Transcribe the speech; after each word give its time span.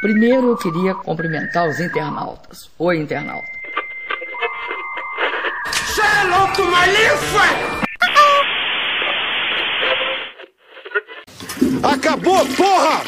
Primeiro 0.00 0.50
eu 0.50 0.56
queria 0.56 0.94
cumprimentar 0.94 1.68
os 1.68 1.78
internautas. 1.80 2.70
Oi, 2.78 2.98
internauta. 2.98 3.60
Louco, 6.30 6.62
malifa! 6.70 7.42
Acabou, 11.82 12.46
porra! 12.56 13.02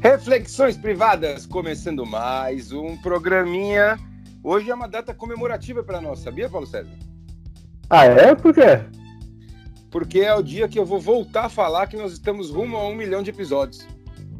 Reflexões 0.00 0.76
privadas, 0.76 1.46
começando 1.46 2.04
mais 2.04 2.70
um 2.72 2.96
programinha. 2.98 3.98
Hoje 4.44 4.70
é 4.70 4.74
uma 4.74 4.88
data 4.88 5.14
comemorativa 5.14 5.84
para 5.84 6.00
nós, 6.00 6.18
sabia, 6.18 6.48
Paulo 6.48 6.66
César? 6.66 6.90
Ah, 7.88 8.06
é? 8.06 8.34
Por 8.34 8.52
quê? 8.52 8.80
Porque 9.88 10.18
é 10.20 10.34
o 10.34 10.42
dia 10.42 10.68
que 10.68 10.76
eu 10.78 10.84
vou 10.84 10.98
voltar 10.98 11.44
a 11.44 11.48
falar 11.48 11.86
que 11.86 11.96
nós 11.96 12.12
estamos 12.12 12.50
rumo 12.50 12.76
a 12.76 12.88
um 12.88 12.94
milhão 12.94 13.22
de 13.22 13.30
episódios. 13.30 13.86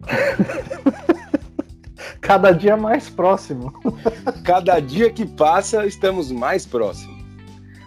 Cada 2.21 2.51
dia 2.51 2.77
mais 2.77 3.09
próximo. 3.09 3.73
Cada 4.43 4.81
dia 4.81 5.09
que 5.09 5.25
passa, 5.25 5.87
estamos 5.87 6.33
mais 6.33 6.67
próximos. 6.67 7.23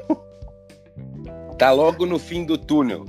Tá 1.58 1.72
logo 1.72 2.06
no 2.06 2.20
fim 2.20 2.46
do 2.46 2.56
túnel. 2.58 3.06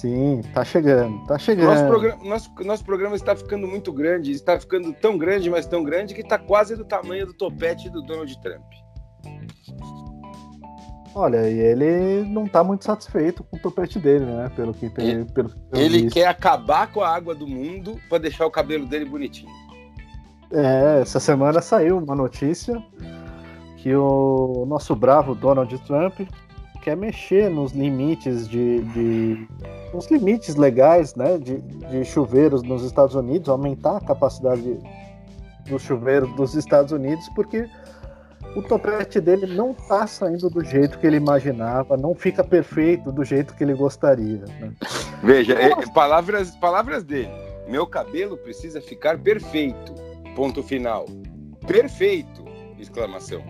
Sim, 0.00 0.42
tá 0.52 0.62
chegando, 0.62 1.24
tá 1.24 1.38
chegando. 1.38 1.68
Nosso 1.68 1.86
programa, 1.86 2.24
nosso, 2.24 2.50
nosso 2.62 2.84
programa 2.84 3.16
está 3.16 3.34
ficando 3.34 3.66
muito 3.66 3.90
grande, 3.90 4.30
está 4.30 4.60
ficando 4.60 4.92
tão 4.92 5.16
grande, 5.16 5.48
mas 5.48 5.66
tão 5.66 5.82
grande, 5.82 6.14
que 6.14 6.20
está 6.20 6.38
quase 6.38 6.76
do 6.76 6.84
tamanho 6.84 7.26
do 7.26 7.32
topete 7.32 7.88
do 7.88 8.02
Donald 8.02 8.38
Trump. 8.42 8.62
Olha, 11.14 11.48
e 11.48 11.58
ele 11.58 12.28
não 12.28 12.46
tá 12.46 12.62
muito 12.62 12.84
satisfeito 12.84 13.42
com 13.42 13.56
o 13.56 13.58
topete 13.58 13.98
dele, 13.98 14.26
né? 14.26 14.50
Pelo 14.54 14.74
que 14.74 14.90
tem. 14.90 15.08
Ele, 15.08 15.24
pelo 15.24 15.48
que 15.48 15.56
ele 15.72 16.10
quer 16.10 16.26
acabar 16.26 16.92
com 16.92 17.00
a 17.00 17.08
água 17.08 17.34
do 17.34 17.46
mundo 17.46 17.98
para 18.10 18.18
deixar 18.18 18.44
o 18.44 18.50
cabelo 18.50 18.84
dele 18.84 19.06
bonitinho. 19.06 19.50
É, 20.52 21.00
essa 21.00 21.18
semana 21.18 21.62
saiu 21.62 21.96
uma 21.96 22.14
notícia 22.14 22.82
que 23.78 23.94
o 23.94 24.66
nosso 24.68 24.94
bravo 24.94 25.34
Donald 25.34 25.74
Trump 25.86 26.20
quer 26.86 26.96
mexer 26.96 27.50
nos 27.50 27.72
limites 27.72 28.46
de, 28.46 28.80
de 28.80 29.48
nos 29.96 30.10
limites 30.10 30.54
legais, 30.54 31.14
né, 31.14 31.38
de, 31.38 31.58
de 31.60 32.04
chuveiros 32.04 32.62
nos 32.62 32.84
Estados 32.84 33.14
Unidos, 33.14 33.48
aumentar 33.48 33.96
a 33.96 34.00
capacidade 34.00 34.78
dos 35.68 35.82
chuveiros 35.82 36.32
dos 36.36 36.54
Estados 36.54 36.92
Unidos, 36.92 37.28
porque 37.34 37.68
o 38.54 38.62
topete 38.62 39.20
dele 39.20 39.46
não 39.46 39.72
está 39.72 40.06
saindo 40.06 40.48
do 40.48 40.62
jeito 40.64 40.98
que 40.98 41.06
ele 41.06 41.16
imaginava, 41.16 41.96
não 41.96 42.14
fica 42.14 42.44
perfeito 42.44 43.10
do 43.10 43.24
jeito 43.24 43.54
que 43.54 43.64
ele 43.64 43.74
gostaria. 43.74 44.44
Né? 44.60 44.72
Veja, 45.22 45.54
é, 45.54 45.74
palavras, 45.92 46.54
palavras 46.56 47.02
dele. 47.02 47.30
Meu 47.68 47.84
cabelo 47.86 48.36
precisa 48.36 48.80
ficar 48.80 49.18
perfeito 49.18 50.06
Ponto 50.36 50.62
final. 50.62 51.06
Perfeito! 51.66 52.44
Exclamação. 52.78 53.42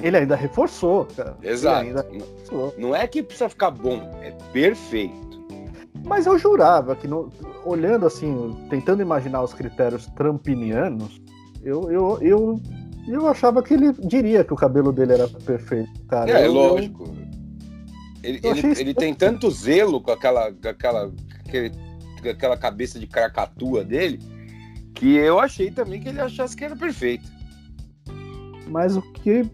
Ele 0.00 0.16
ainda 0.16 0.36
reforçou, 0.36 1.06
cara. 1.06 1.36
Exato. 1.42 1.86
Reforçou. 2.12 2.72
Não 2.78 2.94
é 2.94 3.04
que 3.08 3.20
precisa 3.20 3.48
ficar 3.48 3.72
bom, 3.72 4.00
é 4.22 4.30
perfeito. 4.52 5.27
Mas 6.08 6.24
eu 6.24 6.38
jurava 6.38 6.96
que, 6.96 7.06
no, 7.06 7.30
olhando 7.64 8.06
assim, 8.06 8.56
tentando 8.70 9.02
imaginar 9.02 9.42
os 9.42 9.52
critérios 9.52 10.06
trampinianos, 10.16 11.20
eu, 11.62 11.92
eu, 11.92 12.18
eu, 12.22 12.60
eu 13.06 13.28
achava 13.28 13.62
que 13.62 13.74
ele 13.74 13.92
diria 13.92 14.42
que 14.42 14.52
o 14.52 14.56
cabelo 14.56 14.90
dele 14.90 15.12
era 15.12 15.28
perfeito, 15.28 15.90
cara. 16.08 16.30
É, 16.30 16.46
eu, 16.46 16.52
lógico. 16.52 17.14
Ele, 18.22 18.40
ele, 18.42 18.80
ele 18.80 18.94
tem 18.94 19.14
tanto 19.14 19.50
zelo 19.50 20.00
com 20.00 20.10
aquela, 20.10 20.50
com 20.50 20.68
aquela, 20.68 21.12
aquele, 21.40 21.70
com 22.22 22.28
aquela 22.30 22.56
cabeça 22.56 22.98
de 22.98 23.06
cracatua 23.06 23.84
dele 23.84 24.18
que 24.94 25.14
eu 25.14 25.38
achei 25.38 25.70
também 25.70 26.00
que 26.00 26.08
ele 26.08 26.20
achasse 26.20 26.56
que 26.56 26.64
era 26.64 26.74
perfeito. 26.74 27.30
Mas 28.66 28.96
o 28.96 29.02
que 29.02 29.48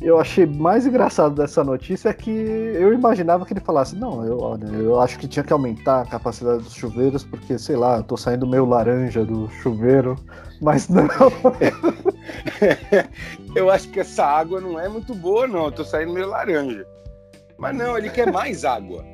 eu 0.00 0.20
achei 0.20 0.46
mais 0.46 0.86
engraçado 0.86 1.34
dessa 1.34 1.64
notícia 1.64 2.10
é 2.10 2.12
que 2.12 2.30
eu 2.30 2.94
imaginava 2.94 3.44
que 3.44 3.52
ele 3.52 3.60
falasse, 3.60 3.96
não, 3.96 4.24
eu, 4.24 4.38
olha, 4.38 4.66
eu 4.66 5.00
acho 5.00 5.18
que 5.18 5.26
tinha 5.26 5.44
que 5.44 5.52
aumentar 5.52 6.02
a 6.02 6.06
capacidade 6.06 6.62
dos 6.62 6.74
chuveiros, 6.74 7.24
porque, 7.24 7.58
sei 7.58 7.76
lá, 7.76 7.96
eu 7.96 8.04
tô 8.04 8.16
saindo 8.16 8.46
meio 8.46 8.64
laranja 8.64 9.24
do 9.24 9.50
chuveiro, 9.50 10.16
mas 10.62 10.88
não. 10.88 11.08
eu 13.56 13.70
acho 13.70 13.88
que 13.90 14.00
essa 14.00 14.24
água 14.24 14.60
não 14.60 14.78
é 14.78 14.88
muito 14.88 15.14
boa, 15.14 15.48
não, 15.48 15.66
eu 15.66 15.72
tô 15.72 15.84
saindo 15.84 16.12
meio 16.12 16.28
laranja. 16.28 16.86
Mas 17.58 17.76
não, 17.76 17.98
ele 17.98 18.08
quer 18.08 18.30
mais 18.30 18.64
água. 18.64 19.04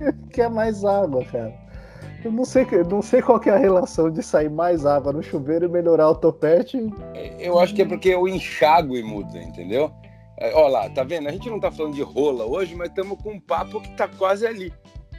Ele 0.00 0.12
quer 0.32 0.50
mais 0.50 0.84
água, 0.84 1.24
cara. 1.24 1.54
Eu 2.24 2.32
não 2.32 2.44
sei, 2.44 2.66
não 2.90 3.00
sei 3.00 3.22
qual 3.22 3.40
é 3.46 3.50
a 3.50 3.56
relação 3.56 4.10
de 4.10 4.20
sair 4.20 4.50
mais 4.50 4.84
água 4.84 5.12
no 5.12 5.22
chuveiro 5.22 5.66
e 5.66 5.68
melhorar 5.68 6.10
o 6.10 6.14
topete. 6.16 6.92
Eu 7.38 7.60
acho 7.60 7.72
que 7.72 7.82
é 7.82 7.84
porque 7.84 8.12
o 8.16 8.26
enxágue 8.26 9.00
muda, 9.04 9.38
entendeu? 9.38 9.92
É, 10.38 10.54
Olha 10.54 10.68
lá, 10.68 10.90
tá 10.90 11.02
vendo? 11.02 11.28
A 11.28 11.32
gente 11.32 11.48
não 11.48 11.58
tá 11.58 11.70
falando 11.70 11.94
de 11.94 12.02
rola 12.02 12.44
hoje, 12.44 12.74
mas 12.74 12.88
estamos 12.88 13.20
com 13.22 13.32
um 13.32 13.40
papo 13.40 13.80
que 13.80 13.90
tá 13.96 14.06
quase 14.06 14.46
ali. 14.46 14.72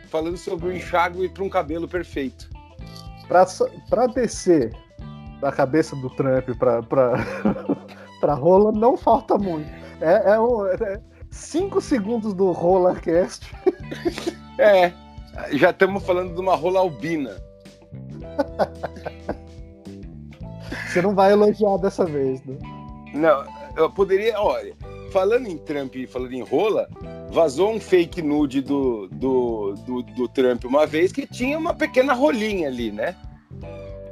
Falando 0.10 0.38
sobre 0.38 0.68
o 0.68 0.76
enxágue 0.76 1.28
para 1.30 1.44
um 1.44 1.50
cabelo 1.50 1.88
perfeito. 1.88 2.50
Para 3.28 4.08
descer 4.08 4.72
da 5.42 5.52
cabeça 5.52 5.96
do 5.96 6.10
Trump 6.12 6.50
para 6.58 6.82
pra 8.20 8.34
rola, 8.34 8.72
não 8.72 8.96
falta 8.96 9.38
muito. 9.38 9.70
É, 10.02 10.32
é, 10.32 10.94
é 10.94 11.02
cinco 11.32 11.82
segundos 11.82 12.34
do 12.34 12.52
RolaCast. 12.52 13.54
é, 14.58 14.94
já 15.54 15.72
estamos 15.72 16.04
falando 16.06 16.34
de 16.34 16.40
uma 16.40 16.56
rola 16.56 16.80
albina. 16.80 17.36
Você 20.88 21.02
não 21.02 21.14
vai 21.14 21.32
elogiar 21.32 21.78
dessa 21.78 22.06
vez, 22.06 22.44
né? 22.46 22.58
Não, 23.14 23.44
eu 23.76 23.90
poderia. 23.92 24.40
Olha, 24.40 24.76
falando 25.18 25.48
em 25.48 25.58
Trump 25.58 25.96
e 25.96 26.06
falando 26.06 26.34
em 26.34 26.44
rola, 26.44 26.88
vazou 27.32 27.74
um 27.74 27.80
fake 27.80 28.22
nude 28.22 28.62
do, 28.62 29.08
do, 29.08 29.74
do, 29.74 30.04
do 30.04 30.28
Trump 30.28 30.64
uma 30.66 30.86
vez 30.86 31.12
que 31.12 31.26
tinha 31.26 31.58
uma 31.58 31.74
pequena 31.74 32.14
rolinha 32.14 32.68
ali, 32.68 32.92
né? 32.92 33.16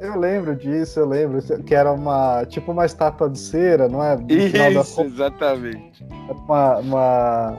Eu 0.01 0.17
lembro 0.17 0.55
disso, 0.55 0.99
eu 0.99 1.05
lembro 1.05 1.39
que 1.63 1.75
era 1.75 1.91
uma 1.91 2.43
tipo 2.47 2.71
uma 2.71 2.88
estátua 2.88 3.29
de 3.29 3.38
cera, 3.38 3.88
não 3.88 4.03
é? 4.03 4.17
Isso, 4.27 5.01
exatamente. 5.01 6.03
Uma, 6.27 6.77
uma, 6.79 7.57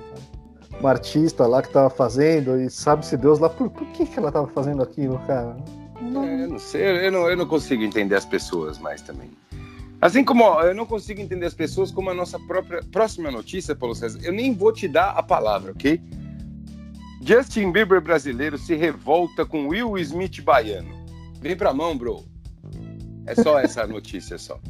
uma 0.81 0.91
artista 0.91 1.47
lá 1.47 1.63
que 1.63 1.69
tava 1.69 1.89
fazendo, 1.89 2.61
e 2.61 2.69
sabe-se 2.69 3.17
Deus 3.17 3.39
lá, 3.39 3.49
por, 3.49 3.71
por 3.71 3.87
que, 3.93 4.07
que 4.07 4.19
ela 4.19 4.33
tava 4.33 4.49
fazendo 4.49 4.83
aquilo, 4.83 5.21
cara? 5.21 5.57
Não... 6.03 6.25
É, 6.25 6.43
eu 6.43 6.49
não 6.49 6.59
sei, 6.59 7.07
eu 7.07 7.13
não, 7.13 7.31
eu 7.31 7.37
não 7.37 7.47
consigo 7.47 7.85
entender 7.85 8.17
as 8.17 8.27
pessoas 8.27 8.77
mais 8.81 9.03
também. 9.03 9.31
Assim 10.01 10.25
como 10.25 10.45
ó, 10.45 10.63
eu 10.63 10.75
não 10.75 10.85
consigo 10.85 11.21
entender 11.21 11.47
as 11.47 11.55
pessoas 11.55 11.91
como 11.91 12.11
a 12.11 12.15
nossa 12.15 12.39
própria 12.39 12.83
próxima 12.93 13.31
notícia, 13.31 13.75
Paulo 13.75 13.95
César, 13.95 14.21
eu 14.23 14.33
nem 14.33 14.55
vou 14.55 14.73
te 14.73 14.87
dar 14.87 15.11
a 15.11 15.23
palavra, 15.23 15.73
ok? 15.73 16.01
Justin 17.23 17.73
Bieber 17.73 18.01
brasileiro 18.01 18.59
se 18.59 18.75
revolta 18.77 19.45
com 19.45 19.69
Will 19.69 19.97
Smith 19.99 20.43
baiano. 20.43 20.95
Vem 21.41 21.57
pra 21.57 21.73
mão, 21.73 21.97
bro. 21.97 22.25
É 23.27 23.35
só 23.35 23.59
essa 23.59 23.87
notícia 23.87 24.39
só. 24.39 24.61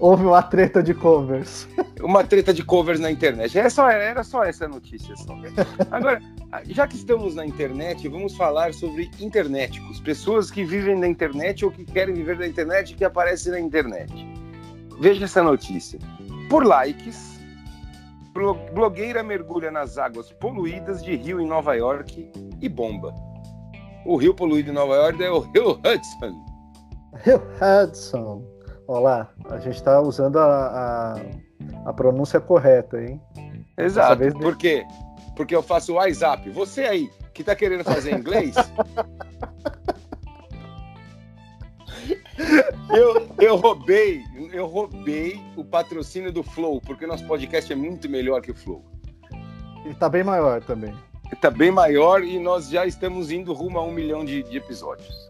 Houve 0.00 0.24
uma 0.24 0.42
treta 0.42 0.82
de 0.82 0.94
covers. 0.94 1.68
Uma 2.00 2.24
treta 2.24 2.54
de 2.54 2.64
covers 2.64 2.98
na 2.98 3.10
internet. 3.10 3.58
Era 3.58 3.68
só, 3.68 3.90
era 3.90 4.24
só 4.24 4.42
essa 4.42 4.66
notícia. 4.66 5.14
Só. 5.16 5.36
Agora, 5.90 6.18
já 6.66 6.88
que 6.88 6.96
estamos 6.96 7.34
na 7.34 7.44
internet, 7.44 8.08
vamos 8.08 8.34
falar 8.34 8.72
sobre 8.72 9.10
internéticos. 9.20 10.00
Pessoas 10.00 10.50
que 10.50 10.64
vivem 10.64 10.98
na 10.98 11.06
internet 11.06 11.62
ou 11.62 11.70
que 11.70 11.84
querem 11.84 12.14
viver 12.14 12.38
na 12.38 12.46
internet 12.46 12.92
e 12.92 12.94
que 12.94 13.04
aparecem 13.04 13.52
na 13.52 13.60
internet. 13.60 14.10
Veja 14.98 15.26
essa 15.26 15.42
notícia. 15.42 15.98
Por 16.48 16.64
likes, 16.64 17.38
blogueira 18.72 19.22
mergulha 19.22 19.70
nas 19.70 19.98
águas 19.98 20.32
poluídas 20.32 21.02
de 21.04 21.16
rio 21.16 21.38
em 21.38 21.46
Nova 21.46 21.74
York 21.74 22.30
e 22.62 22.68
bomba. 22.68 23.14
O 24.06 24.16
rio 24.16 24.34
poluído 24.34 24.70
em 24.70 24.74
Nova 24.74 24.94
York 24.94 25.22
é 25.22 25.30
o 25.30 25.40
Rio 25.40 25.72
Hudson. 25.72 26.44
Rio 27.24 27.42
Hudson. 27.60 28.42
Olá, 28.90 29.30
a 29.48 29.58
gente 29.58 29.76
está 29.76 30.00
usando 30.00 30.36
a, 30.36 30.44
a, 30.44 31.14
a, 31.90 31.92
pronúncia 31.92 32.40
correta, 32.40 33.00
hein? 33.00 33.20
Exato. 33.78 34.16
Vez... 34.16 34.34
Por 34.34 34.56
quê? 34.56 34.84
Porque 35.36 35.54
eu 35.54 35.62
faço 35.62 35.92
o 35.92 35.94
WhatsApp. 35.94 36.50
Você 36.50 36.80
aí, 36.80 37.08
que 37.32 37.42
está 37.42 37.54
querendo 37.54 37.84
fazer 37.84 38.18
inglês. 38.18 38.56
eu, 42.92 43.28
eu 43.38 43.54
roubei, 43.54 44.24
eu 44.52 44.66
roubei 44.66 45.40
o 45.56 45.64
patrocínio 45.64 46.32
do 46.32 46.42
Flow, 46.42 46.80
porque 46.80 47.06
nosso 47.06 47.24
podcast 47.28 47.72
é 47.72 47.76
muito 47.76 48.08
melhor 48.08 48.42
que 48.42 48.50
o 48.50 48.56
Flow. 48.56 48.84
E 49.86 49.94
tá 49.94 50.08
bem 50.08 50.24
maior 50.24 50.64
também. 50.64 50.92
tá 51.40 51.48
bem 51.48 51.70
maior 51.70 52.24
e 52.24 52.40
nós 52.40 52.68
já 52.68 52.84
estamos 52.84 53.30
indo 53.30 53.52
rumo 53.52 53.78
a 53.78 53.84
um 53.84 53.92
milhão 53.92 54.24
de, 54.24 54.42
de 54.42 54.56
episódios. 54.56 55.29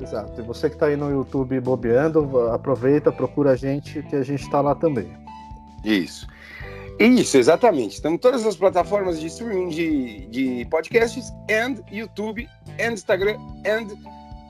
Exato. 0.00 0.40
E 0.40 0.44
você 0.44 0.68
que 0.68 0.76
está 0.76 0.86
aí 0.86 0.96
no 0.96 1.10
YouTube 1.10 1.60
bobeando, 1.60 2.50
aproveita, 2.50 3.10
procura 3.10 3.52
a 3.52 3.56
gente, 3.56 4.02
que 4.04 4.16
a 4.16 4.22
gente 4.22 4.42
está 4.42 4.60
lá 4.60 4.74
também. 4.74 5.08
Isso. 5.84 6.26
Isso, 6.98 7.36
exatamente. 7.36 7.94
Estamos 7.94 8.16
em 8.16 8.20
todas 8.20 8.44
as 8.44 8.56
plataformas 8.56 9.20
de 9.20 9.26
streaming 9.28 9.68
de, 9.68 10.26
de 10.26 10.64
podcasts, 10.66 11.32
and 11.50 11.76
YouTube, 11.92 12.48
and 12.80 12.92
Instagram, 12.92 13.38
and 13.64 13.88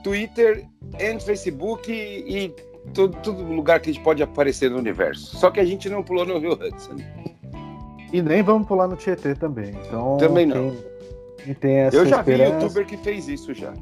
Twitter, 0.03 0.65
and 0.95 1.19
Facebook 1.19 1.91
e, 1.91 2.53
todo, 2.93 3.15
todo 3.21 3.43
lugar 3.43 3.79
que 3.79 3.89
a 3.89 3.93
gente 3.93 4.03
pode 4.03 4.23
aparecer 4.23 4.71
no 4.71 4.77
universo. 4.77 5.37
Só 5.37 5.51
que 5.51 5.59
a 5.59 5.65
gente 5.65 5.89
não 5.89 6.01
pulou 6.01 6.25
no 6.25 6.39
Rio 6.39 6.53
Hudson. 6.53 6.95
E 8.11 8.21
nem 8.21 8.41
vamos 8.41 8.67
pular 8.67 8.87
no 8.87 8.95
Tietê 8.95 9.35
também. 9.35 9.75
Então, 9.85 10.17
também 10.17 10.45
não. 10.45 10.75
Quem, 11.43 11.53
tem 11.53 11.75
essa 11.77 11.97
Eu 11.97 12.05
já 12.05 12.19
esperança... 12.19 12.57
vi 12.57 12.63
youtuber 12.63 12.85
que 12.87 12.97
fez 12.97 13.27
isso 13.27 13.53
já. 13.53 13.73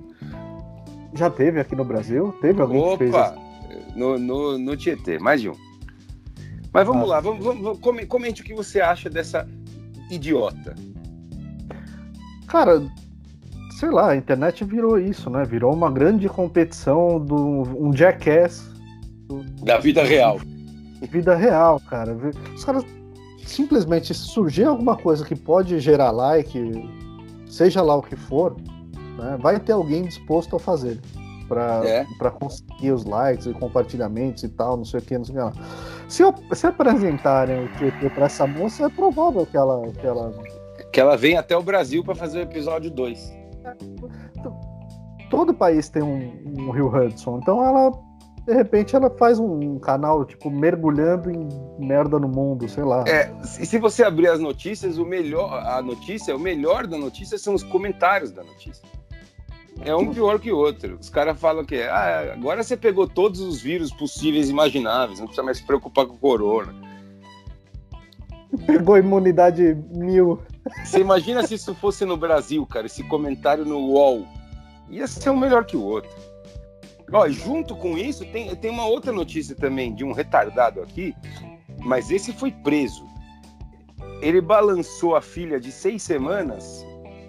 Já 1.13 1.29
teve 1.29 1.59
aqui 1.59 1.75
no 1.75 1.85
Brasil? 1.85 2.33
Teve 2.41 2.61
alguém 2.61 2.79
Opa, 2.81 2.91
que 2.91 2.97
fez 3.11 3.15
isso? 3.15 3.97
No, 3.97 4.17
no, 4.19 4.57
no 4.57 4.75
Tietê, 4.77 5.17
mais 5.19 5.41
de 5.41 5.49
um. 5.49 5.55
Mas 6.73 6.85
vamos 6.85 7.03
Ah. 7.03 7.15
lá, 7.15 7.19
vamos, 7.19 7.43
vamos, 7.43 7.79
come- 7.79 8.05
comente 8.05 8.41
o 8.41 8.45
que 8.45 8.53
você 8.53 8.79
acha 8.81 9.09
dessa 9.09 9.47
idiota. 10.11 10.75
Cara, 12.47 12.81
sei 13.79 13.89
lá, 13.89 14.11
a 14.11 14.15
internet 14.15 14.63
virou 14.63 14.99
isso, 14.99 15.29
né? 15.29 15.43
Virou 15.43 15.73
uma 15.73 15.91
grande 15.91 16.29
competição 16.29 17.19
do 17.19 17.35
um 17.35 17.91
jackass 17.93 18.69
do- 19.27 19.43
Da 19.63 19.77
vida 19.79 20.03
real. 20.03 20.39
vida 21.11 21.35
real, 21.35 21.79
cara. 21.89 22.15
Os 22.55 22.63
caras 22.63 22.83
simplesmente 23.45 24.07
se 24.13 24.21
surgir 24.27 24.65
alguma 24.65 24.95
coisa 24.97 25.25
que 25.25 25.35
pode 25.35 25.79
gerar 25.79 26.11
like, 26.11 26.59
seja 27.47 27.81
lá 27.81 27.95
o 27.95 28.01
que 28.01 28.15
for, 28.15 28.55
né, 29.17 29.37
vai 29.41 29.59
ter 29.59 29.71
alguém 29.73 30.03
disposto 30.03 30.55
a 30.55 30.59
fazer 30.59 30.99
para 31.47 31.81
É. 31.85 32.05
conseguir 32.39 32.91
os 32.91 33.05
likes 33.05 33.45
e 33.45 33.53
compartilhamentos 33.53 34.43
e 34.43 34.49
tal, 34.49 34.75
não 34.77 34.83
sei 34.85 34.99
o 34.99 35.03
que, 35.03 35.17
não 35.17 35.23
sei 35.25 35.33
o 35.35 35.37
que 35.37 35.43
lá. 35.43 35.53
Se, 36.09 36.21
eu- 36.21 36.33
se 36.53 36.67
apresentarem 36.67 37.65
o 37.65 37.69
TT 37.69 38.09
para 38.13 38.25
essa 38.25 38.45
moça, 38.45 38.85
é 38.85 38.89
provável 38.89 39.45
que 39.45 39.55
ela, 39.55 39.81
que 39.93 40.05
ela 40.05 40.33
Que 40.91 40.99
ela 40.99 41.15
vem 41.17 41.37
até 41.37 41.55
o 41.57 41.61
Brasil 41.63 42.03
para 42.03 42.15
fazer 42.15 42.39
o 42.39 42.41
episódio 42.41 42.91
2. 42.91 43.33
todo 45.29 45.53
país 45.53 45.89
tem 45.89 46.01
um, 46.03 46.31
um 46.57 46.71
Rio 46.71 46.87
Hudson, 46.87 47.39
então 47.41 47.63
ela 47.63 47.91
de 48.45 48.53
repente 48.53 48.95
ela 48.95 49.09
faz 49.09 49.39
um 49.39 49.77
canal 49.77 50.23
tipo 50.23 50.49
mergulhando 50.49 51.29
em 51.29 51.49
merda 51.77 52.17
no 52.17 52.29
mundo, 52.29 52.67
sei 52.69 52.83
lá. 52.85 53.03
É, 53.05 53.29
e 53.59 53.65
se 53.65 53.77
você 53.77 54.03
abrir 54.05 54.29
as 54.29 54.39
notícias, 54.39 54.97
o 54.97 55.05
melhor, 55.05 55.51
a 55.65 55.81
notícia, 55.81 56.33
o 56.33 56.39
melhor 56.39 56.87
da 56.87 56.97
notícia 56.97 57.37
são 57.37 57.53
os 57.53 57.61
comentários 57.63 58.31
da 58.31 58.43
notícia. 58.43 58.87
É 59.81 59.95
um 59.95 60.13
pior 60.13 60.39
que 60.39 60.51
o 60.51 60.57
outro. 60.57 60.97
Os 60.99 61.09
caras 61.09 61.39
falam 61.39 61.63
que 61.63 61.81
ah, 61.81 62.33
agora 62.33 62.63
você 62.63 62.75
pegou 62.75 63.07
todos 63.07 63.39
os 63.39 63.61
vírus 63.61 63.91
possíveis 63.91 64.47
e 64.47 64.51
imagináveis, 64.51 65.19
não 65.19 65.27
precisa 65.27 65.43
mais 65.43 65.57
se 65.57 65.65
preocupar 65.65 66.05
com 66.05 66.13
o 66.13 66.17
corona. 66.17 66.73
Pegou 68.65 68.97
imunidade 68.97 69.77
mil. 69.91 70.41
Você 70.83 70.99
imagina 70.99 71.45
se 71.45 71.55
isso 71.55 71.75
fosse 71.75 72.05
no 72.05 72.17
Brasil, 72.17 72.65
cara, 72.65 72.85
esse 72.85 73.03
comentário 73.03 73.65
no 73.65 73.77
UOL. 73.79 74.25
Ia 74.89 75.07
ser 75.07 75.29
um 75.29 75.37
melhor 75.37 75.65
que 75.65 75.75
o 75.75 75.83
outro. 75.83 76.09
Ó, 77.11 77.27
junto 77.29 77.75
com 77.75 77.97
isso, 77.97 78.25
tem, 78.25 78.53
tem 78.55 78.71
uma 78.71 78.85
outra 78.85 79.11
notícia 79.11 79.55
também 79.55 79.93
de 79.93 80.03
um 80.03 80.11
retardado 80.11 80.81
aqui, 80.81 81.15
mas 81.79 82.11
esse 82.11 82.33
foi 82.33 82.51
preso. 82.51 83.05
Ele 84.21 84.41
balançou 84.41 85.15
a 85.15 85.21
filha 85.21 85.59
de 85.59 85.71
seis 85.71 86.03
semanas 86.03 86.85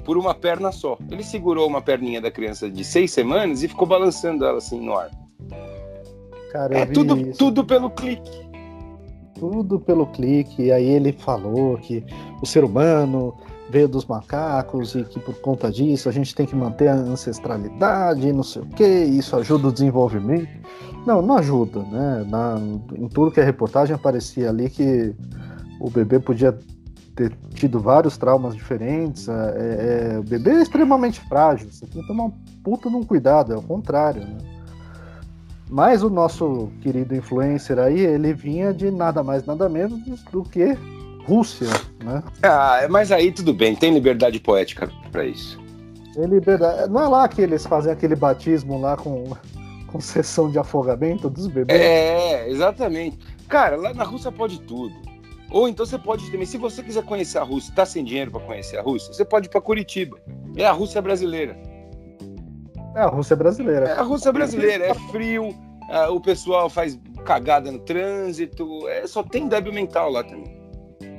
por 0.09 0.17
uma 0.17 0.33
perna 0.33 0.73
só. 0.73 0.97
Ele 1.11 1.23
segurou 1.23 1.69
uma 1.69 1.83
perninha 1.83 2.19
da 2.19 2.31
criança 2.31 2.71
de 2.71 2.83
seis 2.83 3.13
semanas 3.13 3.63
e 3.63 3.69
ficou 3.69 3.87
balançando 3.87 4.43
ela 4.43 4.57
assim 4.57 4.81
no 4.81 4.97
ar. 4.97 5.11
Cara, 6.51 6.79
É 6.79 6.87
tudo, 6.87 7.15
isso. 7.19 7.39
tudo 7.39 7.63
pelo 7.63 7.91
clique. 7.91 8.49
tudo 9.39 9.79
pelo 9.79 10.07
clique. 10.07 10.63
E 10.63 10.73
aí 10.73 10.89
ele 10.89 11.13
falou 11.13 11.77
que 11.77 12.03
o 12.41 12.47
ser 12.47 12.65
humano 12.65 13.35
veio 13.69 13.87
dos 13.87 14.07
macacos 14.07 14.95
e 14.95 15.05
que 15.05 15.21
por 15.21 15.35
conta 15.43 15.71
disso 15.71 16.09
a 16.09 16.13
gente 16.13 16.35
tem 16.35 16.47
que 16.47 16.57
manter 16.57 16.89
a 16.89 16.95
ancestralidade, 16.95 18.33
não 18.33 18.43
sei 18.43 18.63
o 18.63 18.67
que, 18.67 18.87
isso 18.87 19.37
ajuda 19.37 19.69
o 19.69 19.73
desenvolvimento. 19.73 20.49
Não, 21.07 21.21
não 21.21 21.37
ajuda, 21.37 21.83
né? 21.83 22.25
Na, 22.27 22.57
em 22.97 23.09
tudo 23.09 23.31
que 23.31 23.41
é 23.41 23.45
reportagem 23.45 23.95
aparecia 23.95 24.49
ali 24.49 24.71
que 24.71 25.15
o 25.79 25.91
bebê 25.91 26.19
podia 26.19 26.59
ter 27.19 27.33
tido 27.55 27.81
vários 27.81 28.17
traumas 28.17 28.55
diferentes. 28.55 29.29
é- 29.29 30.15
é- 30.15 30.19
o 30.19 30.23
bebê 30.23 30.53
é 30.53 30.63
extremamente 30.63 31.21
frágil, 31.29 31.69
você 31.71 31.85
tem 31.85 32.01
que 32.01 32.07
tomar 32.07 32.27
um 32.27 32.31
puta 32.63 32.89
de 32.89 32.95
um 32.95 33.03
cuidado, 33.03 33.53
é 33.53 33.57
o 33.57 33.63
contrário, 33.63 34.21
né? 34.23 34.39
Mas 35.69 36.03
o 36.03 36.09
nosso 36.09 36.71
querido 36.81 37.15
influencer 37.15 37.79
aí, 37.79 38.01
ele 38.01 38.33
vinha 38.33 38.73
de 38.73 38.91
nada 38.91 39.23
mais, 39.23 39.45
nada 39.45 39.69
menos 39.69 40.01
do 40.31 40.43
que 40.43 40.79
Rússia, 41.27 41.67
né? 42.03 42.23
Ah, 42.43 42.87
mas 42.89 43.13
aí 43.13 43.33
tudo 43.33 43.53
bem, 43.53 43.75
tem 43.75 43.93
liberdade 43.93 44.39
poética 44.41 44.89
para 45.13 45.27
isso. 45.27 45.59
Tem 46.15 46.25
liberdade. 46.25 46.91
Não 46.91 47.03
é 47.03 47.09
lá 47.09 47.29
que 47.29 47.43
eles 47.43 47.67
fazem 47.67 47.93
aquele 47.93 48.17
batismo 48.17 48.81
lá 48.81 48.97
com, 48.97 49.25
com 49.89 50.01
sessão 50.01 50.51
de 50.51 50.59
afogamento 50.59 51.29
dos 51.29 51.47
bebês? 51.49 51.81
É, 51.81 52.49
exatamente. 52.49 53.19
Cara, 53.47 53.77
lá 53.77 53.93
na 53.93 54.05
Rússia 54.05 54.33
pode 54.33 54.61
tudo. 54.63 55.08
Ou 55.51 55.69
então 55.69 55.87
você 55.87 55.99
pode 55.99 56.31
também, 56.31 56.45
se 56.47 56.59
você 56.59 56.83
quiser 56.83 57.03
conhecer 57.05 57.39
a 57.39 57.43
Rússia, 57.43 57.73
tá 57.75 57.87
sem 57.87 58.05
dinheiro 58.05 58.31
para 58.31 58.41
conhecer 58.41 58.77
a 58.79 58.83
Rússia, 58.83 59.13
você 59.13 59.25
pode 59.25 59.47
ir 59.47 59.51
para 59.51 59.61
Curitiba. 59.61 60.19
É 60.57 60.65
a 60.67 60.73
Rússia 60.73 61.01
brasileira. 61.01 61.57
É, 62.95 63.01
a 63.01 63.07
Rússia 63.07 63.35
brasileira. 63.37 63.87
É 63.87 63.93
a 63.93 64.03
Rússia 64.03 64.33
brasileira, 64.33 64.85
é 64.87 64.95
frio, 65.11 65.55
ah, 65.91 66.11
o 66.11 66.21
pessoal 66.21 66.69
faz 66.69 66.99
cagada 67.25 67.71
no 67.73 67.79
trânsito, 67.79 68.87
é, 68.89 69.07
só 69.07 69.23
tem 69.23 69.49
débil 69.49 69.73
mental 69.73 70.11
lá 70.11 70.23
também. 70.23 70.59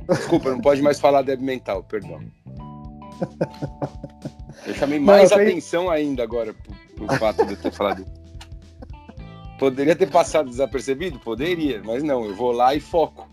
Desculpa, 0.07 0.49
não 0.51 0.59
pode 0.61 0.81
mais 0.81 0.99
falar 0.99 1.21
débil 1.21 1.45
mental, 1.45 1.83
perdão. 1.83 2.19
Eu 4.65 4.73
chamei 4.73 4.99
mais 4.99 5.29
Não, 5.29 5.37
tem- 5.37 5.47
atenção 5.47 5.89
ainda 5.89 6.23
agora 6.23 6.53
pro, 6.53 7.05
pro 7.07 7.17
fato 7.17 7.45
de 7.45 7.53
eu 7.53 7.57
ter 7.61 7.71
falado. 7.71 8.05
Poderia 9.59 9.95
ter 9.95 10.09
passado 10.09 10.49
desapercebido? 10.49 11.19
Poderia, 11.19 11.81
mas 11.83 12.01
não, 12.01 12.25
eu 12.25 12.35
vou 12.35 12.51
lá 12.51 12.73
e 12.73 12.79
foco. 12.79 13.28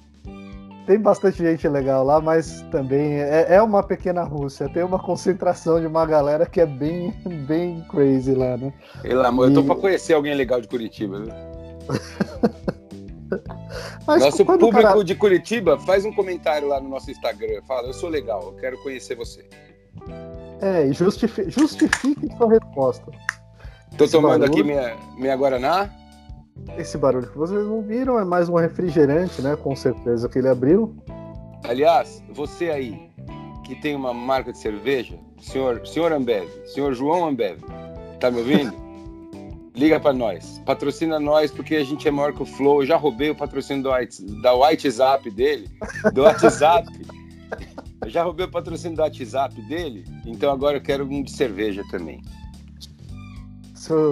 Tem 0.87 0.99
bastante 1.01 1.39
gente 1.39 1.67
legal 1.69 2.05
lá, 2.05 2.21
mas 2.21 2.63
também 2.71 3.15
é, 3.21 3.47
é 3.57 3.63
uma 3.63 3.83
pequena 3.83 4.23
Rússia. 4.23 4.69
Tem 4.69 4.85
uma 4.85 4.99
concentração 5.01 5.81
de 5.81 5.87
uma 5.87 6.07
galera 6.07 6.47
que 6.47 6.61
é 6.61 6.67
bem, 6.67 7.11
bem 7.49 7.85
crazy 7.91 8.33
lá, 8.35 8.57
né? 8.57 8.73
Pelo 9.03 9.27
amor, 9.27 9.49
eu 9.49 9.55
tô 9.55 9.61
E- 9.63 9.65
pra 9.65 9.75
conhecer 9.75 10.15
alguém 10.15 10.35
legal 10.35 10.61
de 10.61 10.69
Curitiba. 10.69 11.19
viu? 11.21 11.33
Mas 14.07 14.23
Nosso 14.23 14.45
público 14.45 14.71
cara- 14.71 15.03
de 15.05 15.15
Curitiba 15.17 15.77
faz 15.81 16.05
um 16.05 16.13
comentário 16.13 16.69
lá 16.69 16.81
no 16.81 16.89
nosso 16.89 17.11
Instagram. 17.11 17.61
Fala, 17.67 17.89
eu 17.89 17.93
sou 17.93 18.09
legal, 18.09 18.41
eu 18.45 18.53
quero 18.53 18.81
conhecer 18.85 19.17
você. 19.17 19.45
É, 20.61 20.87
e 20.87 20.93
justifi- 20.93 21.51
justifique 21.51 22.29
sua 22.37 22.49
resposta. 22.51 23.11
Tô 23.99 24.05
Esse 24.05 24.13
tomando 24.13 24.41
barulho- 24.41 24.53
aqui 24.53 24.63
minha, 24.63 24.97
minha 25.19 25.37
Guaraná. 25.37 25.91
Esse 26.77 26.99
barulho 26.99 27.29
que 27.31 27.37
vocês 27.39 27.67
ouviram 27.67 28.19
é 28.19 28.25
mais 28.25 28.49
um 28.49 28.55
refrigerante, 28.57 29.41
né? 29.43 29.57
Com 29.57 29.75
certeza 29.77 30.29
que 30.29 30.39
ele 30.39 30.49
abriu. 30.49 30.95
Aliás, 31.65 32.23
você 32.35 32.71
aí 32.71 33.11
que 33.65 33.75
tem 33.75 33.95
uma 33.97 34.15
marca 34.15 34.53
de 34.53 34.59
cerveja, 34.59 35.19
senhor, 35.41 35.85
senhor 35.87 36.13
Ambev, 36.13 36.49
senhor 36.67 36.95
João 36.95 37.27
Ambev, 37.27 37.59
tá 38.21 38.31
me 38.31 38.39
ouvindo? 38.39 38.73
Liga 39.75 40.01
pra 40.01 40.13
nós, 40.13 40.59
patrocina 40.65 41.21
nós 41.21 41.51
porque 41.51 41.77
a 41.77 41.85
gente 41.85 42.09
é 42.09 42.11
maior 42.11 42.33
que 42.33 42.43
o 42.43 42.47
Flow. 42.47 42.83
Eu 42.83 42.87
já 42.87 42.97
roubei 42.97 43.29
o 43.31 43.35
patrocínio 43.37 43.83
do, 43.83 43.93
White- 43.93 44.25
da 44.41 44.55
WhatsApp 44.55 45.31
dele, 45.31 45.69
do 46.15 46.23
WhatsApp. 46.23 46.89
Eu 48.03 48.11
já 48.11 48.23
roubei 48.23 48.47
o 48.47 48.51
patrocínio 48.51 48.95
do 48.97 49.03
WhatsApp 49.03 49.61
dele, 49.63 50.05
então 50.27 50.53
agora 50.53 50.77
eu 50.77 50.81
quero 50.83 51.05
um 51.07 51.23
de 51.25 51.33
cerveja 51.33 51.83
também. 51.91 52.23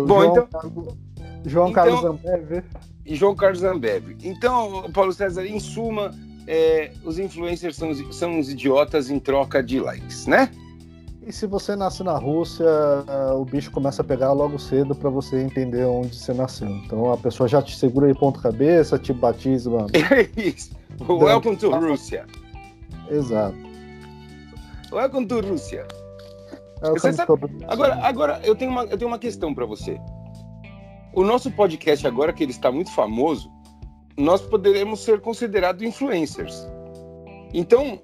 Bom, 0.06 0.22
João, 0.22 0.48
então- 0.48 0.96
João 1.44 1.70
então- 1.70 1.84
Carlos 1.84 2.04
Ambev. 2.04 2.64
e 3.04 3.14
João 3.14 3.34
Carlos 3.34 3.62
Ambev. 3.62 4.16
Então, 4.22 4.90
Paulo 4.92 5.12
César, 5.12 5.44
em 5.44 5.60
suma, 5.60 6.10
é, 6.46 6.90
os 7.04 7.18
influencers 7.18 7.76
são, 7.76 8.12
são 8.12 8.38
os 8.38 8.50
idiotas 8.50 9.10
em 9.10 9.18
troca 9.18 9.62
de 9.62 9.80
likes, 9.80 10.26
né? 10.26 10.50
E 11.26 11.32
se 11.32 11.46
você 11.46 11.74
nasce 11.74 12.02
na 12.02 12.18
Rússia, 12.18 12.66
o 13.34 13.46
bicho 13.46 13.70
começa 13.70 14.02
a 14.02 14.04
pegar 14.04 14.32
logo 14.32 14.58
cedo 14.58 14.94
pra 14.94 15.08
você 15.08 15.40
entender 15.40 15.84
onde 15.84 16.14
você 16.14 16.34
nasceu. 16.34 16.68
Então 16.68 17.10
a 17.10 17.16
pessoa 17.16 17.48
já 17.48 17.62
te 17.62 17.74
segura 17.78 18.06
aí 18.06 18.14
ponto 18.14 18.40
cabeça, 18.40 18.98
te 18.98 19.12
batiza, 19.12 19.70
mano. 19.70 19.88
É 19.94 20.28
isso. 20.38 20.72
Welcome 21.08 21.56
to 21.56 21.70
Rússia. 21.70 22.26
Exato. 23.10 23.56
Welcome 24.92 25.26
to 25.26 25.40
Rússia. 25.40 25.86
É 26.82 27.72
Agora, 27.72 27.94
agora 28.06 28.40
eu, 28.44 28.54
tenho 28.54 28.70
uma, 28.70 28.84
eu 28.84 28.98
tenho 28.98 29.10
uma 29.10 29.18
questão 29.18 29.54
para 29.54 29.64
você. 29.64 29.98
O 31.14 31.22
nosso 31.24 31.50
podcast, 31.50 32.06
agora 32.06 32.32
que 32.32 32.42
ele 32.42 32.52
está 32.52 32.70
muito 32.72 32.90
famoso, 32.92 33.50
nós 34.16 34.40
poderemos 34.42 35.00
ser 35.00 35.20
considerados 35.20 35.82
influencers. 35.82 36.66
Então, 37.52 38.00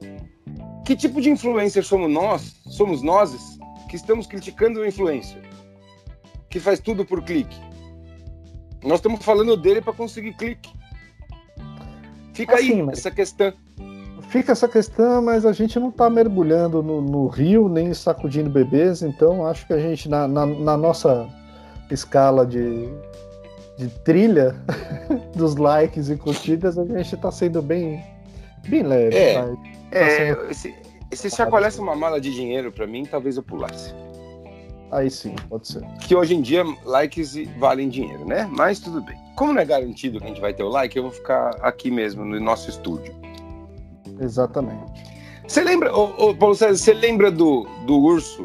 Que 0.84 0.96
tipo 0.96 1.20
de 1.20 1.30
influencer 1.30 1.84
somos 1.84 2.10
nós? 2.10 2.56
Somos 2.66 3.00
nós 3.02 3.58
que 3.88 3.94
estamos 3.96 4.26
criticando 4.26 4.80
o 4.80 4.86
influencer 4.86 5.40
que 6.48 6.58
faz 6.58 6.80
tudo 6.80 7.04
por 7.04 7.22
clique. 7.22 7.56
Nós 8.82 8.94
estamos 8.94 9.24
falando 9.24 9.56
dele 9.56 9.80
para 9.80 9.92
conseguir 9.92 10.32
clique. 10.34 10.68
Fica 12.34 12.54
Assim, 12.56 12.72
aí 12.72 12.82
mas- 12.82 12.98
essa 12.98 13.10
questão. 13.10 13.52
Fica 14.30 14.50
essa 14.52 14.66
questão, 14.66 15.22
mas 15.22 15.44
a 15.46 15.52
gente 15.52 15.78
não 15.78 15.90
tá 15.92 16.08
mergulhando 16.10 16.82
no, 16.82 17.00
no 17.00 17.26
rio, 17.28 17.68
nem 17.68 17.92
sacudindo 17.94 18.50
bebês, 18.50 19.02
então 19.02 19.46
acho 19.46 19.66
que 19.66 19.72
a 19.72 19.78
gente, 19.78 20.08
na, 20.08 20.26
na- 20.26 20.46
na 20.46 20.76
nossa 20.76 21.28
escala 21.90 22.46
de, 22.46 22.88
de 23.76 23.88
trilha 24.04 24.54
dos 25.34 25.56
likes 25.56 26.08
e 26.08 26.16
curtidas, 26.16 26.78
a 26.78 26.84
gente 26.84 27.16
tá 27.16 27.30
sendo 27.30 27.60
bem, 27.62 28.02
bem 28.68 28.82
leve. 28.82 29.16
É. 29.16 29.34
tá? 29.34 29.56
É, 29.92 30.52
se, 30.52 30.74
se 31.12 31.30
chacoalhasse 31.30 31.80
uma 31.80 31.96
mala 31.96 32.20
de 32.20 32.32
dinheiro 32.32 32.70
para 32.70 32.86
mim, 32.86 33.04
talvez 33.04 33.36
eu 33.36 33.42
pulasse. 33.42 33.94
Aí 34.92 35.08
sim, 35.10 35.34
pode 35.48 35.68
ser. 35.68 35.82
Que 36.00 36.16
hoje 36.16 36.34
em 36.34 36.42
dia 36.42 36.64
likes 36.84 37.34
valem 37.58 37.88
dinheiro, 37.88 38.24
né? 38.24 38.48
Mas 38.50 38.80
tudo 38.80 39.00
bem. 39.00 39.16
Como 39.36 39.52
não 39.52 39.60
é 39.60 39.64
garantido 39.64 40.18
que 40.18 40.24
a 40.24 40.28
gente 40.28 40.40
vai 40.40 40.52
ter 40.52 40.64
o 40.64 40.68
like, 40.68 40.96
eu 40.96 41.04
vou 41.04 41.12
ficar 41.12 41.50
aqui 41.60 41.90
mesmo, 41.90 42.24
no 42.24 42.38
nosso 42.40 42.68
estúdio. 42.68 43.14
Exatamente. 44.20 45.10
Você 45.46 45.62
lembra, 45.62 45.94
ô, 45.96 46.30
ô, 46.30 46.34
Paulo 46.34 46.54
César, 46.54 46.76
você 46.76 46.92
lembra 46.92 47.30
do, 47.30 47.66
do 47.86 47.98
urso 47.98 48.44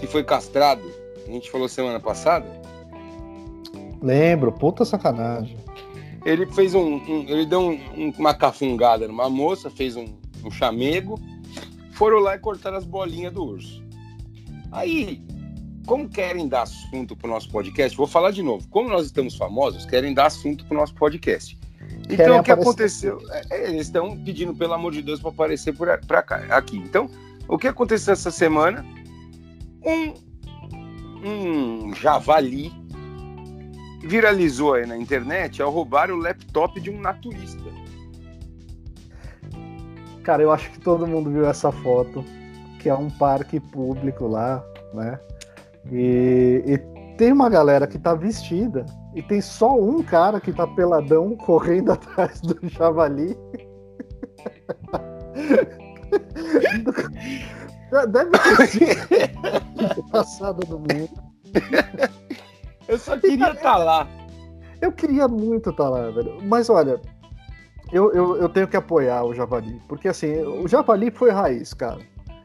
que 0.00 0.06
foi 0.06 0.22
castrado? 0.22 0.82
A 1.26 1.30
gente 1.30 1.50
falou 1.50 1.68
semana 1.68 2.00
passada. 2.00 2.46
Lembro, 4.02 4.52
puta 4.52 4.84
sacanagem. 4.84 5.56
Ele 6.24 6.46
fez 6.46 6.74
um. 6.74 6.96
um- 6.96 7.24
ele 7.28 7.46
deu 7.46 7.60
um- 7.60 7.80
um- 7.96 8.12
uma 8.18 8.34
cafungada 8.34 9.06
numa 9.08 9.28
moça, 9.30 9.70
fez 9.70 9.96
um, 9.96 10.06
um 10.44 10.50
chamego, 10.50 11.18
foram 11.92 12.18
lá 12.20 12.34
e 12.34 12.38
cortaram 12.38 12.76
as 12.76 12.84
bolinhas 12.84 13.32
do 13.32 13.44
urso. 13.44 13.82
Aí, 14.70 15.22
como 15.86 16.08
querem 16.08 16.46
dar 16.48 16.62
assunto 16.62 17.16
pro 17.16 17.30
nosso 17.30 17.48
podcast, 17.50 17.96
vou 17.96 18.06
falar 18.06 18.30
de 18.30 18.42
novo. 18.42 18.68
Como 18.68 18.88
nós 18.88 19.06
estamos 19.06 19.36
famosos, 19.36 19.86
querem 19.86 20.12
dar 20.12 20.26
assunto 20.26 20.64
pro 20.66 20.76
nosso 20.76 20.94
podcast. 20.94 21.58
Então, 22.04 22.16
Querem 22.16 22.40
o 22.40 22.42
que 22.42 22.50
aparecer. 22.50 23.10
aconteceu? 23.12 23.18
É, 23.30 23.42
é, 23.50 23.68
eles 23.70 23.82
estão 23.86 24.16
pedindo, 24.18 24.54
pelo 24.54 24.72
amor 24.74 24.92
de 24.92 25.02
Deus, 25.02 25.20
para 25.20 25.30
aparecer 25.30 25.74
por 25.74 25.88
pra 26.06 26.22
cá, 26.22 26.36
aqui. 26.50 26.76
Então, 26.76 27.08
o 27.48 27.56
que 27.58 27.66
aconteceu 27.68 28.12
essa 28.12 28.30
semana? 28.30 28.84
Um, 29.84 30.14
um 31.28 31.94
javali 31.94 32.72
viralizou 34.00 34.74
aí 34.74 34.86
na 34.86 34.96
internet 34.96 35.62
ao 35.62 35.70
roubar 35.70 36.10
o 36.10 36.16
laptop 36.16 36.80
de 36.80 36.90
um 36.90 37.00
naturista. 37.00 37.62
Cara, 40.22 40.42
eu 40.42 40.52
acho 40.52 40.70
que 40.70 40.80
todo 40.80 41.06
mundo 41.06 41.30
viu 41.30 41.46
essa 41.46 41.72
foto, 41.72 42.24
que 42.80 42.88
é 42.88 42.94
um 42.94 43.10
parque 43.10 43.58
público 43.58 44.26
lá, 44.26 44.62
né? 44.92 45.18
E, 45.90 46.62
e 46.66 46.78
tem 47.16 47.32
uma 47.32 47.48
galera 47.48 47.86
que 47.86 47.98
tá 47.98 48.14
vestida 48.14 48.84
e 49.14 49.22
tem 49.22 49.40
só 49.40 49.74
um 49.74 50.02
cara 50.02 50.40
que 50.40 50.52
tá 50.52 50.66
peladão 50.66 51.36
correndo 51.44 51.92
atrás 51.92 52.40
do 52.40 52.58
javali. 52.68 53.36
Deve 58.10 58.30
ter 58.30 58.66
sido 58.66 60.02
passada 60.12 60.60
do 60.66 60.78
mundo. 60.78 61.08
Eu 62.88 62.98
só 62.98 63.16
queria 63.18 63.52
estar 63.52 63.76
lá. 63.76 64.08
Eu 64.80 64.90
queria 64.92 65.28
muito 65.28 65.70
estar 65.70 65.88
lá, 65.88 66.10
velho. 66.10 66.38
Mas 66.42 66.70
olha, 66.70 67.00
eu, 67.92 68.12
eu, 68.12 68.36
eu 68.36 68.48
tenho 68.48 68.66
que 68.66 68.76
apoiar 68.76 69.24
o 69.24 69.34
Javali. 69.34 69.80
Porque 69.86 70.08
assim, 70.08 70.40
o 70.42 70.66
Javali 70.66 71.10
foi 71.10 71.30
raiz, 71.30 71.74
cara. 71.74 71.98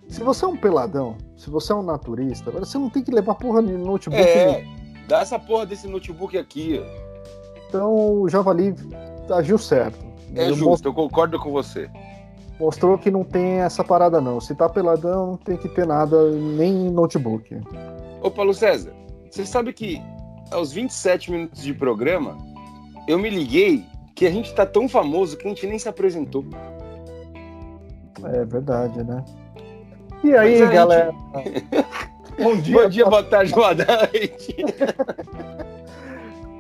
Se 0.09 0.21
você 0.21 0.45
é 0.45 0.47
um 0.47 0.57
peladão, 0.57 1.17
se 1.37 1.49
você 1.49 1.71
é 1.71 1.75
um 1.75 1.83
naturista, 1.83 2.51
você 2.51 2.77
não 2.77 2.89
tem 2.89 3.03
que 3.03 3.11
levar 3.11 3.35
porra 3.35 3.63
de 3.63 3.71
notebook. 3.71 4.21
É, 4.21 4.65
dá 5.07 5.21
essa 5.21 5.39
porra 5.39 5.65
desse 5.65 5.87
notebook 5.87 6.37
aqui. 6.37 6.81
ó. 6.83 7.03
Então 7.67 8.21
o 8.21 8.29
Javali 8.29 8.75
agiu 9.31 9.57
certo. 9.57 10.05
É 10.35 10.45
Ele 10.45 10.55
justo, 10.55 10.87
eu 10.87 10.93
concordo 10.93 11.39
com 11.39 11.51
você. 11.51 11.89
Mostrou 12.59 12.97
que 12.97 13.09
não 13.09 13.23
tem 13.23 13.61
essa 13.61 13.83
parada, 13.83 14.21
não. 14.21 14.39
Se 14.39 14.53
tá 14.53 14.69
peladão, 14.69 15.27
não 15.27 15.37
tem 15.37 15.57
que 15.57 15.67
ter 15.69 15.87
nada, 15.87 16.31
nem 16.31 16.91
notebook. 16.91 17.59
Ô, 18.21 18.29
Paulo 18.29 18.53
César, 18.53 18.93
você 19.29 19.45
sabe 19.45 19.73
que 19.73 20.01
aos 20.51 20.71
27 20.71 21.31
minutos 21.31 21.61
de 21.63 21.73
programa, 21.73 22.37
eu 23.07 23.17
me 23.17 23.29
liguei 23.29 23.85
que 24.15 24.25
a 24.25 24.31
gente 24.31 24.53
tá 24.53 24.65
tão 24.65 24.87
famoso 24.87 25.37
que 25.37 25.45
a 25.45 25.49
gente 25.49 25.65
nem 25.67 25.79
se 25.79 25.89
apresentou. 25.89 26.45
É 28.23 28.45
verdade, 28.45 29.03
né? 29.03 29.23
E 30.23 30.35
aí, 30.35 30.57
gente- 30.57 30.73
galera? 30.73 31.13
Bom 32.41 32.55
dia, 32.55 32.81
Bom 32.83 32.89
dia, 32.89 33.05
boa 33.05 33.23
tarde, 33.23 33.53
boa 33.53 33.75
noite. 33.75 34.55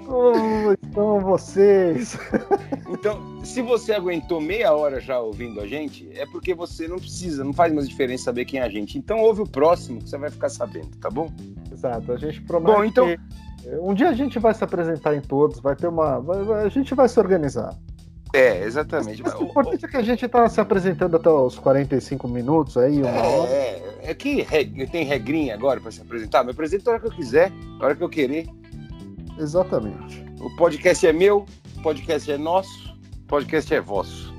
como 0.05 0.73
estão 0.73 1.19
vocês? 1.21 2.15
Então, 2.87 3.43
se 3.43 3.59
você 3.63 3.93
aguentou 3.93 4.39
meia 4.39 4.71
hora 4.73 4.99
já 5.01 5.19
ouvindo 5.19 5.59
a 5.59 5.65
gente, 5.65 6.07
é 6.13 6.27
porque 6.27 6.53
você 6.53 6.87
não 6.87 6.97
precisa, 6.97 7.43
não 7.43 7.53
faz 7.53 7.73
mais 7.73 7.89
diferença 7.89 8.25
saber 8.25 8.45
quem 8.45 8.59
é 8.59 8.63
a 8.63 8.69
gente. 8.69 8.97
Então 8.99 9.19
ouve 9.19 9.41
o 9.41 9.47
próximo 9.47 9.99
que 9.99 10.09
você 10.09 10.17
vai 10.17 10.29
ficar 10.29 10.49
sabendo, 10.49 10.95
tá 10.97 11.09
bom? 11.09 11.31
Exato, 11.71 12.11
a 12.11 12.17
gente 12.17 12.39
promete. 12.41 12.77
Bom, 12.77 12.83
então- 12.83 13.15
um 13.81 13.93
dia 13.93 14.09
a 14.09 14.13
gente 14.13 14.39
vai 14.39 14.53
se 14.53 14.63
apresentar 14.63 15.15
em 15.15 15.21
todos, 15.21 15.59
vai 15.59 15.75
ter 15.75 15.87
uma. 15.87 16.19
vai- 16.19 16.43
vai- 16.43 16.65
a 16.65 16.69
gente 16.69 16.93
vai 16.95 17.07
se 17.07 17.19
organizar. 17.19 17.75
É, 18.33 18.63
exatamente. 18.63 19.21
Mas 19.21 19.35
o 19.35 19.43
importante 19.43 19.85
é 19.85 19.87
que 19.87 19.97
a 19.97 20.01
gente 20.01 20.27
tá 20.27 20.49
se 20.49 20.59
apresentando 20.59 21.15
até 21.17 21.29
os 21.29 21.57
45 21.59 22.27
minutos 22.27 22.75
aí, 22.77 22.99
uma 23.01 23.11
hora. 23.21 23.49
É, 23.51 23.99
é 24.05 24.13
que 24.15 24.41
reg- 24.41 24.89
tem 24.89 25.05
regrinha 25.05 25.53
agora 25.53 25.79
para 25.79 25.91
se 25.91 26.01
apresentar. 26.01 26.43
Me 26.43 26.49
apresento 26.51 26.89
a 26.89 26.93
hora 26.93 26.99
que 27.01 27.07
eu 27.07 27.11
quiser, 27.11 27.51
a 27.79 27.85
hora 27.85 27.95
que 27.95 28.03
eu 28.03 28.09
querer. 28.09 28.47
Exatamente. 29.37 30.25
O 30.41 30.49
podcast 30.55 31.05
é 31.05 31.13
meu, 31.13 31.45
o 31.77 31.81
podcast 31.81 32.31
é 32.31 32.37
nosso, 32.37 32.95
o 33.23 33.27
podcast 33.27 33.73
é 33.73 33.79
vosso. 33.79 34.33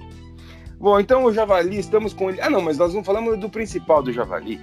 Bom, 0.78 0.98
então 1.00 1.24
o 1.24 1.32
Javali, 1.32 1.78
estamos 1.78 2.12
com 2.12 2.30
ele. 2.30 2.40
Ah, 2.40 2.50
não, 2.50 2.60
mas 2.60 2.76
nós 2.78 2.92
não 2.92 3.02
falamos 3.02 3.38
do 3.38 3.48
principal 3.48 4.02
do 4.02 4.12
Javali. 4.12 4.60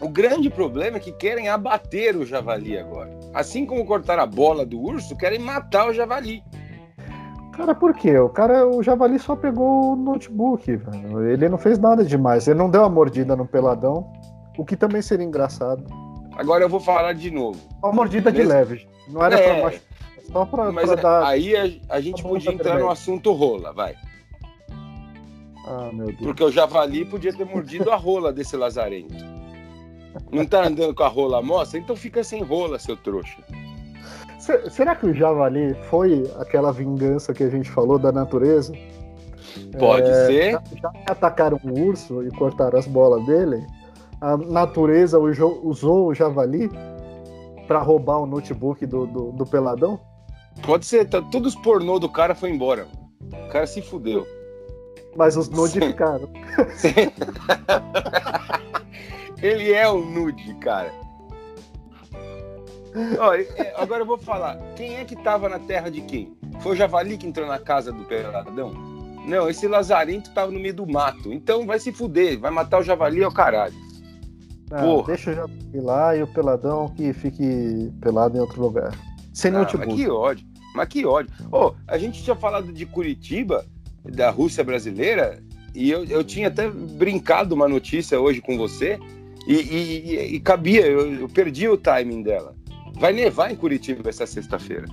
O 0.00 0.08
grande 0.08 0.50
problema 0.50 0.96
é 0.96 1.00
que 1.00 1.12
querem 1.12 1.48
abater 1.48 2.16
o 2.16 2.24
Javali 2.26 2.76
agora. 2.76 3.10
Assim 3.34 3.66
como 3.66 3.84
cortar 3.84 4.18
a 4.18 4.26
bola 4.26 4.64
do 4.64 4.80
urso, 4.80 5.16
querem 5.16 5.38
matar 5.40 5.88
o 5.88 5.92
Javali. 5.92 6.42
Cara, 7.56 7.74
por 7.74 7.94
quê? 7.94 8.16
O 8.18 8.28
cara, 8.28 8.66
o 8.66 8.82
Javali 8.82 9.18
só 9.18 9.34
pegou 9.36 9.92
o 9.92 9.96
notebook, 9.96 10.76
velho. 10.76 11.28
Ele 11.28 11.48
não 11.48 11.58
fez 11.58 11.78
nada 11.78 12.04
demais. 12.04 12.46
Ele 12.48 12.58
não 12.58 12.70
deu 12.70 12.82
uma 12.82 12.88
mordida 12.88 13.36
no 13.36 13.46
peladão, 13.46 14.10
o 14.58 14.64
que 14.64 14.76
também 14.76 15.02
seria 15.02 15.24
engraçado. 15.26 15.84
Agora 16.36 16.64
eu 16.64 16.68
vou 16.68 16.80
falar 16.80 17.12
de 17.12 17.30
novo. 17.30 17.58
Uma 17.82 17.92
mordida 17.92 18.30
de 18.32 18.42
leve. 18.42 18.88
Não 19.08 19.22
era 19.24 19.38
É. 19.38 19.54
pra 19.54 19.62
machucar, 19.64 19.86
só 20.32 20.44
pra, 20.44 20.72
Mas 20.72 20.86
pra 20.90 21.00
dar. 21.00 21.26
aí 21.26 21.54
a, 21.56 21.94
a 21.96 22.00
gente 22.00 22.22
podia 22.22 22.52
entrar 22.52 22.78
no 22.78 22.90
assunto 22.90 23.32
rola, 23.32 23.72
vai. 23.72 23.94
Ah, 25.66 25.90
meu 25.92 26.06
Deus. 26.06 26.18
Porque 26.18 26.42
o 26.44 26.50
javali 26.50 27.04
podia 27.04 27.32
ter 27.32 27.44
mordido 27.44 27.90
a 27.90 27.96
rola 27.96 28.32
desse 28.32 28.56
lazarento. 28.56 29.14
Não 30.32 30.44
tá 30.46 30.66
andando 30.66 30.94
com 30.94 31.02
a 31.02 31.08
rola 31.08 31.42
mostra? 31.42 31.78
Então 31.78 31.94
fica 31.96 32.22
sem 32.24 32.42
rola, 32.42 32.78
seu 32.78 32.96
trouxa. 32.96 33.38
Se- 34.38 34.70
Será 34.70 34.94
que 34.94 35.06
o 35.06 35.14
Javali 35.14 35.74
foi 35.88 36.22
aquela 36.38 36.72
vingança 36.72 37.32
que 37.32 37.42
a 37.42 37.48
gente 37.50 37.70
falou 37.70 37.98
da 37.98 38.12
natureza? 38.12 38.72
Pode 39.78 40.08
É, 40.08 40.26
ser. 40.26 40.50
Já, 40.52 40.62
já 40.82 40.92
atacaram 41.06 41.58
o 41.64 41.80
urso 41.88 42.22
e 42.22 42.30
cortaram 42.32 42.78
as 42.78 42.86
bolas 42.86 43.24
dele, 43.26 43.64
a 44.20 44.36
natureza 44.36 45.18
usou 45.18 46.08
o 46.08 46.14
javali 46.14 46.70
pra 47.66 47.80
roubar 47.80 48.18
o 48.18 48.26
notebook 48.26 48.84
do, 48.86 49.06
do, 49.06 49.32
do 49.32 49.46
peladão? 49.46 49.98
Pode 50.62 50.86
ser. 50.86 51.08
Tá, 51.08 51.20
todos 51.22 51.54
os 51.54 51.60
pornô 51.62 51.98
do 51.98 52.08
cara 52.08 52.34
foi 52.34 52.50
embora. 52.50 52.86
O 53.46 53.48
cara 53.48 53.66
se 53.66 53.80
fudeu. 53.82 54.26
Mas 55.16 55.36
os 55.36 55.48
nude 55.48 55.80
ficaram. 55.80 56.28
Ele 59.44 59.72
é 59.74 59.86
um 59.90 60.02
nude, 60.10 60.54
cara. 60.54 60.90
Ó, 63.18 63.32
agora 63.82 64.00
eu 64.00 64.06
vou 64.06 64.16
falar. 64.16 64.56
Quem 64.74 64.96
é 64.96 65.04
que 65.04 65.14
tava 65.16 65.50
na 65.50 65.58
terra 65.58 65.90
de 65.90 66.00
quem? 66.00 66.34
Foi 66.60 66.72
o 66.72 66.76
javali 66.76 67.18
que 67.18 67.26
entrou 67.26 67.46
na 67.46 67.58
casa 67.58 67.92
do 67.92 68.04
peladão? 68.04 68.72
Não, 69.26 69.50
esse 69.50 69.68
lazarento 69.68 70.30
tava 70.32 70.50
no 70.50 70.58
meio 70.58 70.72
do 70.72 70.86
mato. 70.86 71.30
Então 71.30 71.66
vai 71.66 71.78
se 71.78 71.92
fuder. 71.92 72.40
Vai 72.40 72.50
matar 72.50 72.80
o 72.80 72.82
javali 72.82 73.22
ao 73.22 73.30
caralho. 73.30 73.74
Ah, 74.70 74.82
deixa 75.06 75.30
o 75.30 75.34
javali 75.34 75.80
lá 75.80 76.16
e 76.16 76.22
o 76.22 76.26
peladão 76.26 76.88
que 76.88 77.12
fique 77.12 77.92
pelado 78.00 78.38
em 78.38 78.40
outro 78.40 78.62
lugar. 78.62 78.98
Sem 79.34 79.50
Ah, 79.50 79.58
mas 79.58 79.72
notebook. 79.74 79.94
que 79.94 80.08
ódio. 80.08 80.46
Mas 80.74 80.88
que 80.88 81.04
ódio. 81.04 81.30
Ô, 81.52 81.74
a 81.86 81.98
gente 81.98 82.22
tinha 82.22 82.34
falado 82.34 82.72
de 82.72 82.86
Curitiba, 82.86 83.66
da 84.04 84.30
Rússia 84.30 84.64
brasileira, 84.64 85.42
e 85.74 85.90
eu, 85.90 86.04
eu 86.06 86.24
tinha 86.24 86.48
até 86.48 86.70
brincado 86.70 87.54
uma 87.54 87.68
notícia 87.68 88.18
hoje 88.18 88.40
com 88.40 88.56
você, 88.56 88.98
e, 89.46 89.54
e- 89.54 90.34
e- 90.36 90.40
cabia, 90.40 90.86
eu, 90.86 91.12
eu 91.20 91.28
perdi 91.28 91.68
o 91.68 91.76
timing 91.76 92.22
dela. 92.22 92.54
Vai 92.96 93.12
nevar 93.12 93.50
em 93.52 93.56
Curitiba 93.56 94.08
essa 94.08 94.26
sexta-feira. 94.26 94.86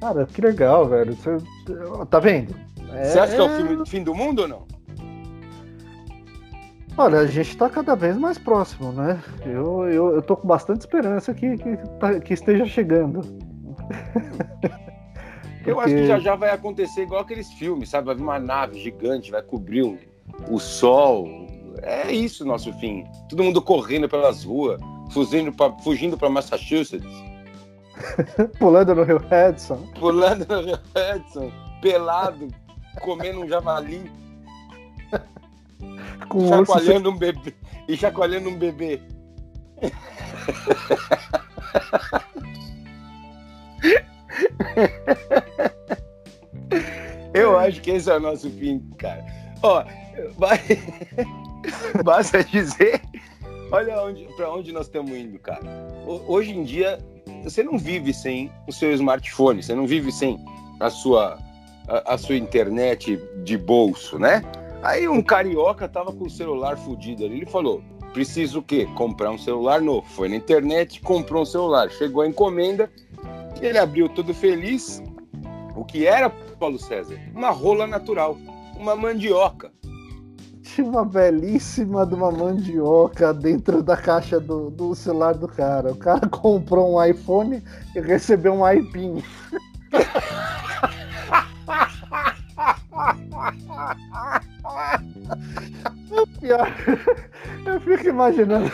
Cara, 0.00 0.26
que 0.26 0.40
legal, 0.40 0.88
velho. 0.88 1.14
Você- 1.14 1.36
Tá 2.10 2.18
vendo? 2.20 2.54
Você 3.02 3.18
acha 3.18 3.34
que 3.34 3.40
é 3.40 3.42
o 3.42 3.48
fim, 3.84 3.86
fim 3.86 4.02
do 4.02 4.14
mundo 4.14 4.42
ou 4.42 4.48
não? 4.48 4.66
Olha, 6.98 7.18
a 7.18 7.26
gente 7.26 7.50
está 7.50 7.68
cada 7.68 7.94
vez 7.94 8.16
mais 8.16 8.38
próximo, 8.38 8.90
né? 8.92 9.20
Eu, 9.44 9.84
eu, 9.88 10.14
eu 10.14 10.22
tô 10.22 10.34
com 10.36 10.48
bastante 10.48 10.80
esperança 10.80 11.34
que, 11.34 11.56
que, 11.58 11.76
tá, 12.00 12.18
que 12.20 12.32
esteja 12.32 12.64
chegando. 12.64 13.20
Eu 15.66 15.78
acho 15.80 15.94
que 15.94 16.06
já 16.06 16.18
já 16.18 16.34
vai 16.36 16.50
acontecer 16.50 17.02
igual 17.02 17.20
aqueles 17.20 17.52
filmes, 17.54 17.88
sabe? 17.90 18.06
Vai 18.06 18.14
vir 18.14 18.22
uma 18.22 18.38
nave 18.38 18.78
gigante, 18.80 19.30
vai 19.30 19.42
cobrir 19.42 19.82
o, 19.82 19.98
o 20.48 20.58
sol. 20.58 21.45
É 21.82 22.10
isso 22.10 22.44
o 22.44 22.46
nosso 22.46 22.72
fim. 22.74 23.04
Todo 23.28 23.42
mundo 23.42 23.60
correndo 23.62 24.08
pelas 24.08 24.44
ruas, 24.44 24.80
fugindo 25.10 25.52
para 25.52 25.72
fugindo 25.78 26.18
Massachusetts. 26.30 27.06
Pulando 28.58 28.94
no 28.94 29.02
Rio 29.04 29.18
Hudson. 29.18 29.76
Pulando 29.98 30.46
no 30.46 30.60
Rio 30.62 30.78
Hudson, 30.94 31.50
pelado, 31.80 32.48
comendo 33.00 33.40
um 33.40 33.48
javali. 33.48 34.10
Com 36.28 36.48
chacoalhando 36.48 37.10
um 37.10 37.16
bebê. 37.16 37.54
E 37.88 37.96
chacoalhando 37.96 38.48
um 38.48 38.56
bebê. 38.56 39.00
Eu 47.32 47.58
acho 47.58 47.80
que 47.82 47.90
esse 47.90 48.10
é 48.10 48.16
o 48.16 48.20
nosso 48.20 48.50
fim, 48.50 48.80
cara. 48.98 49.24
Ó, 49.62 49.84
vai... 50.38 50.58
basta 52.04 52.42
dizer, 52.44 53.00
olha 53.70 54.02
onde, 54.02 54.24
para 54.36 54.52
onde 54.52 54.72
nós 54.72 54.86
estamos 54.86 55.10
indo, 55.10 55.38
cara. 55.38 55.62
Hoje 56.26 56.52
em 56.52 56.62
dia, 56.62 56.98
você 57.42 57.62
não 57.62 57.78
vive 57.78 58.12
sem 58.12 58.50
o 58.66 58.72
seu 58.72 58.92
smartphone, 58.92 59.62
você 59.62 59.74
não 59.74 59.86
vive 59.86 60.12
sem 60.12 60.38
a 60.80 60.90
sua, 60.90 61.38
a, 61.88 62.14
a 62.14 62.18
sua 62.18 62.36
internet 62.36 63.20
de 63.44 63.56
bolso, 63.56 64.18
né? 64.18 64.42
Aí 64.82 65.08
um 65.08 65.22
carioca 65.22 65.88
tava 65.88 66.12
com 66.12 66.24
o 66.24 66.30
celular 66.30 66.76
fudido 66.76 67.24
ali, 67.24 67.38
ele 67.38 67.46
falou: 67.46 67.82
preciso 68.12 68.60
o 68.60 68.62
quê? 68.62 68.86
Comprar 68.94 69.30
um 69.30 69.38
celular 69.38 69.80
novo. 69.80 70.06
Foi 70.08 70.28
na 70.28 70.36
internet, 70.36 71.00
comprou 71.00 71.42
um 71.42 71.46
celular. 71.46 71.90
Chegou 71.90 72.22
a 72.22 72.26
encomenda, 72.26 72.90
ele 73.60 73.78
abriu 73.78 74.08
todo 74.08 74.32
feliz. 74.32 75.02
O 75.74 75.84
que 75.84 76.06
era, 76.06 76.30
Paulo 76.30 76.78
César? 76.78 77.18
Uma 77.34 77.50
rola 77.50 77.86
natural, 77.86 78.38
uma 78.76 78.96
mandioca. 78.96 79.70
Tinha 80.74 80.88
uma 80.88 81.04
belíssima 81.04 82.04
de 82.04 82.14
uma 82.14 82.30
mandioca 82.30 83.32
dentro 83.32 83.82
da 83.82 83.96
caixa 83.96 84.40
do, 84.40 84.70
do 84.70 84.94
celular 84.94 85.34
do 85.34 85.46
cara. 85.46 85.92
O 85.92 85.96
cara 85.96 86.26
comprou 86.28 86.96
um 86.96 87.04
iPhone 87.04 87.62
e 87.94 88.00
recebeu 88.00 88.52
um 88.52 88.68
iPin. 88.68 89.22
É 89.92 91.06
pior. 96.40 96.68
Eu 97.66 97.80
fico 97.80 98.08
imaginando. 98.08 98.70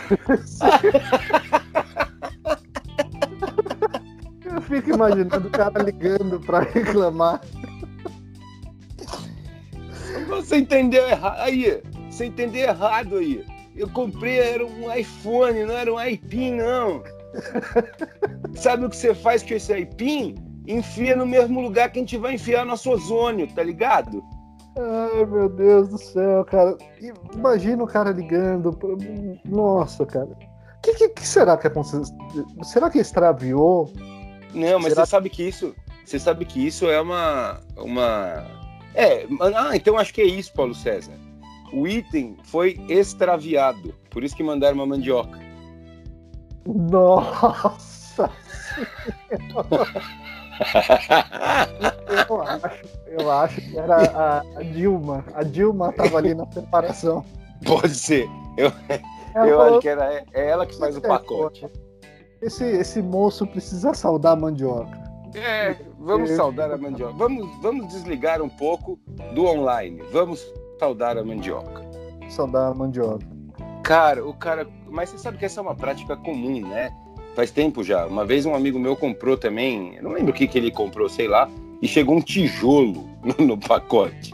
Eu 4.45 4.61
fico 4.61 4.91
imaginando 4.91 5.47
o 5.47 5.51
cara 5.51 5.83
ligando 5.83 6.39
pra 6.39 6.59
reclamar. 6.59 7.41
Você 10.27 10.57
entendeu 10.57 11.07
errado. 11.07 11.39
Aí, 11.39 11.81
você 12.09 12.25
entendeu 12.25 12.61
errado 12.61 13.17
aí. 13.17 13.45
Eu 13.75 13.89
comprei, 13.89 14.39
era 14.39 14.65
um 14.65 14.93
iPhone, 14.93 15.65
não 15.65 15.75
era 15.75 15.93
um 15.93 16.01
iPin, 16.01 16.55
não. 16.55 17.03
Sabe 18.53 18.85
o 18.85 18.89
que 18.89 18.95
você 18.95 19.15
faz 19.15 19.41
com 19.41 19.53
esse 19.53 19.75
iPin? 19.75 20.35
Enfia 20.67 21.15
no 21.15 21.25
mesmo 21.25 21.59
lugar 21.59 21.91
que 21.91 21.99
a 21.99 22.01
gente 22.01 22.17
vai 22.17 22.35
enfiar 22.35 22.65
nosso 22.65 22.91
ozônio, 22.91 23.47
tá 23.53 23.63
ligado? 23.63 24.23
Ai, 24.77 25.25
meu 25.25 25.49
Deus 25.49 25.89
do 25.89 25.97
céu, 25.97 26.45
cara. 26.45 26.77
Imagina 27.33 27.83
o 27.83 27.87
cara 27.87 28.11
ligando. 28.11 28.77
Nossa, 29.45 30.05
cara. 30.05 30.29
O 30.29 30.81
que, 30.81 30.93
que, 30.95 31.09
que, 31.09 31.27
será 31.27 31.57
que 31.57 31.67
aconteceu? 31.67 32.03
Será 32.63 32.89
que 32.89 32.99
extraviou? 32.99 33.91
Não, 34.53 34.79
mas 34.79 34.93
será... 34.93 35.05
você 35.05 35.11
sabe 35.11 35.29
que 35.29 35.43
isso. 35.43 35.75
Você 36.05 36.19
sabe 36.19 36.45
que 36.45 36.65
isso 36.65 36.89
é 36.89 36.99
uma. 36.99 37.59
uma... 37.77 38.45
É, 38.95 39.25
ah, 39.55 39.75
então 39.75 39.97
acho 39.97 40.13
que 40.13 40.21
é 40.21 40.25
isso, 40.25 40.53
Paulo 40.53 40.75
César. 40.75 41.13
O 41.71 41.87
item 41.87 42.37
foi 42.43 42.79
extraviado. 42.87 43.93
Por 44.09 44.23
isso 44.23 44.35
que 44.35 44.43
mandaram 44.43 44.75
uma 44.75 44.85
mandioca. 44.85 45.39
Nossa! 46.65 48.29
eu, 52.27 52.41
acho, 52.41 52.85
eu 53.07 53.31
acho 53.31 53.61
que 53.61 53.77
era 53.77 54.43
a, 54.57 54.63
Dilma. 54.63 55.25
A 55.33 55.43
Dilma 55.43 55.91
tava 55.93 56.17
ali 56.17 56.35
na 56.35 56.45
separação. 56.51 57.25
Pode 57.65 57.95
ser. 57.95 58.27
Eu, 58.57 58.71
eu 59.47 59.57
falou, 59.57 59.61
acho 59.63 59.79
que 59.79 59.89
era, 59.89 60.23
é 60.33 60.49
ela 60.49 60.65
que 60.65 60.77
faz 60.77 60.95
o 60.95 61.01
pacote. 61.01 61.67
Esse, 62.41 62.65
esse 62.65 63.01
moço 63.01 63.47
precisa 63.47 63.93
saudar 63.93 64.33
a 64.33 64.35
mandioca. 64.35 65.12
É, 65.35 65.75
vamos 65.99 66.31
saudar 66.31 66.71
a 66.71 66.77
mandioca. 66.77 67.13
Vamos, 67.13 67.49
vamos 67.61 67.87
desligar 67.87 68.41
um 68.41 68.49
pouco 68.49 68.99
do 69.33 69.45
online. 69.45 70.01
Vamos 70.11 70.45
saudar 70.79 71.17
a 71.17 71.23
mandioca. 71.23 71.83
Saudar 72.29 72.71
a 72.71 72.73
mandioca. 72.73 73.25
Cara, 73.83 74.25
o 74.25 74.33
cara. 74.33 74.67
Mas 74.89 75.09
você 75.09 75.17
sabe 75.17 75.37
que 75.37 75.45
essa 75.45 75.59
é 75.59 75.63
uma 75.63 75.75
prática 75.75 76.15
comum, 76.15 76.61
né? 76.61 76.91
Faz 77.35 77.51
tempo 77.51 77.83
já. 77.83 78.05
Uma 78.05 78.25
vez 78.25 78.45
um 78.45 78.55
amigo 78.55 78.79
meu 78.79 78.95
comprou 78.95 79.35
também, 79.35 79.95
eu 79.95 80.03
não 80.03 80.11
lembro 80.11 80.31
o 80.31 80.33
que, 80.33 80.47
que 80.47 80.57
ele 80.57 80.69
comprou, 80.69 81.09
sei 81.09 81.27
lá, 81.27 81.49
e 81.81 81.87
chegou 81.87 82.15
um 82.15 82.21
tijolo 82.21 83.09
no, 83.25 83.45
no 83.45 83.57
pacote. 83.57 84.33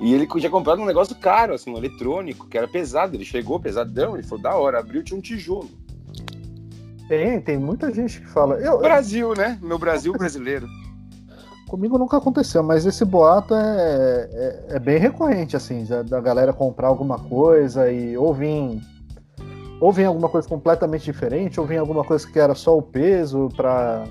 E 0.00 0.14
ele 0.14 0.26
tinha 0.26 0.48
comprado 0.48 0.80
um 0.80 0.86
negócio 0.86 1.14
caro, 1.14 1.52
assim, 1.52 1.70
um 1.70 1.76
eletrônico, 1.76 2.46
que 2.46 2.56
era 2.56 2.66
pesado. 2.66 3.16
Ele 3.16 3.24
chegou 3.24 3.60
pesadão, 3.60 4.14
ele 4.14 4.22
falou, 4.22 4.42
da 4.42 4.54
hora, 4.54 4.78
abriu, 4.78 5.02
tinha 5.02 5.18
um 5.18 5.20
tijolo. 5.20 5.68
Tem, 7.10 7.40
tem 7.40 7.58
muita 7.58 7.92
gente 7.92 8.20
que 8.20 8.28
fala. 8.28 8.54
Eu, 8.60 8.78
Brasil, 8.78 9.34
né? 9.36 9.58
Meu 9.60 9.76
Brasil 9.80 10.12
brasileiro. 10.12 10.68
Comigo 11.68 11.98
nunca 11.98 12.18
aconteceu, 12.18 12.62
mas 12.62 12.86
esse 12.86 13.04
boato 13.04 13.52
é, 13.52 14.28
é, 14.32 14.66
é 14.76 14.78
bem 14.78 14.96
recorrente, 14.96 15.56
assim, 15.56 15.84
da, 15.84 16.02
da, 16.02 16.20
galera 16.20 16.52
comprar 16.52 16.86
alguma 16.86 17.18
coisa 17.18 17.90
e 17.90 18.16
ou 18.16 18.32
vir 18.32 18.80
ou 19.80 19.92
vem 19.92 20.04
alguma 20.04 20.28
coisa 20.28 20.46
completamente 20.46 21.04
diferente, 21.04 21.58
ou 21.58 21.66
vem 21.66 21.78
alguma 21.78 22.04
coisa 22.04 22.24
que 22.30 22.38
era 22.38 22.54
só 22.54 22.78
o 22.78 22.82
peso 22.82 23.48
para 23.56 24.04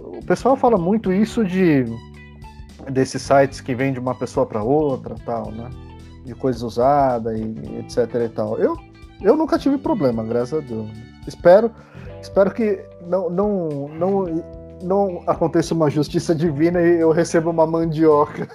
o 0.00 0.24
pessoal 0.24 0.56
fala 0.56 0.78
muito 0.78 1.12
isso 1.12 1.44
de 1.44 1.84
desses 2.90 3.20
sites 3.20 3.60
que 3.60 3.74
vem 3.74 3.92
de 3.92 3.98
uma 3.98 4.14
pessoa 4.14 4.46
para 4.46 4.62
outra, 4.62 5.16
tal, 5.26 5.50
né? 5.50 5.68
De 6.24 6.34
coisa 6.34 6.64
usada 6.64 7.36
e 7.36 7.78
etc 7.80 8.14
e 8.24 8.28
tal. 8.30 8.58
Eu 8.58 8.74
eu 9.20 9.36
nunca 9.36 9.58
tive 9.58 9.76
problema, 9.76 10.24
graças 10.24 10.58
a 10.58 10.66
Deus. 10.66 10.88
Espero 11.26 11.70
espero 12.26 12.52
que 12.52 12.84
não 13.06 13.30
não 13.30 13.88
não 13.88 14.44
não 14.82 15.22
aconteça 15.26 15.72
uma 15.72 15.88
justiça 15.88 16.34
divina 16.34 16.80
e 16.82 17.00
eu 17.00 17.10
receba 17.10 17.50
uma 17.50 17.66
mandioca. 17.66 18.46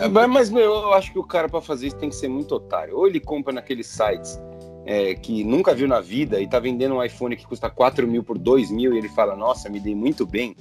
É, 0.00 0.26
mas, 0.26 0.48
meu, 0.50 0.72
eu 0.72 0.92
acho 0.94 1.12
que 1.12 1.18
o 1.18 1.24
cara 1.24 1.48
para 1.48 1.60
fazer 1.60 1.88
isso 1.88 1.96
tem 1.96 2.08
que 2.08 2.16
ser 2.16 2.28
muito 2.28 2.54
otário. 2.54 2.96
Ou 2.96 3.06
ele 3.06 3.20
compra 3.20 3.52
naqueles 3.52 3.86
sites 3.86 4.40
é, 4.86 5.14
que 5.14 5.42
nunca 5.44 5.74
viu 5.74 5.88
na 5.88 6.00
vida 6.00 6.40
e 6.40 6.46
tá 6.46 6.60
vendendo 6.60 6.94
um 6.94 7.02
iPhone 7.02 7.36
que 7.36 7.46
custa 7.46 7.68
4 7.68 8.06
mil 8.06 8.22
por 8.22 8.38
2 8.38 8.70
mil 8.70 8.94
e 8.94 8.98
ele 8.98 9.08
fala, 9.08 9.34
nossa, 9.34 9.68
me 9.68 9.80
dei 9.80 9.94
muito 9.94 10.24
bem, 10.24 10.56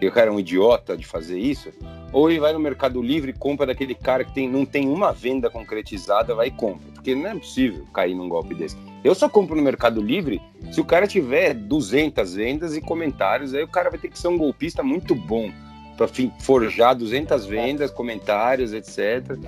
e 0.00 0.06
o 0.06 0.12
cara 0.12 0.28
é 0.28 0.32
um 0.32 0.38
idiota 0.38 0.96
de 0.96 1.06
fazer 1.06 1.38
isso, 1.38 1.70
ou 2.12 2.30
ele 2.30 2.38
vai 2.38 2.52
no 2.52 2.60
Mercado 2.60 3.00
Livre 3.00 3.30
e 3.30 3.34
compra 3.34 3.66
daquele 3.66 3.94
cara 3.94 4.24
que 4.24 4.34
tem, 4.34 4.48
não 4.48 4.66
tem 4.66 4.88
uma 4.88 5.12
venda 5.12 5.48
concretizada, 5.48 6.34
vai 6.34 6.48
e 6.48 6.50
compra, 6.50 6.86
porque 6.92 7.14
não 7.14 7.26
é 7.26 7.34
possível 7.34 7.84
cair 7.92 8.14
num 8.14 8.28
golpe 8.28 8.54
desse. 8.54 8.76
Eu 9.02 9.14
só 9.14 9.28
compro 9.28 9.56
no 9.56 9.62
Mercado 9.62 10.00
Livre 10.00 10.40
se 10.70 10.80
o 10.80 10.84
cara 10.84 11.06
tiver 11.06 11.54
200 11.54 12.34
vendas 12.34 12.76
e 12.76 12.80
comentários, 12.80 13.54
aí 13.54 13.62
o 13.62 13.68
cara 13.68 13.90
vai 13.90 13.98
ter 13.98 14.08
que 14.08 14.18
ser 14.18 14.28
um 14.28 14.36
golpista 14.36 14.82
muito 14.82 15.14
bom 15.14 15.50
para 15.96 16.06
forjar 16.40 16.94
200 16.94 17.46
vendas, 17.46 17.90
comentários, 17.90 18.72
etc. 18.72 19.38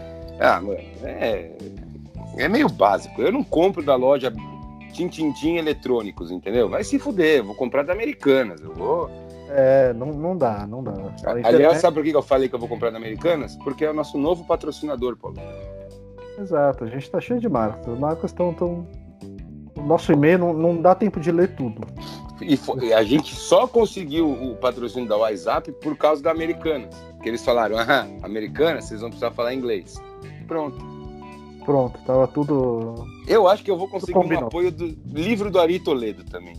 Ah, 0.41 0.61
mano, 0.61 0.79
é, 1.03 1.51
é 2.37 2.49
meio 2.49 2.69
básico. 2.69 3.21
Eu 3.23 3.33
não 3.33 3.45
compro 3.45 3.83
da 3.83 3.95
loja 3.95 4.33
Tintintim 4.93 5.57
Eletrônicos, 5.57 6.31
entendeu? 6.31 6.69
Vai 6.69 6.85
se 6.85 6.99
fuder, 6.99 7.43
vou 7.43 7.55
comprar 7.55 7.83
da 7.83 7.93
Americanas. 7.93 8.61
Eu 8.61 8.75
vou. 8.75 9.11
É, 9.49 9.93
não, 9.93 10.07
não 10.07 10.37
dá, 10.37 10.67
não 10.67 10.83
dá. 10.83 10.93
Aliás, 11.45 11.79
sabe 11.79 11.97
por 11.97 12.05
que 12.05 12.15
eu 12.15 12.23
falei 12.23 12.49
que 12.49 12.55
eu 12.55 12.59
vou 12.59 12.69
comprar 12.69 12.91
da 12.91 12.97
Americanas? 12.97 13.57
Porque 13.57 13.85
é 13.85 13.91
o 13.91 13.95
nosso 13.95 14.17
novo 14.19 14.45
patrocinador, 14.45 15.17
Paulo. 15.17 15.37
Exato, 16.39 16.85
a 16.85 16.87
gente 16.87 17.11
tá 17.11 17.21
cheio 17.21 17.39
de 17.39 17.49
marcas. 17.49 17.89
As 17.89 17.99
marcas 17.99 18.31
estão 18.31 18.53
tão. 18.55 18.71
O 18.71 19.02
nosso 19.77 20.13
e-mail 20.13 20.39
não, 20.39 20.53
não 20.53 20.81
dá 20.81 20.95
tempo 20.95 21.21
de 21.21 21.33
ler 21.33 21.55
tudo. 21.55 21.81
E 22.41 22.57
foi, 22.57 22.93
a 22.93 23.03
gente 23.03 23.35
só 23.35 23.67
conseguiu 23.67 24.31
o 24.31 24.57
patrocínio 24.57 25.09
da 25.09 25.17
WhatsApp 25.17 25.73
por 25.81 25.97
causa 25.97 26.23
da 26.23 26.31
Americanas. 26.31 26.95
Que 27.23 27.29
eles 27.29 27.45
falaram, 27.45 27.79
ah, 27.79 28.07
Americanas, 28.23 28.87
vocês 28.87 29.01
vão 29.01 29.11
precisar 29.11 29.31
falar 29.31 29.55
inglês. 29.55 29.95
Pronto. 30.49 30.85
Pronto, 31.65 31.99
tava 32.05 32.27
tudo. 32.27 33.07
Eu 33.29 33.47
acho 33.47 33.63
que 33.63 33.71
eu 33.71 33.79
vou 33.79 33.89
conseguir 33.89 34.19
um 34.19 34.47
apoio 34.47 34.73
do 34.73 34.87
livro 35.07 35.51
do 35.51 35.61
Ari 35.61 35.79
Toledo 35.79 36.25
também. 36.25 36.57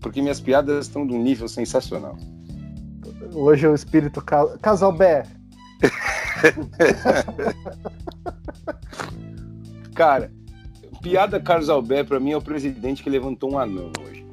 Porque 0.00 0.22
minhas 0.22 0.40
piadas 0.40 0.86
estão 0.86 1.04
de 1.06 1.12
um 1.12 1.20
nível 1.20 1.48
sensacional. 1.48 2.16
Hoje 3.32 3.66
é 3.66 3.68
o 3.68 3.74
espírito 3.74 4.22
ca... 4.22 4.46
casal 4.58 4.92
Bé. 4.92 5.24
Cara, 9.94 10.30
piada 11.04 11.38
Carlos 11.38 11.68
Alberto, 11.68 12.08
pra 12.08 12.18
mim, 12.18 12.32
é 12.32 12.36
o 12.36 12.42
presidente 12.42 13.02
que 13.02 13.10
levantou 13.10 13.52
um 13.52 13.58
anão 13.58 13.92
hoje. 14.00 14.24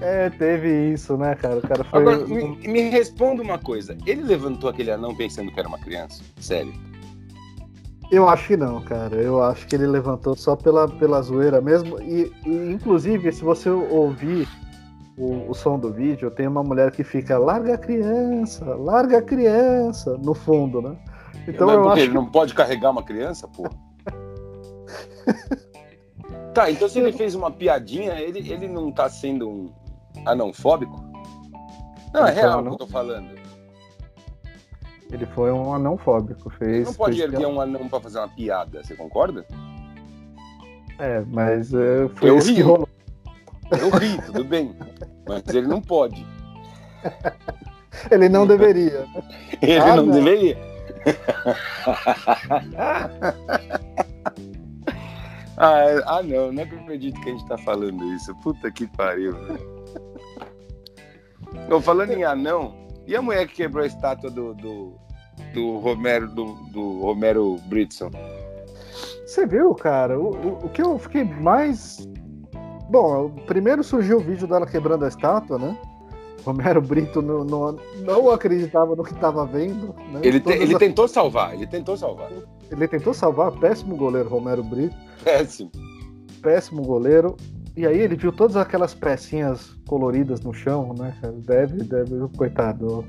É, 0.00 0.30
teve 0.30 0.92
isso, 0.92 1.16
né, 1.18 1.34
cara? 1.34 1.58
O 1.58 1.62
cara 1.62 1.84
foi. 1.84 2.00
Agora, 2.00 2.26
me, 2.26 2.56
me 2.66 2.88
responda 2.88 3.42
uma 3.42 3.58
coisa. 3.58 3.96
Ele 4.06 4.22
levantou 4.22 4.70
aquele 4.70 4.90
anão 4.90 5.14
pensando 5.14 5.52
que 5.52 5.60
era 5.60 5.68
uma 5.68 5.78
criança? 5.78 6.22
Sério? 6.40 6.72
Eu 8.10 8.26
acho 8.26 8.48
que 8.48 8.56
não, 8.56 8.80
cara. 8.80 9.16
Eu 9.16 9.42
acho 9.42 9.66
que 9.66 9.74
ele 9.74 9.86
levantou 9.86 10.34
só 10.34 10.56
pela, 10.56 10.88
pela 10.88 11.20
zoeira 11.20 11.60
mesmo. 11.60 12.00
E, 12.00 12.32
e 12.46 12.72
inclusive, 12.72 13.30
se 13.30 13.44
você 13.44 13.68
ouvir 13.68 14.48
o, 15.18 15.50
o, 15.50 15.54
som 15.54 15.78
do 15.78 15.92
vídeo, 15.92 16.30
tem 16.30 16.48
uma 16.48 16.62
mulher 16.62 16.90
que 16.90 17.04
fica 17.04 17.38
larga 17.38 17.74
a 17.74 17.78
criança, 17.78 18.64
larga 18.64 19.18
a 19.18 19.22
criança, 19.22 20.16
no 20.16 20.32
fundo, 20.32 20.80
né? 20.80 20.96
Então 21.46 21.66
Mas 21.66 21.76
eu 21.76 21.88
acho 21.90 22.00
ele 22.00 22.08
que... 22.08 22.14
não 22.14 22.26
pode 22.26 22.54
carregar 22.54 22.90
uma 22.90 23.02
criança, 23.02 23.46
pô. 23.46 23.68
tá, 26.54 26.70
então 26.70 26.88
se 26.88 26.98
ele 26.98 27.12
fez 27.12 27.34
uma 27.34 27.50
piadinha, 27.50 28.14
ele, 28.20 28.38
ele 28.50 28.68
não 28.68 28.90
tá 28.90 29.08
sendo 29.08 29.48
um 29.48 29.72
anãofóbico? 30.26 31.02
Não, 32.12 32.26
é 32.26 32.32
real 32.32 32.60
o 32.60 32.62
que 32.62 32.68
eu 32.70 32.76
tô 32.76 32.86
falando. 32.86 33.38
Ele 35.12 35.26
foi 35.26 35.52
um 35.52 35.74
anão 35.74 35.98
fóbico. 35.98 36.48
Fez, 36.50 36.70
ele 36.70 36.84
não 36.84 36.94
pode 36.94 37.20
erguer 37.20 37.46
um 37.46 37.60
anão 37.60 37.88
pra 37.88 38.00
fazer 38.00 38.18
uma 38.18 38.28
piada, 38.28 38.82
você 38.82 38.94
concorda? 38.94 39.44
É, 40.98 41.20
mas 41.26 41.72
uh, 41.72 42.08
foi 42.14 42.30
eu 42.30 42.38
isso 42.38 42.48
ri. 42.48 42.56
que 42.56 42.62
rolou. 42.62 42.88
Eu 43.72 43.90
ri, 43.90 44.20
tudo 44.26 44.44
bem. 44.44 44.74
Mas 45.26 45.46
ele 45.48 45.66
não 45.66 45.80
pode. 45.80 46.24
Ele 48.10 48.28
não 48.28 48.46
deveria. 48.46 49.04
Ele 49.60 49.78
ah, 49.78 49.96
não, 49.96 50.06
não, 50.06 50.14
deveria. 50.14 50.56
ah, 55.60 56.16
ah, 56.18 56.22
não, 56.22 56.50
não 56.50 56.62
acredito 56.62 57.20
que 57.20 57.28
a 57.28 57.32
gente 57.32 57.46
tá 57.46 57.58
falando 57.58 58.02
isso. 58.14 58.34
Puta 58.36 58.70
que 58.70 58.86
pariu. 58.86 59.34
Tô 61.68 61.80
falando 61.80 62.12
em 62.12 62.24
anão, 62.24 62.74
e 63.06 63.14
a 63.14 63.20
mulher 63.20 63.46
que 63.46 63.56
quebrou 63.56 63.84
a 63.84 63.86
estátua 63.86 64.30
do, 64.30 64.54
do, 64.54 64.94
do 65.52 65.78
Romero 65.78 66.28
do, 66.28 66.54
do 66.72 67.00
Romero 67.00 67.56
Britson? 67.66 68.10
Você 69.26 69.46
viu, 69.46 69.74
cara? 69.74 70.18
O, 70.18 70.30
o, 70.30 70.66
o, 70.66 70.68
que 70.68 70.80
eu 70.80 70.98
fiquei 70.98 71.24
mais. 71.24 72.08
Bom, 72.88 73.30
primeiro 73.46 73.84
surgiu 73.84 74.16
o 74.16 74.20
vídeo 74.20 74.48
dela 74.48 74.66
quebrando 74.66 75.04
a 75.04 75.08
estátua, 75.08 75.58
né? 75.58 75.76
Romero 76.44 76.80
Brito 76.80 77.20
não, 77.20 77.44
não, 77.44 77.76
não 77.98 78.30
acreditava 78.30 78.96
no 78.96 79.04
que 79.04 79.12
estava 79.12 79.44
vendo. 79.44 79.94
Né? 80.12 80.20
Ele, 80.22 80.40
te, 80.40 80.52
ele 80.52 80.72
as... 80.72 80.78
tentou 80.78 81.06
salvar, 81.06 81.54
ele 81.54 81.66
tentou 81.66 81.96
salvar. 81.96 82.30
Ele 82.70 82.86
tentou 82.86 83.12
salvar, 83.12 83.52
péssimo 83.52 83.96
goleiro 83.96 84.28
Romero 84.28 84.62
Brito. 84.62 84.96
Péssimo. 85.24 85.70
Péssimo 86.40 86.82
goleiro. 86.82 87.36
E 87.76 87.86
aí 87.86 87.98
ele 87.98 88.16
viu 88.16 88.32
todas 88.32 88.56
aquelas 88.56 88.94
pecinhas 88.94 89.76
coloridas 89.88 90.40
no 90.40 90.52
chão, 90.52 90.94
né? 90.98 91.14
Deve, 91.46 91.82
deve, 91.84 92.28
coitado. 92.36 93.04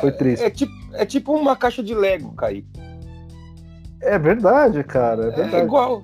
Foi 0.00 0.12
triste. 0.12 0.42
É, 0.42 0.46
é, 0.46 0.50
tipo, 0.50 0.72
é 0.92 1.06
tipo 1.06 1.32
uma 1.34 1.56
caixa 1.56 1.82
de 1.82 1.94
Lego 1.94 2.32
cair. 2.34 2.66
É 4.00 4.18
verdade, 4.18 4.82
cara. 4.84 5.24
É, 5.24 5.28
é 5.28 5.30
verdade. 5.30 5.56
é 5.56 5.64
igual. 5.64 6.02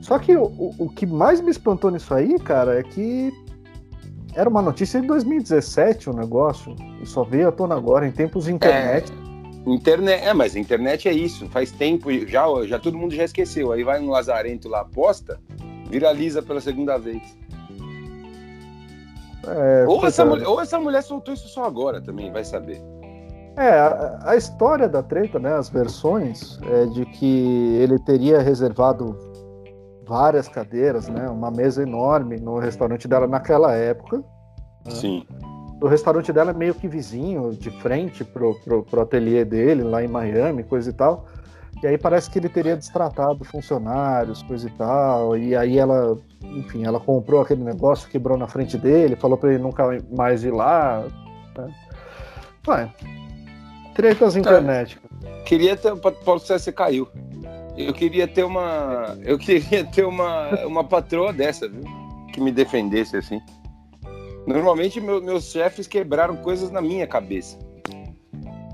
Só 0.00 0.18
que 0.18 0.36
o, 0.36 0.74
o, 0.78 0.88
que 0.88 1.06
mais 1.06 1.40
me 1.40 1.50
espantou 1.50 1.90
nisso 1.90 2.12
aí, 2.12 2.38
cara, 2.40 2.78
é 2.78 2.82
que 2.82 3.32
era 4.34 4.48
uma 4.48 4.60
notícia 4.60 5.00
de 5.00 5.06
2017 5.06 6.10
o 6.10 6.12
negócio. 6.12 6.74
E 7.00 7.06
só 7.06 7.22
veio 7.22 7.48
à 7.48 7.52
tona 7.52 7.76
agora, 7.76 8.06
em 8.06 8.10
tempos 8.10 8.46
de 8.46 8.52
internet. 8.52 9.12
É, 9.12 9.21
internet, 9.66 10.24
é, 10.24 10.34
mas 10.34 10.56
a 10.56 10.58
internet 10.58 11.08
é 11.08 11.12
isso. 11.12 11.48
Faz 11.48 11.70
tempo, 11.70 12.10
já, 12.26 12.46
já 12.66 12.78
todo 12.78 12.98
mundo 12.98 13.14
já 13.14 13.24
esqueceu. 13.24 13.72
Aí 13.72 13.84
vai 13.84 14.00
um 14.00 14.10
lazarento 14.10 14.68
lá, 14.68 14.84
posta, 14.84 15.40
viraliza 15.88 16.42
pela 16.42 16.60
segunda 16.60 16.98
vez. 16.98 17.22
É, 19.46 19.84
ou, 19.86 20.06
essa 20.06 20.24
mulher, 20.24 20.46
ou 20.46 20.60
essa 20.60 20.78
mulher 20.78 21.02
soltou 21.02 21.34
isso 21.34 21.48
só 21.48 21.64
agora 21.64 22.00
também, 22.00 22.30
vai 22.32 22.44
saber. 22.44 22.80
É, 23.56 23.68
a, 23.68 24.20
a, 24.24 24.36
história 24.36 24.88
da 24.88 25.02
treta, 25.02 25.38
né, 25.38 25.52
as 25.52 25.68
versões, 25.68 26.58
é 26.62 26.86
de 26.86 27.04
que 27.04 27.76
ele 27.80 27.98
teria 27.98 28.40
reservado 28.40 29.18
várias 30.06 30.48
cadeiras, 30.48 31.08
né, 31.08 31.28
uma 31.28 31.50
mesa 31.50 31.82
enorme 31.82 32.36
no 32.36 32.58
restaurante 32.58 33.06
dela 33.06 33.26
naquela 33.26 33.74
época. 33.74 34.18
Né? 34.86 34.92
O 35.82 35.88
restaurante 35.88 36.32
dela 36.32 36.52
é 36.52 36.54
meio 36.54 36.76
que 36.76 36.86
vizinho, 36.86 37.50
de 37.50 37.68
frente 37.80 38.22
pro, 38.22 38.54
pro, 38.60 38.84
pro 38.84 39.00
ateliê 39.00 39.44
dele, 39.44 39.82
lá 39.82 40.00
em 40.00 40.06
Miami, 40.06 40.62
coisa 40.62 40.90
e 40.90 40.92
tal. 40.92 41.26
E 41.82 41.86
aí 41.88 41.98
parece 41.98 42.30
que 42.30 42.38
ele 42.38 42.48
teria 42.48 42.76
destratado 42.76 43.44
funcionários, 43.44 44.44
coisa 44.44 44.68
e 44.68 44.70
tal. 44.70 45.36
E 45.36 45.56
aí 45.56 45.78
ela, 45.78 46.16
enfim, 46.40 46.84
ela 46.84 47.00
comprou 47.00 47.40
aquele 47.40 47.64
negócio, 47.64 48.08
quebrou 48.08 48.38
na 48.38 48.46
frente 48.46 48.78
dele, 48.78 49.16
falou 49.16 49.36
para 49.36 49.52
ele 49.52 49.60
nunca 49.60 49.84
mais 50.16 50.44
ir 50.44 50.52
lá. 50.52 51.04
Né? 51.58 51.74
Vai. 52.64 52.94
Tretas 53.92 54.36
internet. 54.36 55.00
Queria 55.44 55.76
ter. 55.76 55.96
Paulo 55.96 56.38
César 56.38 56.70
caiu. 56.70 57.08
Eu 57.76 57.92
queria 57.92 58.28
ter 58.28 58.44
uma. 58.44 59.18
Eu 59.20 59.36
queria 59.36 59.84
ter 59.84 60.04
uma, 60.04 60.48
uma 60.64 60.84
patroa 60.84 61.32
dessa, 61.32 61.68
viu? 61.68 61.82
Que 62.32 62.40
me 62.40 62.52
defendesse 62.52 63.16
assim. 63.16 63.40
Normalmente 64.46 65.00
meu, 65.00 65.22
meus 65.22 65.44
chefes 65.44 65.86
quebraram 65.86 66.36
coisas 66.36 66.70
na 66.70 66.80
minha 66.80 67.06
cabeça. 67.06 67.58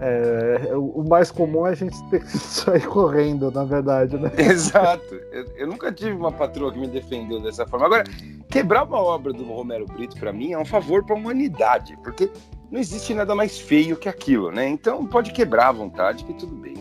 É, 0.00 0.76
o 0.76 1.04
mais 1.08 1.28
comum 1.28 1.66
é 1.66 1.70
a 1.70 1.74
gente 1.74 2.00
ter 2.08 2.20
que 2.20 2.30
sair 2.38 2.86
correndo, 2.86 3.50
na 3.50 3.64
verdade, 3.64 4.16
né? 4.16 4.30
Exato. 4.38 5.14
Eu, 5.32 5.44
eu, 5.56 5.66
nunca 5.66 5.90
tive 5.90 6.12
uma 6.12 6.30
patroa 6.30 6.72
que 6.72 6.78
me 6.78 6.86
defendeu 6.86 7.40
dessa 7.40 7.66
forma. 7.66 7.86
Agora, 7.86 8.04
quebrar 8.48 8.84
uma 8.84 9.00
obra 9.00 9.32
do 9.32 9.42
Romero 9.44 9.86
Brito, 9.86 10.16
para 10.16 10.32
mim, 10.32 10.52
é 10.52 10.58
um 10.58 10.64
favor 10.64 11.04
para 11.04 11.16
a 11.16 11.18
humanidade, 11.18 11.98
porque 12.04 12.30
não 12.70 12.78
existe 12.78 13.12
nada 13.12 13.34
mais 13.34 13.58
feio 13.58 13.96
que 13.96 14.08
aquilo, 14.08 14.52
né? 14.52 14.68
Então 14.68 15.04
pode 15.04 15.32
quebrar 15.32 15.68
à 15.68 15.72
vontade, 15.72 16.24
que 16.24 16.34
tudo 16.34 16.54
bem. 16.54 16.76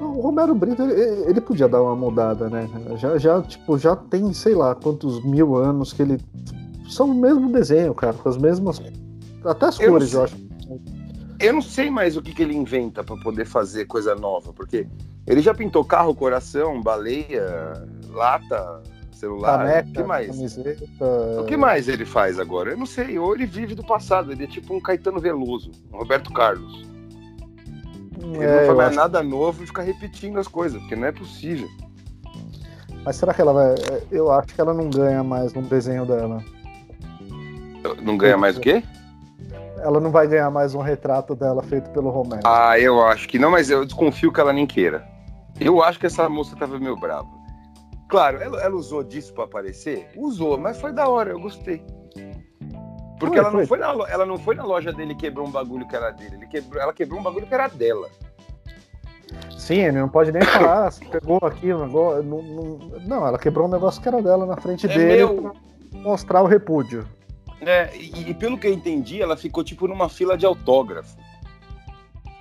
O 0.00 0.20
Romero 0.20 0.54
Brito, 0.54 0.82
ele, 0.82 1.30
ele 1.30 1.40
podia 1.40 1.68
dar 1.68 1.82
uma 1.82 1.96
mudada, 1.96 2.48
né? 2.48 2.68
Já, 2.96 3.18
já, 3.18 3.42
tipo, 3.42 3.78
já 3.78 3.96
tem, 3.96 4.32
sei 4.32 4.54
lá, 4.54 4.74
quantos 4.74 5.24
mil 5.24 5.56
anos 5.56 5.92
que 5.92 6.02
ele. 6.02 6.18
São 6.88 7.10
o 7.10 7.14
mesmo 7.14 7.50
desenho, 7.50 7.94
cara, 7.94 8.14
com 8.14 8.28
as 8.28 8.36
mesmas. 8.36 8.82
Até 9.44 9.66
as 9.66 9.78
cores, 9.78 10.12
eu 10.12 10.24
acho 10.24 10.36
eu 11.40 11.52
não 11.52 11.62
sei 11.62 11.90
mais 11.90 12.16
o 12.16 12.22
que, 12.22 12.32
que 12.32 12.42
ele 12.42 12.54
inventa 12.54 13.02
para 13.02 13.16
poder 13.16 13.44
fazer 13.44 13.86
coisa 13.86 14.14
nova, 14.14 14.52
porque 14.52 14.86
ele 15.26 15.40
já 15.40 15.54
pintou 15.54 15.84
carro, 15.84 16.14
coração, 16.14 16.80
baleia, 16.80 17.86
lata, 18.10 18.82
celular. 19.12 19.58
Caneca, 19.58 19.88
o 19.88 19.92
que 19.92 20.02
mais? 20.02 20.26
Camiseta... 20.28 20.84
O 21.40 21.44
que 21.44 21.56
mais 21.56 21.88
ele 21.88 22.04
faz 22.04 22.38
agora? 22.38 22.70
Eu 22.70 22.76
não 22.76 22.86
sei. 22.86 23.18
Ou 23.18 23.34
ele 23.34 23.46
vive 23.46 23.74
do 23.74 23.84
passado. 23.84 24.32
Ele 24.32 24.44
é 24.44 24.46
tipo 24.46 24.74
um 24.74 24.80
Caetano 24.80 25.20
Veloso, 25.20 25.70
um 25.92 25.98
Roberto 25.98 26.32
Carlos. 26.32 26.82
Ele 28.22 28.44
é, 28.44 28.60
não 28.60 28.66
faz 28.66 28.76
mais 28.76 28.88
acho... 28.90 28.96
nada 28.96 29.22
novo 29.22 29.64
e 29.64 29.66
fica 29.66 29.82
repetindo 29.82 30.38
as 30.38 30.48
coisas, 30.48 30.80
porque 30.80 30.96
não 30.96 31.06
é 31.06 31.12
possível. 31.12 31.68
Mas 33.04 33.16
será 33.16 33.34
que 33.34 33.40
ela 33.40 33.52
vai. 33.52 33.74
Eu 34.10 34.30
acho 34.30 34.54
que 34.54 34.60
ela 34.60 34.72
não 34.72 34.88
ganha 34.88 35.22
mais 35.22 35.52
no 35.52 35.62
desenho 35.62 36.06
dela. 36.06 36.42
Não 38.02 38.16
ganha 38.16 38.36
mais 38.36 38.56
o 38.56 38.60
quê? 38.60 38.82
ela 39.84 40.00
não 40.00 40.10
vai 40.10 40.26
ganhar 40.26 40.50
mais 40.50 40.74
um 40.74 40.80
retrato 40.80 41.34
dela 41.36 41.62
feito 41.62 41.90
pelo 41.90 42.08
Romero. 42.08 42.40
Ah, 42.44 42.78
eu 42.78 43.04
acho 43.06 43.28
que 43.28 43.38
não, 43.38 43.50
mas 43.50 43.68
eu 43.68 43.84
desconfio 43.84 44.32
que 44.32 44.40
ela 44.40 44.52
nem 44.52 44.66
queira. 44.66 45.06
Eu 45.60 45.82
acho 45.82 46.00
que 46.00 46.06
essa 46.06 46.26
moça 46.26 46.56
tava 46.56 46.78
meio 46.78 46.96
brava. 46.96 47.28
Claro, 48.08 48.38
ela, 48.42 48.62
ela 48.62 48.74
usou 48.74 49.04
disso 49.04 49.34
para 49.34 49.44
aparecer? 49.44 50.08
Usou, 50.16 50.56
mas 50.56 50.80
foi 50.80 50.90
da 50.90 51.06
hora, 51.06 51.30
eu 51.30 51.40
gostei. 51.40 51.84
Porque 53.20 53.36
foi, 53.36 53.38
ela, 53.38 53.50
foi. 53.50 53.60
Não 53.60 53.66
foi 53.66 53.78
na, 53.78 54.10
ela 54.10 54.26
não 54.26 54.38
foi 54.38 54.54
na 54.54 54.64
loja 54.64 54.90
dele 54.90 55.12
e 55.12 55.16
quebrou 55.16 55.46
um 55.46 55.50
bagulho 55.50 55.86
que 55.86 55.94
era 55.94 56.10
dele. 56.10 56.36
Ele 56.36 56.46
quebrou, 56.46 56.82
ela 56.82 56.92
quebrou 56.92 57.20
um 57.20 57.22
bagulho 57.22 57.46
que 57.46 57.54
era 57.54 57.68
dela. 57.68 58.08
Sim, 59.58 59.80
ele 59.80 59.98
não 59.98 60.08
pode 60.08 60.32
nem 60.32 60.42
falar, 60.42 60.90
se 60.92 61.04
pegou 61.06 61.38
aqui 61.42 61.68
Não, 61.68 61.86
não, 61.88 62.78
não, 63.04 63.26
ela 63.26 63.38
quebrou 63.38 63.66
um 63.66 63.70
negócio 63.70 64.00
que 64.00 64.08
era 64.08 64.22
dela 64.22 64.46
na 64.46 64.56
frente 64.56 64.86
é 64.86 64.88
dele 64.88 65.16
meu... 65.26 65.42
pra 65.42 65.52
mostrar 66.00 66.42
o 66.42 66.46
repúdio. 66.46 67.06
É, 67.66 67.90
e, 67.96 68.30
e, 68.30 68.34
pelo 68.34 68.58
que 68.58 68.66
eu 68.66 68.72
entendi, 68.72 69.20
ela 69.22 69.36
ficou 69.36 69.64
tipo 69.64 69.86
numa 69.88 70.08
fila 70.08 70.36
de 70.36 70.46
autógrafo. 70.46 71.16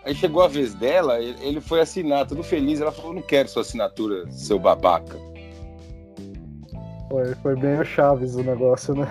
Aí 0.06 0.14
chegou 0.14 0.44
a 0.44 0.48
vez 0.48 0.74
dela, 0.74 1.20
ele 1.20 1.62
foi 1.62 1.80
assinar, 1.80 2.28
tudo 2.28 2.44
feliz. 2.44 2.82
Ela 2.82 2.92
falou: 2.92 3.14
Não 3.14 3.22
quero 3.22 3.48
sua 3.48 3.62
assinatura, 3.62 4.30
seu 4.32 4.60
babaca. 4.60 5.18
Foi, 7.10 7.36
foi 7.36 7.56
bem 7.56 7.80
o 7.80 7.86
Chaves 7.86 8.36
o 8.36 8.44
negócio, 8.44 8.96
né? 8.96 9.08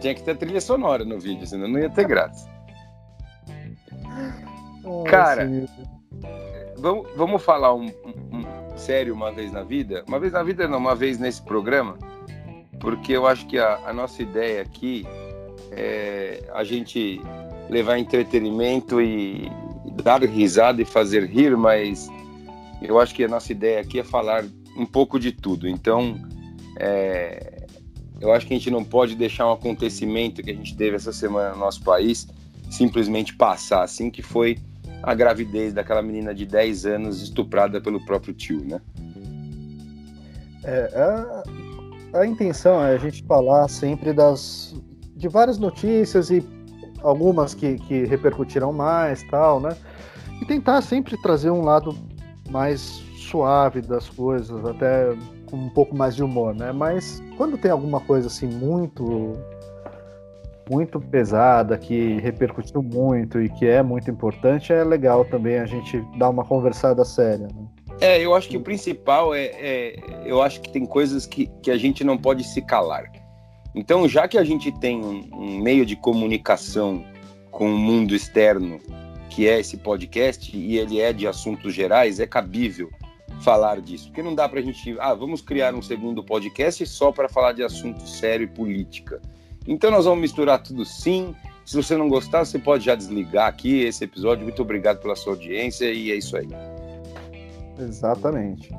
Tinha 0.00 0.14
que 0.14 0.22
ter 0.22 0.36
trilha 0.36 0.60
sonora 0.60 1.04
no 1.04 1.18
vídeo, 1.18 1.46
senão 1.46 1.68
não 1.68 1.78
ia 1.78 1.90
ter 1.90 2.06
graça. 2.06 2.48
Cara, 5.06 5.48
vamos, 6.76 7.06
vamos 7.16 7.42
falar 7.42 7.74
um, 7.74 7.86
sério 8.76 9.14
uma 9.14 9.32
vez 9.32 9.52
na 9.52 9.62
vida, 9.62 10.04
uma 10.06 10.18
vez 10.18 10.32
na 10.32 10.42
vida 10.42 10.66
não, 10.68 10.78
uma 10.78 10.94
vez 10.94 11.18
nesse 11.18 11.42
programa, 11.42 11.96
porque 12.80 13.12
eu 13.12 13.26
acho 13.26 13.46
que 13.46 13.58
a, 13.58 13.80
a 13.86 13.92
nossa 13.92 14.22
ideia 14.22 14.62
aqui 14.62 15.06
é 15.70 16.42
a 16.52 16.64
gente 16.64 17.20
levar 17.70 17.98
entretenimento 17.98 19.00
e, 19.00 19.50
dar 20.02 20.22
risada 20.22 20.80
e 20.80 20.84
fazer 20.84 21.24
rir, 21.24 21.56
mas 21.56 22.08
eu 22.80 22.98
acho 22.98 23.14
que 23.14 23.24
a 23.24 23.28
nossa 23.28 23.52
ideia 23.52 23.80
aqui 23.80 24.00
é 24.00 24.04
falar 24.04 24.44
um 24.76 24.86
pouco 24.86 25.18
de 25.18 25.32
tudo. 25.32 25.68
Então, 25.68 26.20
é, 26.78 27.66
eu 28.20 28.32
acho 28.32 28.46
que 28.46 28.54
a 28.54 28.56
gente 28.56 28.70
não 28.70 28.82
pode 28.82 29.14
deixar 29.14 29.46
um 29.46 29.52
acontecimento 29.52 30.42
que 30.42 30.50
a 30.50 30.54
gente 30.54 30.76
teve 30.76 30.96
essa 30.96 31.12
semana 31.12 31.52
no 31.52 31.58
nosso 31.58 31.82
país 31.82 32.26
simplesmente 32.70 33.34
passar, 33.34 33.82
assim, 33.82 34.10
que 34.10 34.22
foi 34.22 34.58
a 35.02 35.14
gravidez 35.14 35.72
daquela 35.72 36.02
menina 36.02 36.34
de 36.34 36.46
10 36.46 36.86
anos 36.86 37.22
estuprada 37.22 37.80
pelo 37.80 38.04
próprio 38.04 38.32
tio, 38.32 38.64
né? 38.64 38.80
É, 40.64 41.42
a, 42.14 42.20
a 42.20 42.26
intenção 42.26 42.84
é 42.84 42.94
a 42.94 42.98
gente 42.98 43.24
falar 43.24 43.68
sempre 43.68 44.12
das 44.12 44.74
de 45.16 45.28
várias 45.28 45.58
notícias 45.58 46.30
e 46.30 46.44
algumas 47.00 47.54
que, 47.54 47.76
que 47.76 48.04
repercutiram 48.04 48.72
mais, 48.72 49.22
tal, 49.24 49.60
né? 49.60 49.76
E 50.40 50.46
tentar 50.46 50.82
sempre 50.82 51.16
trazer 51.22 51.50
um 51.50 51.62
lado 51.62 51.96
mais 52.50 52.80
suave 53.16 53.80
das 53.80 54.08
coisas, 54.08 54.64
até 54.64 55.16
com 55.46 55.56
um 55.56 55.68
pouco 55.68 55.96
mais 55.96 56.16
de 56.16 56.22
humor, 56.22 56.54
né? 56.54 56.72
Mas 56.72 57.22
quando 57.36 57.56
tem 57.56 57.70
alguma 57.70 58.00
coisa 58.00 58.26
assim 58.26 58.46
muito 58.46 59.36
muito 60.72 60.98
pesada, 60.98 61.76
que 61.76 62.18
repercutiu 62.20 62.82
muito 62.82 63.42
e 63.42 63.50
que 63.50 63.66
é 63.66 63.82
muito 63.82 64.10
importante, 64.10 64.72
é 64.72 64.82
legal 64.82 65.22
também 65.22 65.58
a 65.58 65.66
gente 65.66 66.02
dar 66.16 66.30
uma 66.30 66.44
conversada 66.44 67.04
séria. 67.04 67.46
Né? 67.46 67.66
É, 68.00 68.18
eu 68.18 68.34
acho 68.34 68.48
que 68.48 68.56
o 68.56 68.62
principal 68.62 69.34
é, 69.34 69.44
é, 69.44 69.96
eu 70.24 70.40
acho 70.40 70.62
que 70.62 70.72
tem 70.72 70.86
coisas 70.86 71.26
que, 71.26 71.46
que 71.62 71.70
a 71.70 71.76
gente 71.76 72.02
não 72.02 72.16
pode 72.16 72.42
se 72.42 72.62
calar. 72.62 73.04
Então, 73.74 74.08
já 74.08 74.26
que 74.26 74.38
a 74.38 74.44
gente 74.44 74.72
tem 74.80 75.04
um, 75.04 75.28
um 75.34 75.58
meio 75.58 75.84
de 75.84 75.94
comunicação 75.94 77.04
com 77.50 77.66
o 77.66 77.78
mundo 77.78 78.14
externo, 78.14 78.80
que 79.28 79.46
é 79.46 79.60
esse 79.60 79.76
podcast, 79.76 80.56
e 80.56 80.78
ele 80.78 81.00
é 81.00 81.12
de 81.12 81.26
assuntos 81.26 81.74
gerais, 81.74 82.18
é 82.18 82.26
cabível 82.26 82.90
falar 83.42 83.80
disso. 83.80 84.06
Porque 84.06 84.22
não 84.22 84.34
dá 84.34 84.48
para 84.48 84.60
a 84.60 84.62
gente, 84.62 84.96
ah, 84.98 85.12
vamos 85.12 85.42
criar 85.42 85.74
um 85.74 85.82
segundo 85.82 86.24
podcast 86.24 86.86
só 86.86 87.12
para 87.12 87.28
falar 87.28 87.52
de 87.52 87.62
assunto 87.62 88.06
sério 88.06 88.44
e 88.44 88.48
política. 88.48 89.20
Então 89.66 89.90
nós 89.90 90.04
vamos 90.04 90.20
misturar 90.20 90.62
tudo 90.62 90.84
sim. 90.84 91.34
Se 91.64 91.76
você 91.76 91.96
não 91.96 92.08
gostar, 92.08 92.44
você 92.44 92.58
pode 92.58 92.84
já 92.84 92.94
desligar 92.94 93.46
aqui 93.46 93.82
esse 93.82 94.04
episódio. 94.04 94.42
Muito 94.42 94.62
obrigado 94.62 95.00
pela 95.00 95.14
sua 95.14 95.34
audiência 95.34 95.92
e 95.92 96.10
é 96.10 96.16
isso 96.16 96.36
aí. 96.36 96.48
Exatamente. 97.78 98.74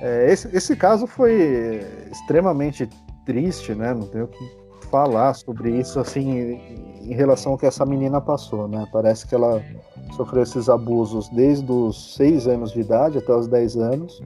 É, 0.00 0.32
esse, 0.32 0.48
esse 0.56 0.76
caso 0.76 1.06
foi 1.06 1.80
extremamente 2.10 2.88
triste, 3.26 3.74
né? 3.74 3.92
Não 3.92 4.06
tenho 4.06 4.24
o 4.24 4.28
que 4.28 4.58
falar 4.90 5.34
sobre 5.34 5.70
isso 5.78 6.00
assim 6.00 6.60
em 7.02 7.14
relação 7.14 7.52
ao 7.52 7.58
que 7.58 7.66
essa 7.66 7.84
menina 7.84 8.20
passou, 8.20 8.68
né? 8.68 8.86
Parece 8.92 9.26
que 9.26 9.34
ela 9.34 9.62
sofreu 10.16 10.42
esses 10.42 10.68
abusos 10.68 11.28
desde 11.30 11.70
os 11.70 12.14
6 12.14 12.46
anos 12.46 12.72
de 12.72 12.80
idade 12.80 13.18
até 13.18 13.34
os 13.34 13.48
10 13.48 13.76
anos. 13.76 14.22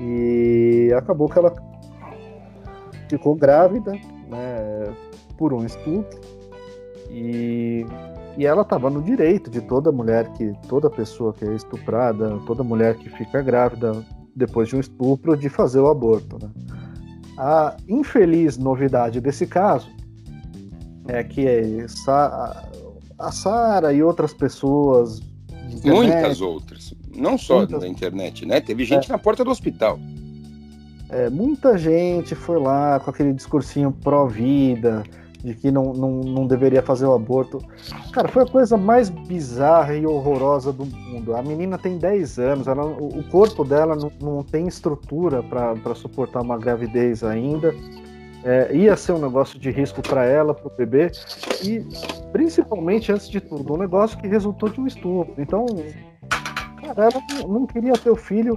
E 0.00 0.92
acabou 0.96 1.28
que 1.28 1.38
ela 1.38 1.54
ficou 3.08 3.34
grávida, 3.34 3.92
por 5.38 5.54
um 5.54 5.64
estupro. 5.64 6.20
E, 7.10 7.86
e 8.36 8.44
ela 8.44 8.62
estava 8.62 8.90
no 8.90 9.00
direito 9.00 9.50
de 9.50 9.62
toda 9.62 9.90
mulher 9.90 10.30
que 10.34 10.52
toda 10.68 10.90
pessoa 10.90 11.32
que 11.32 11.44
é 11.44 11.54
estuprada, 11.54 12.38
toda 12.46 12.62
mulher 12.62 12.96
que 12.96 13.08
fica 13.08 13.40
grávida 13.40 14.04
depois 14.36 14.68
de 14.68 14.76
um 14.76 14.80
estupro 14.80 15.36
de 15.36 15.48
fazer 15.48 15.80
o 15.80 15.88
aborto, 15.88 16.38
né? 16.40 16.50
A 17.36 17.76
infeliz 17.88 18.58
novidade 18.58 19.20
desse 19.20 19.46
caso 19.46 19.88
é 21.06 21.22
que 21.22 21.86
a 23.18 23.32
Sara 23.32 23.92
e 23.92 24.02
outras 24.02 24.34
pessoas. 24.34 25.20
Muitas 25.84 26.40
outras. 26.40 26.94
Não 27.14 27.38
só 27.38 27.58
muitas... 27.58 27.80
da 27.80 27.88
internet, 27.88 28.44
né? 28.44 28.60
Teve 28.60 28.84
gente 28.84 29.08
é. 29.08 29.12
na 29.12 29.18
porta 29.18 29.44
do 29.44 29.50
hospital. 29.50 29.98
É, 31.10 31.30
muita 31.30 31.78
gente 31.78 32.34
foi 32.34 32.60
lá 32.60 33.00
com 33.00 33.10
aquele 33.10 33.32
discursinho 33.32 33.90
pró-vida, 33.90 35.02
de 35.42 35.54
que 35.54 35.70
não, 35.70 35.92
não, 35.92 36.10
não 36.20 36.46
deveria 36.46 36.82
fazer 36.82 37.06
o 37.06 37.14
aborto. 37.14 37.62
Cara, 38.12 38.28
foi 38.28 38.42
a 38.42 38.46
coisa 38.46 38.76
mais 38.76 39.08
bizarra 39.08 39.94
e 39.94 40.06
horrorosa 40.06 40.72
do 40.72 40.84
mundo. 40.84 41.36
A 41.36 41.42
menina 41.42 41.78
tem 41.78 41.98
10 41.98 42.38
anos, 42.38 42.66
ela, 42.66 42.84
o 42.84 43.22
corpo 43.30 43.64
dela 43.64 43.94
não, 43.94 44.12
não 44.20 44.42
tem 44.42 44.66
estrutura 44.66 45.42
para 45.42 45.94
suportar 45.94 46.40
uma 46.40 46.58
gravidez 46.58 47.22
ainda. 47.22 47.74
É, 48.44 48.74
ia 48.74 48.96
ser 48.96 49.12
um 49.12 49.18
negócio 49.18 49.58
de 49.58 49.70
risco 49.70 50.00
para 50.00 50.24
ela, 50.24 50.54
para 50.54 50.68
o 50.68 50.76
bebê, 50.76 51.10
e 51.62 51.84
principalmente, 52.32 53.10
antes 53.10 53.28
de 53.28 53.40
tudo, 53.40 53.74
um 53.74 53.76
negócio 53.76 54.16
que 54.18 54.28
resultou 54.28 54.68
de 54.68 54.80
um 54.80 54.86
estupro. 54.86 55.34
Então, 55.38 55.66
cara, 56.80 57.08
ela 57.10 57.48
não 57.48 57.66
queria 57.66 57.94
ter 57.94 58.10
o 58.10 58.16
filho 58.16 58.56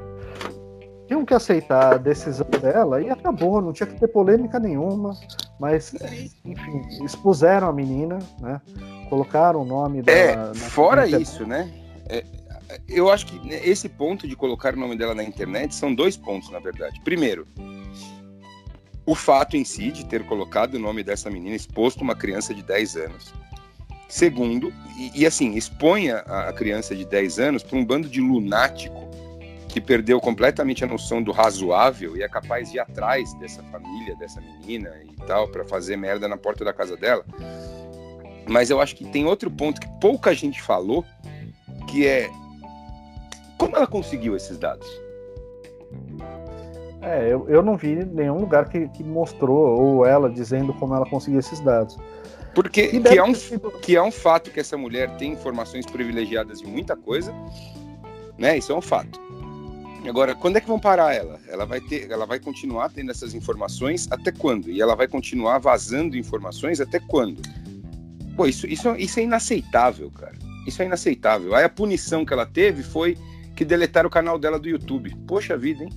tinham 1.12 1.26
que 1.26 1.34
aceitar 1.34 1.96
a 1.96 1.98
decisão 1.98 2.48
dela 2.62 3.02
e 3.02 3.10
acabou, 3.10 3.62
não 3.62 3.74
tinha 3.74 3.86
que 3.86 4.00
ter 4.00 4.08
polêmica 4.08 4.58
nenhuma, 4.58 5.14
mas 5.62 5.94
enfim, 6.44 7.06
expuseram 7.06 7.70
a 7.70 7.72
menina, 7.72 8.18
né? 8.40 8.60
Colocaram 9.08 9.62
o 9.62 9.66
nome 9.66 10.02
dela. 10.02 10.52
É, 10.52 10.56
fora 10.56 11.08
isso, 11.08 11.46
né? 11.46 11.72
É, 12.10 12.26
eu 12.90 13.12
acho 13.12 13.28
que 13.28 13.40
esse 13.54 13.88
ponto 13.88 14.28
de 14.28 14.36
colocar 14.36 14.74
o 14.74 14.80
nome 14.80 14.98
dela 14.98 15.14
na 15.14 15.24
internet 15.24 15.76
são 15.76 15.94
dois 15.94 16.18
pontos, 16.18 16.50
na 16.50 16.58
verdade. 16.58 17.00
Primeiro, 17.04 17.48
o 19.06 19.14
fato 19.14 19.56
em 19.56 19.64
si 19.64 19.92
de 19.92 20.04
ter 20.04 20.26
colocado 20.26 20.74
o 20.74 20.80
nome 20.80 21.04
dessa 21.04 21.30
menina 21.30 21.56
exposto 21.56 22.02
uma 22.02 22.16
criança 22.16 22.56
de 22.56 22.64
10 22.64 22.96
anos. 22.96 23.32
Segundo, 24.10 24.74
e, 24.98 25.22
e 25.22 25.26
assim, 25.28 25.54
exponha 25.56 26.18
a 26.22 26.52
criança 26.52 26.96
de 26.96 27.06
10 27.06 27.38
anos 27.38 27.62
para 27.62 27.78
um 27.78 27.86
bando 27.86 28.10
de 28.10 28.20
lunático 28.20 29.11
que 29.72 29.80
perdeu 29.80 30.20
completamente 30.20 30.84
a 30.84 30.88
noção 30.88 31.24
do 31.24 31.32
razoável 31.32 32.18
e 32.18 32.24
é 32.24 32.28
capaz 32.28 32.70
de 32.70 32.78
ir 32.78 32.80
atrás 32.82 33.34
dessa 33.36 33.64
família, 33.64 34.16
dessa 34.18 34.42
menina 34.42 34.92
e 35.04 35.16
tal, 35.26 35.48
para 35.48 35.64
fazer 35.64 35.96
merda 35.96 36.28
na 36.28 36.36
porta 36.36 36.66
da 36.66 36.74
casa 36.74 36.98
dela. 36.98 37.26
Mas 38.48 38.70
eu 38.70 38.82
acho 38.82 38.96
que 38.96 39.06
tem 39.06 39.26
outro 39.26 39.50
ponto 39.50 39.80
que 39.80 39.88
pouca 40.02 40.34
gente 40.34 40.62
falou, 40.62 41.06
que 41.88 42.06
é 42.06 42.30
como 43.58 43.78
ela 43.78 43.88
conseguiu 43.88 44.36
esses 44.36 44.58
dados? 44.58 44.88
É, 47.02 47.32
eu, 47.32 47.48
eu 47.48 47.62
não 47.62 47.78
vi 47.78 48.04
nenhum 48.06 48.40
lugar 48.40 48.68
que, 48.68 48.88
que 48.90 49.04
mostrou, 49.04 49.80
ou 49.80 50.06
ela 50.06 50.30
dizendo 50.30 50.74
como 50.74 50.96
ela 50.96 51.06
conseguiu 51.06 51.40
esses 51.40 51.60
dados. 51.60 51.98
Porque 52.54 52.88
que 52.88 53.18
é, 53.18 53.24
um, 53.24 53.34
sido... 53.34 53.72
que 53.72 53.96
é 53.96 54.04
um 54.04 54.12
fato 54.12 54.52
que 54.52 54.60
essa 54.60 54.76
mulher 54.76 55.16
tem 55.18 55.32
informações 55.32 55.86
privilegiadas 55.86 56.60
de 56.60 56.68
muita 56.68 56.98
coisa, 56.98 57.34
né? 58.38 58.58
Isso 58.58 58.72
é 58.72 58.76
um 58.76 58.82
fato. 58.82 59.20
Agora, 60.08 60.34
quando 60.34 60.58
é 60.58 60.62
que 60.62 60.68
vão 60.68 60.80
parar 60.80 61.14
ela? 61.14 61.40
Ela 61.48 61.66
vai 61.66 61.80
ter, 61.80 62.10
ela 62.10 62.26
vai 62.26 62.40
continuar 62.40 62.90
tendo 62.90 63.12
essas 63.12 63.34
informações 63.34 64.08
até 64.10 64.32
quando? 64.32 64.70
E 64.70 64.82
ela 64.82 64.96
vai 64.96 65.08
continuar 65.08 65.60
vazando 65.60 66.18
informações 66.18 66.82
até 66.82 67.00
quando? 67.00 67.42
Pô, 68.36 68.46
isso, 68.46 68.66
isso, 68.66 68.96
isso 68.96 69.20
é 69.20 69.24
inaceitável, 69.24 70.10
cara. 70.12 70.36
Isso 70.66 70.82
é 70.82 70.86
inaceitável. 70.86 71.54
Aí 71.56 71.64
a 71.64 71.70
punição 71.70 72.26
que 72.26 72.34
ela 72.34 72.46
teve 72.46 72.84
foi 72.84 73.18
que 73.56 73.64
deletaram 73.64 74.08
o 74.08 74.12
canal 74.12 74.40
dela 74.40 74.60
do 74.60 74.68
YouTube. 74.68 75.16
Poxa 75.28 75.58
vida, 75.58 75.84
hein? 75.84 75.90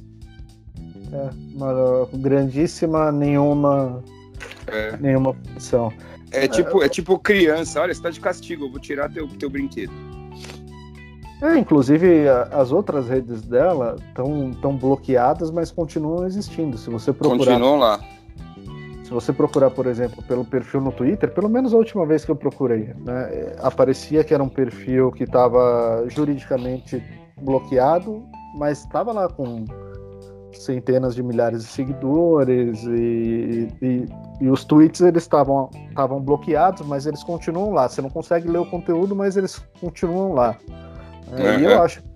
É, 1.13 1.31
uma 1.55 2.09
grandíssima 2.15 3.13
nenhuma 3.13 4.03
é. 4.67 4.97
nenhuma 4.99 5.35
punição. 5.35 5.93
É 6.31 6.49
tipo, 6.49 6.83
é 6.83 6.89
tipo 6.89 7.17
criança, 7.19 7.81
olha, 7.81 7.95
você 7.95 8.03
tá 8.03 8.11
de 8.11 8.19
castigo, 8.19 8.65
eu 8.65 8.71
vou 8.71 8.81
tirar 8.81 9.09
teu, 9.09 9.29
teu 9.29 9.49
brinquedo. 9.49 9.93
É, 11.43 11.57
inclusive 11.59 12.29
as 12.51 12.73
outras 12.73 13.09
redes 13.09 13.43
dela 13.43 13.97
estão 14.09 14.53
tão 14.63 14.77
bloqueadas, 14.77 15.51
mas 15.51 15.71
continuam 15.71 16.27
existindo. 16.27 16.79
Se 16.79 16.89
você 16.91 17.13
procurar. 17.13 17.39
Continuam 17.39 17.77
lá. 17.77 18.01
Se 19.05 19.11
você 19.11 19.33
procurar, 19.33 19.71
por 19.71 19.87
exemplo, 19.87 20.23
pelo 20.23 20.45
perfil 20.45 20.81
no 20.81 20.91
Twitter, 20.91 21.31
pelo 21.33 21.49
menos 21.49 21.75
a 21.75 21.77
última 21.77 22.07
vez 22.07 22.25
que 22.25 22.31
eu 22.31 22.37
procurei, 22.37 22.95
né, 23.05 23.55
aparecia 23.59 24.25
que 24.25 24.33
era 24.33 24.43
um 24.43 24.49
perfil 24.49 25.13
que 25.13 25.25
estava 25.25 26.05
juridicamente 26.09 27.03
bloqueado, 27.43 28.25
mas 28.57 28.79
estava 28.81 29.13
lá 29.13 29.29
com 29.29 29.67
centenas 30.53 31.15
de 31.15 31.23
milhares 31.23 31.65
de 31.65 31.69
seguidores 31.69 32.83
e, 32.85 33.69
e, 33.83 34.07
e 34.41 34.49
os 34.49 34.65
tweets 34.65 35.01
eles 35.01 35.25
estavam 35.25 35.69
estavam 35.89 36.21
bloqueados, 36.21 36.87
mas 36.87 37.07
eles 37.07 37.23
continuam 37.23 37.73
lá. 37.73 37.89
Você 37.89 38.01
não 38.01 38.11
consegue 38.11 38.49
ler 38.49 38.59
o 38.59 38.67
conteúdo, 38.67 39.15
mas 39.15 39.37
eles 39.37 39.59
continuam 39.81 40.33
lá. 40.33 40.57
É, 41.39 41.61
E 41.61 41.65
eu 41.65 41.83
acho 41.83 42.03
que 42.03 42.15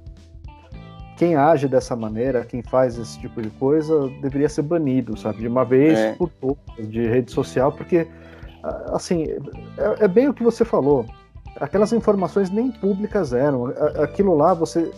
quem 1.18 1.34
age 1.34 1.66
dessa 1.66 1.96
maneira, 1.96 2.44
quem 2.44 2.62
faz 2.62 2.96
esse 2.96 3.18
tipo 3.18 3.42
de 3.42 3.50
coisa, 3.50 4.08
deveria 4.22 4.48
ser 4.48 4.62
banido, 4.62 5.18
sabe? 5.18 5.38
De 5.38 5.48
uma 5.48 5.64
vez 5.64 5.98
é. 5.98 6.12
por 6.12 6.30
todas, 6.30 6.88
de 6.88 7.08
rede 7.08 7.32
social, 7.32 7.72
porque, 7.72 8.06
assim, 8.92 9.24
é, 9.76 10.04
é, 10.04 10.08
bem 10.08 10.28
o 10.28 10.34
que 10.34 10.44
você 10.44 10.64
falou. 10.64 11.04
Aquelas 11.60 11.92
informações 11.92 12.50
nem 12.50 12.70
públicas 12.70 13.32
eram. 13.32 13.66
Aquilo 14.00 14.36
lá, 14.36 14.54
você. 14.54 14.90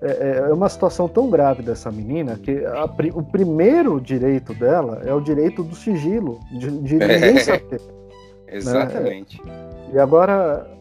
É, 0.00 0.44
é 0.48 0.54
uma 0.54 0.68
situação 0.68 1.08
tão 1.08 1.28
grave 1.28 1.60
dessa 1.60 1.90
menina 1.90 2.36
que 2.36 2.64
a, 2.64 2.84
o 3.14 3.22
primeiro 3.22 4.00
direito 4.00 4.54
dela 4.54 5.02
é 5.04 5.12
o 5.12 5.20
direito 5.20 5.64
do 5.64 5.74
sigilo, 5.74 6.38
de, 6.52 6.70
de 6.78 6.96
ninguém 6.96 7.38
saber. 7.38 7.80
Exatamente. 8.46 9.44
Né? 9.44 9.52
E 9.92 9.98
agora 9.98 10.77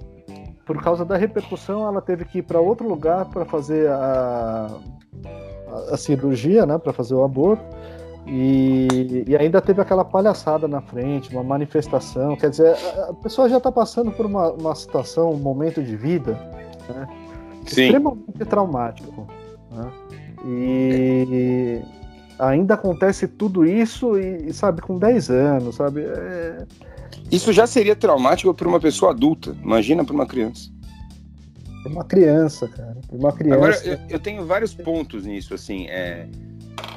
por 0.67 0.83
causa 0.83 1.05
da 1.05 1.15
repercussão, 1.15 1.87
ela 1.87 2.01
teve 2.01 2.25
que 2.25 2.39
ir 2.39 2.41
para 2.41 2.59
outro 2.59 2.87
lugar 2.87 3.25
para 3.25 3.45
fazer 3.45 3.89
a, 3.89 4.67
a, 5.65 5.93
a, 5.93 5.97
cirurgia, 5.97 6.65
né, 6.65 6.77
para 6.77 6.91
fazer 6.91 7.15
o 7.15 7.23
aborto. 7.23 7.63
E, 8.27 9.23
e, 9.25 9.37
ainda 9.37 9.61
teve 9.61 9.81
aquela 9.81 10.03
palhaçada 10.03 10.67
na 10.67 10.81
frente, 10.81 11.33
uma 11.33 11.43
manifestação. 11.43 12.35
Quer 12.35 12.49
dizer, 12.49 12.75
a, 12.75 13.11
a 13.11 13.13
pessoa 13.13 13.47
já 13.47 13.55
está 13.55 13.71
passando 13.71 14.11
por 14.11 14.25
uma, 14.25 14.51
uma 14.51 14.75
situação, 14.75 15.31
um 15.31 15.37
momento 15.37 15.81
de 15.81 15.95
vida 15.95 16.33
né, 16.89 17.07
extremamente 17.65 18.43
traumático. 18.45 19.25
Né? 19.71 19.91
E 20.45 21.81
ainda 22.37 22.73
acontece 22.73 23.29
tudo 23.29 23.65
isso 23.65 24.17
e, 24.19 24.51
sabe, 24.51 24.81
com 24.81 24.97
10 24.99 25.29
anos, 25.29 25.75
sabe? 25.75 26.01
É... 26.03 26.65
Isso 27.31 27.51
já 27.51 27.67
seria 27.67 27.95
traumático 27.95 28.53
para 28.53 28.67
uma 28.67 28.79
pessoa 28.79 29.11
adulta, 29.11 29.55
imagina 29.61 30.03
para 30.03 30.13
uma 30.13 30.25
criança. 30.25 30.69
Para 31.83 31.91
uma 31.91 32.03
criança, 32.03 32.67
cara. 32.67 32.97
Para 33.07 33.17
uma 33.17 33.31
criança. 33.31 33.55
Agora, 33.55 33.81
eu, 33.85 33.99
eu, 34.09 34.19
tenho 34.19 34.45
vários 34.45 34.73
pontos 34.73 35.25
nisso, 35.25 35.53
assim. 35.53 35.87
É... 35.87 36.27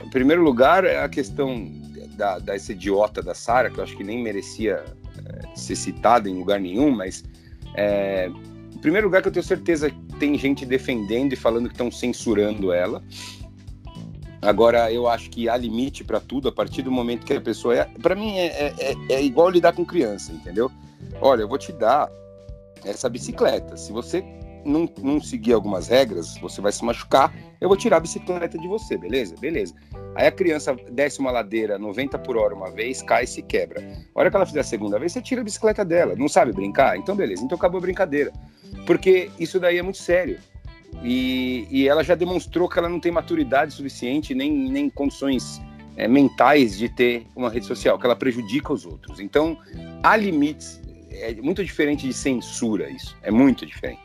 Em 0.04 0.10
primeiro 0.10 0.42
lugar, 0.42 0.84
é 0.84 1.02
a 1.02 1.08
questão 1.08 1.70
da, 2.16 2.38
dessa 2.38 2.72
idiota 2.72 3.22
da 3.22 3.34
Sara, 3.34 3.70
que 3.70 3.78
eu 3.78 3.84
acho 3.84 3.96
que 3.96 4.04
nem 4.04 4.22
merecia 4.22 4.84
é, 5.24 5.56
ser 5.56 5.74
citada 5.74 6.28
em 6.28 6.38
lugar 6.38 6.60
nenhum, 6.60 6.90
mas 6.90 7.24
é, 7.74 8.30
em 8.74 8.78
primeiro 8.78 9.06
lugar 9.06 9.22
que 9.22 9.28
eu 9.28 9.32
tenho 9.32 9.44
certeza 9.44 9.90
que 9.90 9.96
tem 10.18 10.36
gente 10.36 10.66
defendendo 10.66 11.32
e 11.32 11.36
falando 11.36 11.68
que 11.68 11.74
estão 11.74 11.90
censurando 11.90 12.72
ela. 12.72 13.02
Agora, 14.42 14.90
eu 14.90 15.06
acho 15.06 15.28
que 15.30 15.48
há 15.48 15.56
limite 15.56 16.02
para 16.02 16.18
tudo 16.18 16.48
a 16.48 16.52
partir 16.52 16.82
do 16.82 16.90
momento 16.90 17.26
que 17.26 17.34
a 17.34 17.40
pessoa 17.40 17.76
é. 17.76 17.84
Para 17.84 18.14
mim, 18.14 18.38
é, 18.38 18.46
é, 18.46 18.74
é, 18.78 18.96
é, 19.10 19.22
igual 19.22 19.50
lidar 19.50 19.74
com 19.74 19.84
criança, 19.84 20.32
entendeu? 20.32 20.70
Olha, 21.20 21.42
eu 21.42 21.48
vou 21.48 21.58
te 21.58 21.72
dar 21.72 22.10
essa 22.84 23.08
bicicleta. 23.08 23.76
Se 23.76 23.92
você 23.92 24.24
não, 24.64 24.88
não 25.02 25.20
seguir 25.20 25.52
algumas 25.52 25.88
regras, 25.88 26.38
você 26.38 26.60
vai 26.60 26.72
se 26.72 26.82
machucar. 26.84 27.34
Eu 27.60 27.68
vou 27.68 27.76
tirar 27.76 27.98
a 27.98 28.00
bicicleta 28.00 28.58
de 28.58 28.66
você, 28.66 28.96
beleza? 28.96 29.34
Beleza. 29.38 29.74
Aí 30.14 30.26
a 30.26 30.32
criança 30.32 30.74
desce 30.90 31.20
uma 31.20 31.30
ladeira 31.30 31.78
90 31.78 32.18
por 32.20 32.36
hora 32.36 32.54
uma 32.54 32.70
vez, 32.70 33.02
cai 33.02 33.24
e 33.24 33.26
se 33.26 33.42
quebra. 33.42 33.80
A 34.14 34.20
hora 34.20 34.30
que 34.30 34.36
ela 34.36 34.46
fizer 34.46 34.60
a 34.60 34.64
segunda 34.64 34.98
vez, 34.98 35.12
você 35.12 35.20
tira 35.20 35.42
a 35.42 35.44
bicicleta 35.44 35.84
dela. 35.84 36.14
Não 36.16 36.28
sabe 36.28 36.52
brincar? 36.52 36.96
Então, 36.96 37.14
beleza. 37.14 37.44
Então 37.44 37.56
acabou 37.56 37.78
a 37.78 37.82
brincadeira. 37.82 38.32
Porque 38.86 39.30
isso 39.38 39.60
daí 39.60 39.78
é 39.78 39.82
muito 39.82 39.98
sério. 39.98 40.38
E, 41.02 41.66
e 41.70 41.88
ela 41.88 42.04
já 42.04 42.14
demonstrou 42.14 42.68
que 42.68 42.78
ela 42.78 42.88
não 42.88 43.00
tem 43.00 43.10
maturidade 43.10 43.72
suficiente, 43.72 44.34
nem, 44.34 44.52
nem 44.70 44.90
condições 44.90 45.60
é, 45.96 46.06
mentais 46.06 46.76
de 46.76 46.88
ter 46.88 47.26
uma 47.34 47.48
rede 47.48 47.66
social, 47.66 47.98
que 47.98 48.06
ela 48.06 48.16
prejudica 48.16 48.72
os 48.72 48.84
outros. 48.84 49.20
Então, 49.20 49.56
há 50.02 50.16
limites. 50.16 50.80
É 51.10 51.34
muito 51.34 51.64
diferente 51.64 52.06
de 52.06 52.12
censura 52.12 52.88
isso. 52.88 53.16
É 53.22 53.30
muito 53.30 53.66
diferente. 53.66 54.00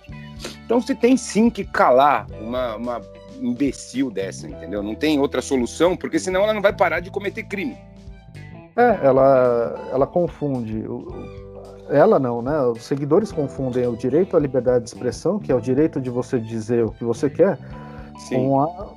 Então, 0.65 0.81
você 0.81 0.95
tem 0.95 1.15
sim 1.15 1.49
que 1.49 1.63
calar 1.63 2.27
uma, 2.41 2.75
uma 2.75 3.01
imbecil 3.41 4.09
dessa, 4.09 4.47
entendeu? 4.47 4.81
Não 4.81 4.95
tem 4.95 5.19
outra 5.19 5.41
solução, 5.41 5.95
porque 5.95 6.19
senão 6.19 6.43
ela 6.43 6.53
não 6.53 6.61
vai 6.61 6.73
parar 6.73 6.99
de 6.99 7.09
cometer 7.09 7.43
crime. 7.43 7.77
É, 8.75 9.05
ela, 9.05 9.89
ela 9.91 10.07
confunde 10.07 10.83
ela 11.89 12.19
não, 12.19 12.41
né? 12.41 12.59
Os 12.61 12.83
seguidores 12.83 13.31
confundem 13.31 13.87
o 13.87 13.95
direito 13.95 14.35
à 14.35 14.39
liberdade 14.39 14.83
de 14.83 14.89
expressão, 14.89 15.39
que 15.39 15.51
é 15.51 15.55
o 15.55 15.61
direito 15.61 16.01
de 16.01 16.09
você 16.09 16.39
dizer 16.39 16.83
o 16.83 16.91
que 16.91 17.03
você 17.03 17.29
quer, 17.29 17.57
Sim. 18.17 18.35
com 18.35 18.61
a 18.61 18.95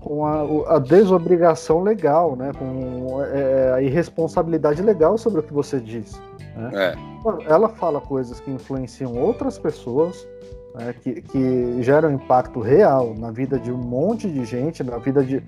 com 0.00 0.24
a, 0.24 0.76
a, 0.76 0.78
desobrigação 0.78 1.82
legal, 1.82 2.36
né? 2.36 2.52
com 2.56 3.20
é, 3.24 3.72
a 3.74 3.82
irresponsabilidade 3.82 4.80
legal 4.80 5.18
sobre 5.18 5.40
o 5.40 5.42
que 5.42 5.52
você 5.52 5.80
diz. 5.80 6.20
Né? 6.56 6.70
É. 6.72 7.52
Ela 7.52 7.68
fala 7.68 8.00
coisas 8.00 8.38
que 8.40 8.50
influenciam 8.50 9.16
outras 9.16 9.58
pessoas, 9.58 10.26
né? 10.74 10.94
que, 11.02 11.20
que 11.20 11.82
geram 11.82 12.12
impacto 12.12 12.60
real 12.60 13.12
na 13.18 13.30
vida 13.30 13.58
de 13.58 13.72
um 13.72 13.76
monte 13.76 14.30
de 14.30 14.44
gente, 14.44 14.82
na 14.82 14.98
vida 14.98 15.22
de 15.22 15.42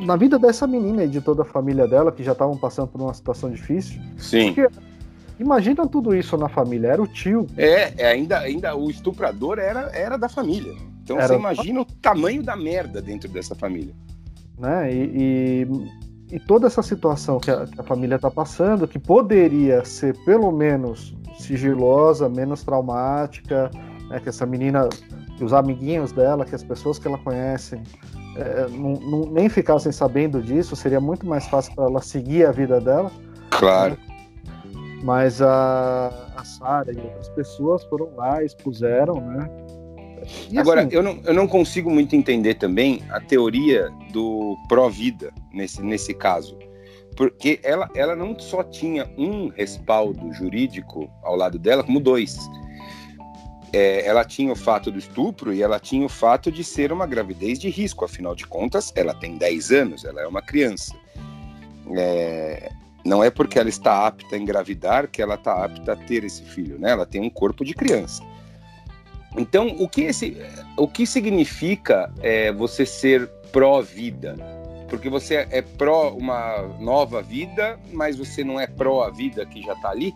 na 0.00 0.16
vida 0.16 0.40
dessa 0.40 0.66
menina 0.66 1.04
e 1.04 1.08
de 1.08 1.20
toda 1.20 1.42
a 1.42 1.44
família 1.44 1.86
dela 1.86 2.10
que 2.10 2.24
já 2.24 2.32
estavam 2.32 2.56
passando 2.56 2.88
por 2.88 3.00
uma 3.00 3.14
situação 3.14 3.48
difícil. 3.48 4.00
Sim. 4.16 4.52
Porque 4.52 4.68
Imagina 5.38 5.86
tudo 5.86 6.14
isso 6.14 6.36
na 6.36 6.48
família, 6.48 6.88
era 6.88 7.02
o 7.02 7.06
tio. 7.06 7.46
É, 7.56 7.92
é 7.96 8.06
ainda, 8.12 8.38
ainda 8.38 8.76
o 8.76 8.88
estuprador 8.88 9.58
era, 9.58 9.90
era 9.92 10.16
da 10.16 10.28
família. 10.28 10.72
Então 11.02 11.18
era... 11.18 11.28
você 11.28 11.34
imagina 11.34 11.80
o 11.80 11.84
tamanho 11.84 12.42
da 12.42 12.56
merda 12.56 13.02
dentro 13.02 13.28
dessa 13.28 13.54
família. 13.54 13.94
Né? 14.58 14.92
E, 14.92 15.66
e, 16.30 16.36
e 16.36 16.40
toda 16.40 16.66
essa 16.66 16.82
situação 16.82 17.40
que 17.40 17.50
a, 17.50 17.66
que 17.66 17.80
a 17.80 17.84
família 17.84 18.14
está 18.14 18.30
passando, 18.30 18.86
que 18.86 18.98
poderia 18.98 19.84
ser 19.84 20.16
pelo 20.24 20.52
menos 20.52 21.14
sigilosa, 21.38 22.28
menos 22.28 22.62
traumática, 22.62 23.70
né? 24.08 24.20
que 24.20 24.28
essa 24.28 24.46
menina, 24.46 24.88
que 25.36 25.44
os 25.44 25.52
amiguinhos 25.52 26.12
dela, 26.12 26.44
que 26.44 26.54
as 26.54 26.62
pessoas 26.62 26.98
que 26.98 27.08
ela 27.08 27.18
conhece, 27.18 27.80
é, 28.36 28.68
não, 28.70 28.92
não, 28.94 29.20
nem 29.32 29.48
ficassem 29.48 29.90
sabendo 29.90 30.40
disso, 30.40 30.76
seria 30.76 31.00
muito 31.00 31.26
mais 31.26 31.46
fácil 31.46 31.74
para 31.74 31.84
ela 31.84 32.00
seguir 32.00 32.46
a 32.46 32.52
vida 32.52 32.80
dela. 32.80 33.10
Claro. 33.50 33.98
Né? 34.08 34.13
Mas 35.04 35.42
a, 35.42 36.32
a 36.34 36.44
Sara 36.46 36.90
e 36.90 36.96
outras 36.96 37.28
pessoas 37.28 37.84
foram 37.84 38.08
lá, 38.16 38.42
expuseram, 38.42 39.20
né? 39.20 39.50
E 40.50 40.58
Agora, 40.58 40.80
assim, 40.80 40.94
eu, 40.94 41.02
não, 41.02 41.20
eu 41.26 41.34
não 41.34 41.46
consigo 41.46 41.90
muito 41.90 42.16
entender 42.16 42.54
também 42.54 43.02
a 43.10 43.20
teoria 43.20 43.92
do 44.10 44.56
pró-vida 44.66 45.30
nesse, 45.52 45.82
nesse 45.82 46.14
caso. 46.14 46.58
Porque 47.18 47.60
ela, 47.62 47.90
ela 47.94 48.16
não 48.16 48.38
só 48.38 48.64
tinha 48.64 49.06
um 49.18 49.48
respaldo 49.48 50.32
jurídico 50.32 51.10
ao 51.22 51.36
lado 51.36 51.58
dela, 51.58 51.84
como 51.84 52.00
dois. 52.00 52.38
É, 53.74 54.06
ela 54.06 54.24
tinha 54.24 54.50
o 54.50 54.56
fato 54.56 54.90
do 54.90 54.98
estupro 54.98 55.52
e 55.52 55.62
ela 55.62 55.78
tinha 55.78 56.06
o 56.06 56.08
fato 56.08 56.50
de 56.50 56.64
ser 56.64 56.90
uma 56.90 57.06
gravidez 57.06 57.58
de 57.58 57.68
risco. 57.68 58.06
Afinal 58.06 58.34
de 58.34 58.46
contas, 58.46 58.90
ela 58.96 59.12
tem 59.12 59.36
10 59.36 59.70
anos, 59.70 60.04
ela 60.06 60.22
é 60.22 60.26
uma 60.26 60.40
criança. 60.40 60.94
É, 61.94 62.70
não 63.04 63.22
é 63.22 63.30
porque 63.30 63.58
ela 63.58 63.68
está 63.68 64.06
apta 64.06 64.34
a 64.34 64.38
engravidar 64.38 65.08
que 65.08 65.20
ela 65.20 65.34
está 65.34 65.64
apta 65.64 65.92
a 65.92 65.96
ter 65.96 66.24
esse 66.24 66.42
filho, 66.42 66.78
né? 66.78 66.90
Ela 66.90 67.04
tem 67.04 67.20
um 67.20 67.28
corpo 67.28 67.64
de 67.64 67.74
criança. 67.74 68.22
Então, 69.36 69.68
o 69.78 69.88
que, 69.88 70.02
esse, 70.02 70.36
o 70.76 70.88
que 70.88 71.06
significa 71.06 72.10
é, 72.22 72.52
você 72.52 72.86
ser 72.86 73.28
pró-vida? 73.52 74.36
Porque 74.88 75.10
você 75.10 75.46
é 75.50 75.60
pró 75.60 76.10
uma 76.10 76.62
nova 76.78 77.20
vida, 77.20 77.78
mas 77.92 78.16
você 78.16 78.44
não 78.44 78.60
é 78.60 78.66
pró 78.66 79.02
a 79.02 79.10
vida 79.10 79.44
que 79.44 79.60
já 79.60 79.72
está 79.72 79.90
ali? 79.90 80.14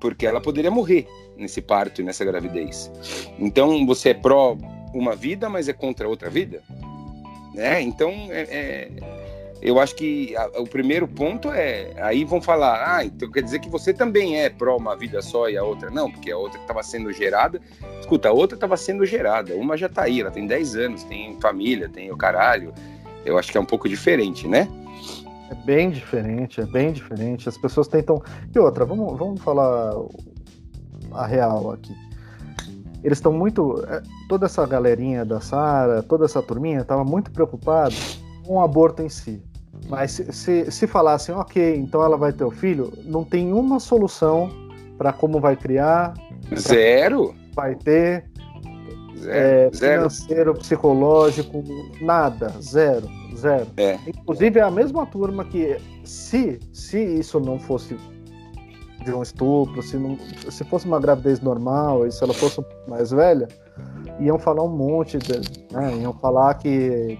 Porque 0.00 0.26
ela 0.26 0.40
poderia 0.40 0.70
morrer 0.70 1.06
nesse 1.36 1.60
parto 1.60 2.00
e 2.00 2.04
nessa 2.04 2.24
gravidez. 2.24 2.90
Então, 3.38 3.86
você 3.86 4.10
é 4.10 4.14
pró 4.14 4.56
uma 4.94 5.14
vida, 5.14 5.48
mas 5.50 5.68
é 5.68 5.72
contra 5.72 6.08
outra 6.08 6.30
vida? 6.30 6.62
Né? 7.54 7.82
Então, 7.82 8.10
é, 8.30 8.42
é 8.50 9.25
eu 9.62 9.80
acho 9.80 9.94
que 9.94 10.36
a, 10.36 10.60
o 10.60 10.66
primeiro 10.66 11.08
ponto 11.08 11.50
é. 11.50 11.92
Aí 12.02 12.24
vão 12.24 12.40
falar, 12.40 12.96
ah, 12.96 13.04
então 13.04 13.30
quer 13.30 13.42
dizer 13.42 13.58
que 13.58 13.68
você 13.68 13.92
também 13.92 14.40
é 14.40 14.50
pró 14.50 14.76
uma 14.76 14.96
vida 14.96 15.22
só 15.22 15.48
e 15.48 15.56
a 15.56 15.64
outra 15.64 15.90
não, 15.90 16.10
porque 16.10 16.30
a 16.30 16.36
outra 16.36 16.60
estava 16.60 16.82
sendo 16.82 17.12
gerada. 17.12 17.60
Escuta, 18.00 18.28
a 18.28 18.32
outra 18.32 18.56
estava 18.56 18.76
sendo 18.76 19.04
gerada, 19.06 19.54
uma 19.54 19.76
já 19.76 19.86
está 19.86 20.02
aí, 20.02 20.20
ela 20.20 20.30
tem 20.30 20.46
10 20.46 20.76
anos, 20.76 21.04
tem 21.04 21.38
família, 21.40 21.88
tem 21.88 22.10
o 22.10 22.16
caralho. 22.16 22.72
Eu 23.24 23.38
acho 23.38 23.50
que 23.50 23.58
é 23.58 23.60
um 23.60 23.66
pouco 23.66 23.88
diferente, 23.88 24.46
né? 24.46 24.68
É 25.50 25.54
bem 25.54 25.90
diferente, 25.90 26.60
é 26.60 26.66
bem 26.66 26.92
diferente. 26.92 27.48
As 27.48 27.56
pessoas 27.56 27.88
tentam. 27.88 28.22
E 28.54 28.58
outra, 28.58 28.84
vamos, 28.84 29.18
vamos 29.18 29.40
falar 29.40 29.94
a 31.12 31.26
real 31.26 31.72
aqui. 31.72 31.94
Eles 33.02 33.18
estão 33.18 33.32
muito. 33.32 33.84
É, 33.88 34.02
toda 34.28 34.46
essa 34.46 34.66
galerinha 34.66 35.24
da 35.24 35.40
Sara, 35.40 36.02
toda 36.02 36.24
essa 36.24 36.42
turminha, 36.42 36.80
estava 36.80 37.04
muito 37.04 37.30
preocupada 37.30 37.94
o 38.46 38.60
aborto 38.60 39.02
em 39.02 39.08
si. 39.08 39.42
Mas 39.88 40.12
se, 40.12 40.32
se, 40.32 40.70
se 40.70 40.86
falassem, 40.86 41.34
ok, 41.34 41.76
então 41.76 42.02
ela 42.02 42.16
vai 42.16 42.32
ter 42.32 42.44
o 42.44 42.50
filho, 42.50 42.92
não 43.04 43.24
tem 43.24 43.52
uma 43.52 43.78
solução 43.78 44.50
para 44.96 45.12
como 45.12 45.40
vai 45.40 45.56
criar. 45.56 46.14
Zero? 46.56 47.34
Vai 47.54 47.74
ter. 47.74 48.24
Zero, 49.18 49.30
é, 49.30 49.70
financeiro, 49.72 50.54
psicológico, 50.54 51.64
nada, 52.00 52.52
zero, 52.60 53.08
zero. 53.34 53.66
É. 53.76 53.98
Inclusive 54.06 54.60
é 54.60 54.62
a 54.62 54.70
mesma 54.70 55.06
turma 55.06 55.44
que, 55.44 55.76
se, 56.04 56.60
se 56.72 57.02
isso 57.02 57.40
não 57.40 57.58
fosse 57.58 57.96
de 59.04 59.12
um 59.12 59.22
estupro, 59.22 59.82
se, 59.82 59.96
não, 59.96 60.18
se 60.50 60.64
fosse 60.64 60.86
uma 60.86 61.00
gravidez 61.00 61.40
normal, 61.40 62.06
e 62.06 62.12
se 62.12 62.22
ela 62.22 62.34
fosse 62.34 62.62
mais 62.86 63.10
velha, 63.10 63.48
iam 64.20 64.38
falar 64.38 64.64
um 64.64 64.76
monte, 64.76 65.16
de, 65.18 65.32
né, 65.72 65.96
iam 65.96 66.12
falar 66.12 66.54
que 66.54 67.18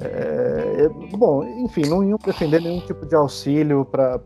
é, 0.00 0.84
é, 0.84 1.16
bom, 1.16 1.44
enfim, 1.44 1.82
não 1.82 2.04
iam 2.04 2.18
defender 2.24 2.60
nenhum 2.60 2.80
tipo 2.80 3.06
de 3.06 3.14
auxílio 3.14 3.84
para. 3.84 4.18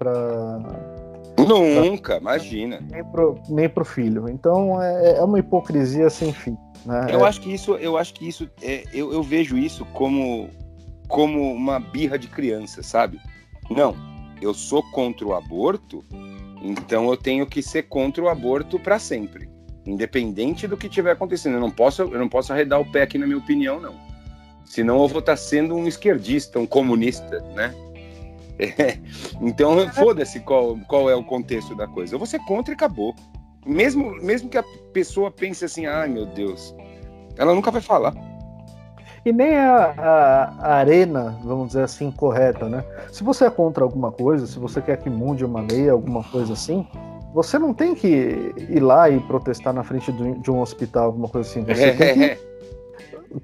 Nunca, 1.38 2.20
pra, 2.20 2.20
imagina. 2.20 2.80
Nem 2.90 3.04
pro, 3.04 3.38
nem 3.48 3.68
pro 3.68 3.84
filho. 3.84 4.28
Então 4.28 4.80
é, 4.82 5.18
é 5.18 5.22
uma 5.22 5.38
hipocrisia 5.38 6.10
sem 6.10 6.32
fim. 6.32 6.56
Né? 6.84 7.08
Eu 7.10 7.24
acho 7.24 7.40
que 7.40 7.52
isso, 7.52 7.74
eu 7.76 7.96
acho 7.96 8.14
que 8.14 8.26
isso, 8.28 8.48
é, 8.62 8.84
eu, 8.92 9.12
eu 9.12 9.22
vejo 9.22 9.56
isso 9.56 9.84
como, 9.92 10.48
como 11.08 11.52
uma 11.52 11.78
birra 11.78 12.18
de 12.18 12.28
criança, 12.28 12.82
sabe? 12.82 13.20
Não, 13.70 13.94
eu 14.40 14.52
sou 14.52 14.82
contra 14.90 15.26
o 15.26 15.34
aborto, 15.34 16.04
então 16.62 17.08
eu 17.08 17.16
tenho 17.16 17.46
que 17.46 17.62
ser 17.62 17.84
contra 17.84 18.22
o 18.22 18.28
aborto 18.28 18.78
para 18.78 18.98
sempre. 18.98 19.48
independente 19.86 20.66
do 20.66 20.76
que 20.76 20.86
estiver 20.86 21.12
acontecendo. 21.12 21.54
Eu 21.54 21.60
não 21.60 21.70
posso, 21.70 22.02
eu 22.02 22.18
não 22.18 22.28
posso 22.28 22.52
arredar 22.52 22.80
o 22.80 22.90
pé 22.90 23.02
aqui 23.02 23.18
na 23.18 23.26
minha 23.26 23.38
opinião, 23.38 23.80
não. 23.80 24.09
Senão 24.70 25.02
eu 25.02 25.08
vou 25.08 25.18
estar 25.18 25.36
sendo 25.36 25.74
um 25.74 25.88
esquerdista, 25.88 26.60
um 26.60 26.66
comunista, 26.66 27.40
né? 27.54 27.74
É. 28.78 28.98
Então, 29.40 29.88
foda-se 29.88 30.38
qual, 30.40 30.78
qual 30.86 31.08
é 31.08 31.14
o 31.14 31.24
contexto 31.24 31.74
da 31.74 31.86
coisa. 31.86 32.14
Eu 32.14 32.18
vou 32.18 32.26
ser 32.26 32.40
contra 32.40 32.74
e 32.74 32.76
acabou. 32.76 33.14
Mesmo, 33.64 34.14
mesmo 34.22 34.50
que 34.50 34.58
a 34.58 34.64
pessoa 34.92 35.30
pense 35.30 35.64
assim, 35.64 35.86
ai 35.86 36.08
meu 36.08 36.26
Deus, 36.26 36.74
ela 37.38 37.54
nunca 37.54 37.70
vai 37.70 37.80
falar. 37.80 38.12
E 39.24 39.32
nem 39.32 39.56
a, 39.56 39.94
a, 39.96 40.44
a, 40.58 40.74
arena, 40.74 41.40
vamos 41.42 41.68
dizer 41.68 41.84
assim, 41.84 42.10
correta, 42.10 42.68
né? 42.68 42.84
Se 43.10 43.24
você 43.24 43.46
é 43.46 43.50
contra 43.50 43.82
alguma 43.82 44.12
coisa, 44.12 44.46
se 44.46 44.58
você 44.58 44.82
quer 44.82 44.98
que 44.98 45.08
mude 45.08 45.42
uma 45.42 45.62
lei, 45.62 45.88
alguma 45.88 46.22
coisa 46.22 46.52
assim, 46.52 46.86
você 47.32 47.58
não 47.58 47.72
tem 47.72 47.94
que 47.94 48.52
ir 48.68 48.80
lá 48.80 49.08
e 49.08 49.18
protestar 49.20 49.72
na 49.72 49.82
frente 49.82 50.12
de 50.12 50.50
um 50.50 50.60
hospital, 50.60 51.06
alguma 51.06 51.28
coisa 51.28 51.48
assim. 51.48 51.64
Você 51.64 51.82
é, 51.82 51.92
tem 51.96 52.14
que 52.14 52.49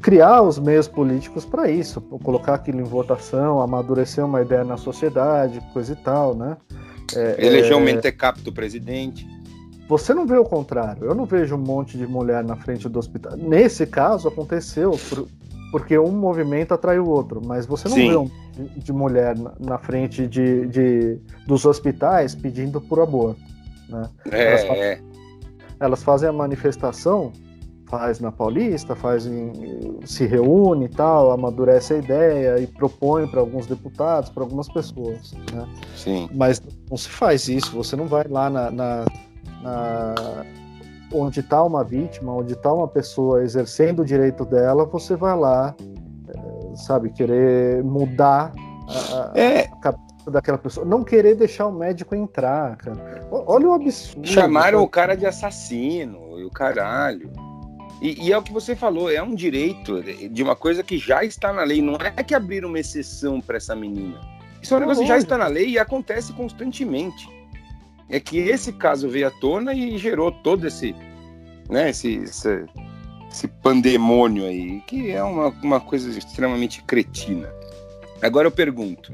criar 0.00 0.42
os 0.42 0.58
meios 0.58 0.88
políticos 0.88 1.44
para 1.44 1.70
isso, 1.70 2.00
colocar 2.00 2.54
aquilo 2.54 2.80
em 2.80 2.84
votação, 2.84 3.60
amadurecer 3.60 4.24
uma 4.24 4.42
ideia 4.42 4.64
na 4.64 4.76
sociedade, 4.76 5.60
coisa 5.72 5.92
e 5.92 5.96
tal, 5.96 6.34
né? 6.34 6.56
É, 7.14 7.46
Eleger 7.46 7.72
é... 7.72 7.76
um 7.76 7.80
mentecap 7.80 8.40
do 8.40 8.52
presidente. 8.52 9.26
Você 9.88 10.12
não 10.12 10.26
vê 10.26 10.36
o 10.36 10.44
contrário. 10.44 11.04
Eu 11.04 11.14
não 11.14 11.24
vejo 11.24 11.54
um 11.54 11.58
monte 11.58 11.96
de 11.96 12.06
mulher 12.06 12.42
na 12.42 12.56
frente 12.56 12.88
do 12.88 12.98
hospital. 12.98 13.36
Nesse 13.36 13.86
caso, 13.86 14.26
aconteceu 14.26 14.98
por, 15.08 15.28
porque 15.70 15.96
um 15.96 16.10
movimento 16.10 16.74
atrai 16.74 16.98
o 16.98 17.08
outro, 17.08 17.40
mas 17.44 17.66
você 17.66 17.88
não 17.88 17.96
Sim. 17.96 18.08
vê 18.08 18.16
um 18.16 18.30
de 18.76 18.92
mulher 18.92 19.36
na 19.60 19.78
frente 19.78 20.26
de, 20.26 20.66
de, 20.66 21.18
dos 21.46 21.64
hospitais 21.64 22.34
pedindo 22.34 22.80
por 22.80 23.00
aborto. 23.00 23.40
Né? 23.88 24.08
É, 24.30 24.48
elas, 24.48 24.64
fazem, 24.64 24.82
é. 24.82 25.00
elas 25.78 26.02
fazem 26.02 26.28
a 26.28 26.32
manifestação 26.32 27.32
faz 27.86 28.20
na 28.20 28.32
Paulista, 28.32 28.94
faz 28.94 29.26
em, 29.26 29.52
se 30.04 30.26
reúne 30.26 30.86
e 30.86 30.88
tal, 30.88 31.30
amadurece 31.30 31.94
a 31.94 31.98
ideia 31.98 32.58
e 32.58 32.66
propõe 32.66 33.26
para 33.26 33.40
alguns 33.40 33.66
deputados, 33.66 34.30
para 34.30 34.42
algumas 34.42 34.68
pessoas. 34.68 35.32
Né? 35.52 35.66
Sim. 35.96 36.28
Mas 36.34 36.60
não 36.90 36.96
se 36.96 37.08
faz 37.08 37.48
isso, 37.48 37.72
você 37.72 37.96
não 37.96 38.06
vai 38.06 38.26
lá 38.28 38.50
na, 38.50 38.70
na, 38.70 39.04
na 39.62 40.14
onde 41.12 41.40
está 41.40 41.62
uma 41.62 41.84
vítima, 41.84 42.32
onde 42.32 42.54
está 42.54 42.72
uma 42.72 42.88
pessoa 42.88 43.42
exercendo 43.42 44.00
o 44.00 44.04
direito 44.04 44.44
dela, 44.44 44.84
você 44.84 45.14
vai 45.14 45.36
lá, 45.36 45.74
eh, 46.28 46.76
sabe, 46.76 47.10
querer 47.10 47.82
mudar 47.84 48.52
a, 48.88 49.38
é. 49.38 49.60
a 49.60 49.76
cabeça 49.76 50.30
daquela 50.30 50.58
pessoa, 50.58 50.84
não 50.84 51.04
querer 51.04 51.36
deixar 51.36 51.66
o 51.66 51.72
médico 51.72 52.14
entrar, 52.14 52.76
cara. 52.76 53.26
Olha 53.30 53.68
o 53.68 53.72
absurdo. 53.72 54.26
Chamaram 54.26 54.78
cara. 54.78 54.82
o 54.82 54.88
cara 54.88 55.16
de 55.16 55.26
assassino 55.26 56.38
e 56.38 56.44
o 56.44 56.50
caralho. 56.50 57.30
E, 58.00 58.26
e, 58.26 58.32
é 58.32 58.36
o 58.36 58.42
que 58.42 58.52
você 58.52 58.76
falou, 58.76 59.10
é 59.10 59.22
um 59.22 59.34
direito 59.34 60.02
de 60.02 60.42
uma 60.42 60.54
coisa 60.54 60.82
que 60.82 60.98
já 60.98 61.24
está 61.24 61.52
na 61.52 61.62
lei. 61.62 61.80
Não 61.80 61.94
é 61.94 62.22
que 62.22 62.34
abriram 62.34 62.68
uma 62.68 62.78
exceção 62.78 63.40
para 63.40 63.56
essa 63.56 63.74
menina. 63.74 64.20
Isso 64.62 64.74
é 64.74 64.76
um 64.76 64.80
negócio 64.80 65.02
que 65.02 65.08
já 65.08 65.16
está 65.16 65.38
na 65.38 65.46
lei 65.46 65.70
e 65.70 65.78
acontece 65.78 66.32
constantemente. 66.32 67.28
É 68.08 68.20
que 68.20 68.38
esse 68.38 68.72
caso 68.72 69.08
veio 69.08 69.28
à 69.28 69.30
tona 69.30 69.72
e 69.72 69.96
gerou 69.96 70.30
todo 70.30 70.66
esse, 70.66 70.94
né, 71.68 71.90
esse, 71.90 72.16
esse, 72.16 72.66
esse 73.30 73.48
pandemônio 73.48 74.44
aí, 74.44 74.80
que 74.86 75.10
é 75.10 75.22
uma, 75.22 75.48
uma 75.62 75.80
coisa 75.80 76.16
extremamente 76.16 76.82
cretina. 76.82 77.50
Agora 78.22 78.46
eu 78.46 78.52
pergunto: 78.52 79.12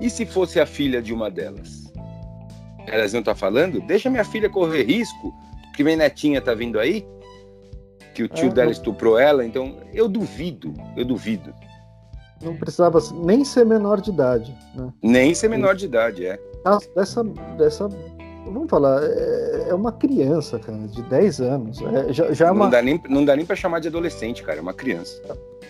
e 0.00 0.10
se 0.10 0.26
fosse 0.26 0.58
a 0.58 0.66
filha 0.66 1.00
de 1.00 1.14
uma 1.14 1.30
delas? 1.30 1.84
Elas 2.86 3.12
não 3.12 3.20
estão 3.20 3.32
tá 3.32 3.34
falando? 3.34 3.80
Deixa 3.80 4.10
minha 4.10 4.24
filha 4.24 4.50
correr 4.50 4.82
risco, 4.82 5.32
que 5.74 5.82
minha 5.82 5.96
netinha 5.96 6.40
tá 6.40 6.52
vindo 6.52 6.78
aí 6.78 7.06
que 8.14 8.22
o 8.22 8.28
tio 8.28 8.48
é, 8.48 8.52
dela 8.52 8.70
estuprou 8.70 9.18
ela, 9.18 9.44
então 9.44 9.76
eu 9.92 10.08
duvido, 10.08 10.72
eu 10.96 11.04
duvido. 11.04 11.52
Não 12.40 12.56
precisava 12.56 12.98
nem 13.22 13.44
ser 13.44 13.66
menor 13.66 14.00
de 14.00 14.10
idade, 14.10 14.56
né? 14.74 14.92
Nem 15.02 15.34
ser 15.34 15.48
menor 15.48 15.74
de 15.74 15.86
idade, 15.86 16.26
é. 16.26 16.38
Ah, 16.64 16.78
dessa, 16.94 17.24
dessa, 17.58 17.88
vamos 18.44 18.68
falar, 18.68 19.02
é, 19.02 19.66
é 19.70 19.74
uma 19.74 19.92
criança, 19.92 20.58
cara, 20.58 20.78
de 20.78 21.02
10 21.02 21.40
anos. 21.40 21.80
É, 21.80 22.12
já, 22.12 22.32
já 22.32 22.48
é 22.48 22.50
uma... 22.50 22.64
não, 22.64 22.70
dá 22.70 22.82
nem, 22.82 23.02
não 23.08 23.24
dá 23.24 23.34
nem 23.34 23.44
pra 23.44 23.56
chamar 23.56 23.80
de 23.80 23.88
adolescente, 23.88 24.42
cara, 24.42 24.58
é 24.58 24.62
uma 24.62 24.74
criança. 24.74 25.20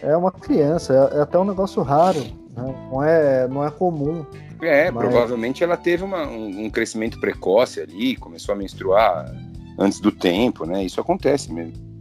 É 0.02 0.16
uma 0.16 0.32
criança, 0.32 1.10
é, 1.12 1.18
é 1.18 1.22
até 1.22 1.38
um 1.38 1.44
negócio 1.44 1.82
raro, 1.82 2.20
né? 2.20 2.74
não, 2.90 3.02
é, 3.02 3.48
não 3.48 3.64
é 3.64 3.70
comum. 3.70 4.26
É, 4.60 4.90
mas... 4.90 5.04
provavelmente 5.04 5.62
ela 5.62 5.76
teve 5.76 6.02
uma, 6.02 6.26
um, 6.26 6.64
um 6.64 6.70
crescimento 6.70 7.20
precoce 7.20 7.80
ali, 7.80 8.16
começou 8.16 8.54
a 8.54 8.58
menstruar 8.58 9.32
antes 9.78 10.00
do 10.00 10.10
tempo, 10.10 10.64
né? 10.64 10.84
Isso 10.84 11.00
acontece 11.00 11.52
mesmo. 11.52 11.93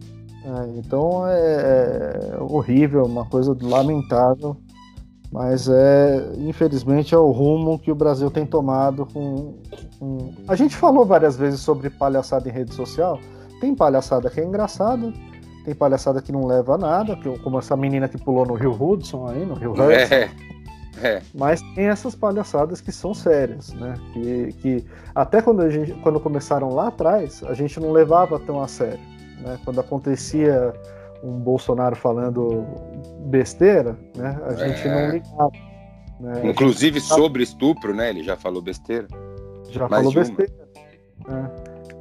É, 0.45 0.77
então 0.77 1.25
é, 1.27 2.33
é, 2.33 2.37
horrível, 2.39 3.05
uma 3.05 3.25
coisa 3.25 3.55
lamentável, 3.61 4.57
mas 5.31 5.69
é 5.69 6.33
infelizmente 6.37 7.15
é 7.15 7.17
o 7.17 7.31
rumo 7.31 7.79
que 7.79 7.91
o 7.91 7.95
Brasil 7.95 8.29
tem 8.29 8.45
tomado 8.45 9.05
com, 9.05 9.55
com... 9.97 10.33
A 10.47 10.55
gente 10.55 10.75
falou 10.75 11.05
várias 11.05 11.37
vezes 11.37 11.61
sobre 11.61 11.89
palhaçada 11.89 12.49
em 12.49 12.51
rede 12.51 12.73
social. 12.73 13.19
Tem 13.61 13.73
palhaçada 13.73 14.29
que 14.29 14.41
é 14.41 14.43
engraçada, 14.43 15.13
tem 15.63 15.73
palhaçada 15.73 16.21
que 16.21 16.33
não 16.33 16.45
leva 16.45 16.75
a 16.75 16.77
nada, 16.77 17.17
como 17.41 17.57
essa 17.57 17.77
menina 17.77 18.09
que 18.09 18.17
pulou 18.17 18.45
no 18.45 18.55
Rio 18.55 18.75
Hudson 18.77 19.27
aí, 19.29 19.45
no 19.45 19.53
Rio 19.53 19.71
Hudson. 19.71 19.91
É, 19.91 20.29
é. 21.01 21.21
Mas 21.33 21.61
tem 21.73 21.85
essas 21.85 22.13
palhaçadas 22.13 22.81
que 22.81 22.91
são 22.91 23.13
sérias, 23.13 23.71
né? 23.73 23.93
Que, 24.11 24.53
que 24.61 24.85
até 25.15 25.41
quando, 25.41 25.61
a 25.61 25.69
gente, 25.69 25.93
quando 26.01 26.19
começaram 26.19 26.75
lá 26.75 26.89
atrás, 26.89 27.41
a 27.45 27.53
gente 27.53 27.79
não 27.79 27.93
levava 27.93 28.37
tão 28.37 28.61
a 28.61 28.67
sério. 28.67 29.12
Né? 29.43 29.59
Quando 29.63 29.79
acontecia 29.79 30.73
um 31.23 31.39
Bolsonaro 31.39 31.95
falando 31.95 32.65
besteira, 33.27 33.97
né? 34.15 34.39
a 34.45 34.53
gente 34.53 34.87
é. 34.87 35.05
não 35.07 35.11
ligava. 35.11 35.51
Né? 36.19 36.49
Inclusive 36.49 36.99
gente... 36.99 37.13
sobre 37.13 37.43
estupro, 37.43 37.93
né? 37.93 38.09
Ele 38.09 38.23
já 38.23 38.35
falou 38.35 38.61
besteira. 38.61 39.07
Já 39.69 39.87
Mais 39.87 40.03
falou 40.03 40.13
besteira. 40.13 40.53
Né? 41.27 41.51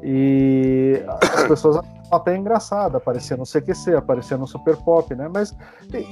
E 0.02 1.02
as 1.08 1.44
pessoas 1.44 1.84
até 2.10 2.36
engraçada, 2.36 2.98
aparecia 2.98 3.36
no 3.36 3.44
CQC, 3.44 3.94
aparecia 3.94 4.36
no 4.36 4.46
Super 4.46 4.76
Pop, 4.76 5.14
né? 5.14 5.30
Mas 5.32 5.56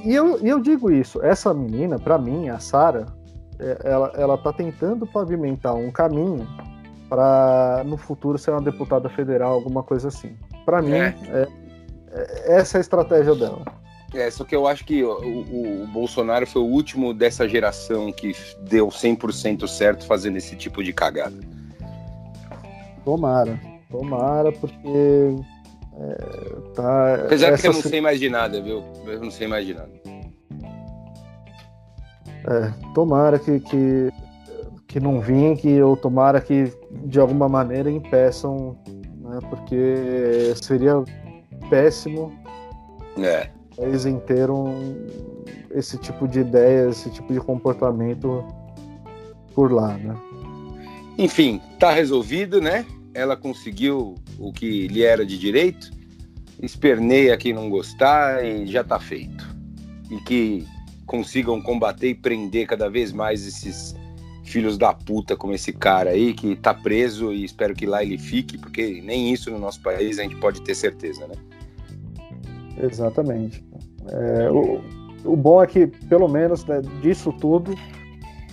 e 0.05 0.15
eu, 0.15 0.43
e 0.43 0.49
eu 0.49 0.61
digo 0.61 0.91
isso, 0.91 1.23
essa 1.23 1.53
menina, 1.53 1.99
para 1.99 2.17
mim, 2.17 2.49
a 2.49 2.59
Sara, 2.59 3.07
é, 3.59 3.79
ela, 3.85 4.13
ela 4.17 4.39
tá 4.39 4.53
tentando 4.53 5.07
pavimentar 5.07 5.75
um 5.75 5.91
caminho 5.91 6.47
para 7.09 7.83
no 7.85 7.97
futuro 7.97 8.39
ser 8.39 8.53
uma 8.53 8.63
deputada 8.63 9.09
federal, 9.09 9.53
alguma 9.53 9.83
coisa 9.83 10.09
assim. 10.09 10.37
Para 10.65 10.83
mim, 10.83 10.93
é. 10.93 11.15
É, 11.29 11.49
é, 12.13 12.57
essa 12.59 12.77
é 12.77 12.79
a 12.79 12.81
estratégia 12.81 13.35
dela. 13.35 13.65
É, 14.13 14.29
só 14.31 14.45
que 14.45 14.57
eu 14.57 14.67
acho 14.67 14.85
que 14.85 15.05
o, 15.05 15.13
o, 15.21 15.83
o 15.85 15.87
Bolsonaro 15.87 16.47
foi 16.47 16.63
o 16.63 16.67
último 16.67 17.15
dessa 17.15 17.49
geração 17.49 18.11
que 18.13 18.35
deu 18.63 18.89
100% 18.89 19.69
certo 19.69 20.05
fazendo 20.05 20.37
esse 20.37 20.57
tipo 20.57 20.83
de 20.83 20.93
cagada. 20.93 21.37
Tomara, 23.05 23.59
tomara, 23.91 24.53
porque. 24.53 25.37
É, 25.97 26.73
tá, 26.75 27.15
Apesar 27.27 27.59
que 27.59 27.67
eu 27.67 27.73
não 27.73 27.83
sei 27.83 28.01
mais 28.01 28.19
de 28.19 28.29
nada, 28.29 28.61
viu? 28.61 28.83
Eu 29.07 29.21
não 29.21 29.31
sei 29.31 29.47
mais 29.47 29.67
de 29.67 29.75
nada. 29.75 29.91
É, 32.49 32.73
tomara 32.95 33.39
que, 33.39 33.61
que, 33.61 34.11
que 34.89 34.99
não 34.99 35.21
vingue, 35.21 35.81
ou 35.83 35.97
tomara 35.97 36.41
que 36.41 36.73
de 37.05 37.21
alguma 37.21 37.49
maneira 37.49 37.91
impeçam 37.91 38.77
né? 39.31 39.39
Porque 39.49 40.53
seria 40.61 41.03
péssimo 41.69 42.33
é. 43.17 43.49
o 43.73 43.77
país 43.77 44.05
inteiro 44.05 44.67
esse 45.71 45.97
tipo 45.99 46.27
de 46.27 46.41
ideia, 46.41 46.89
esse 46.89 47.11
tipo 47.11 47.33
de 47.33 47.41
comportamento 47.41 48.45
por 49.55 49.73
lá, 49.73 49.97
né? 49.97 50.17
Enfim, 51.17 51.61
tá 51.79 51.93
resolvido, 51.93 52.61
né? 52.61 52.85
Ela 53.15 53.37
conseguiu 53.37 54.15
o 54.39 54.53
que 54.53 54.89
lhe 54.89 55.03
era 55.03 55.25
de 55.25 55.39
direito, 55.39 55.91
esperneia 56.63 57.37
quem 57.37 57.53
não 57.53 57.69
gostar 57.69 58.45
e 58.45 58.67
já 58.67 58.83
tá 58.83 58.99
feito. 58.99 59.49
E 60.11 60.17
que 60.19 60.67
consigam 61.07 61.61
combater 61.61 62.09
e 62.09 62.15
prender 62.15 62.67
cada 62.67 62.89
vez 62.89 63.13
mais 63.13 63.47
esses 63.47 63.95
filhos 64.51 64.77
da 64.77 64.93
puta 64.93 65.37
como 65.37 65.55
esse 65.55 65.73
cara 65.73 66.11
aí 66.11 66.35
que 66.35 66.57
tá 66.57 66.75
preso 66.75 67.33
e 67.33 67.45
espero 67.45 67.75
que 67.75 67.87
lá 67.87 68.03
ele 68.03 68.19
fique, 68.19 68.59
porque 68.59 69.01
nem 69.03 69.33
isso 69.33 69.51
no 69.51 69.59
nosso 69.59 69.81
país 69.81 70.19
a 70.19 70.23
gente 70.23 70.37
pode 70.37 70.61
ter 70.63 70.75
certeza, 70.75 71.27
né? 71.27 71.35
Exatamente. 72.83 73.65
É, 74.09 74.51
o, 74.51 74.81
o 75.25 75.37
bom 75.37 75.63
é 75.63 75.67
que, 75.67 75.87
pelo 75.87 76.29
menos, 76.29 76.65
né, 76.65 76.81
disso 77.03 77.33
tudo, 77.33 77.75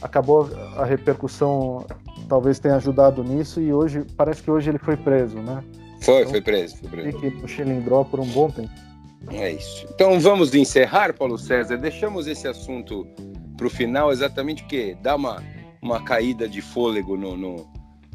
acabou 0.02 0.50
a 0.76 0.86
repercussão, 0.86 1.86
talvez 2.28 2.60
tenha 2.60 2.76
ajudado 2.76 3.24
nisso, 3.24 3.62
e 3.62 3.74
hoje, 3.74 4.06
parece 4.16 4.44
que 4.44 4.52
hoje 4.52 4.70
ele 4.70 4.78
foi 4.78 4.98
preso, 4.98 5.38
né? 5.38 5.64
Foi, 6.02 6.20
então, 6.20 6.32
foi 6.32 6.42
preso, 6.42 6.78
foi 6.78 6.90
preso. 6.90 7.20
Fique 7.20 7.42
no 7.42 7.48
Chilindró 7.48 8.04
por 8.04 8.20
um 8.20 8.28
bom 8.28 8.50
tempo. 8.50 8.70
É 9.32 9.52
isso. 9.52 9.86
Então 9.94 10.20
vamos 10.20 10.54
encerrar, 10.54 11.14
Paulo 11.14 11.38
César. 11.38 11.78
Deixamos 11.78 12.28
esse 12.28 12.48
assunto 12.48 13.08
para 13.58 13.68
o 13.68 13.70
final 13.70 14.12
exatamente 14.12 14.62
porque 14.62 14.96
dá 15.02 15.16
uma 15.16 15.42
uma 15.88 16.04
caída 16.04 16.48
de 16.48 16.62
fôlego 16.62 17.18
no, 17.18 17.38
no, 17.38 17.68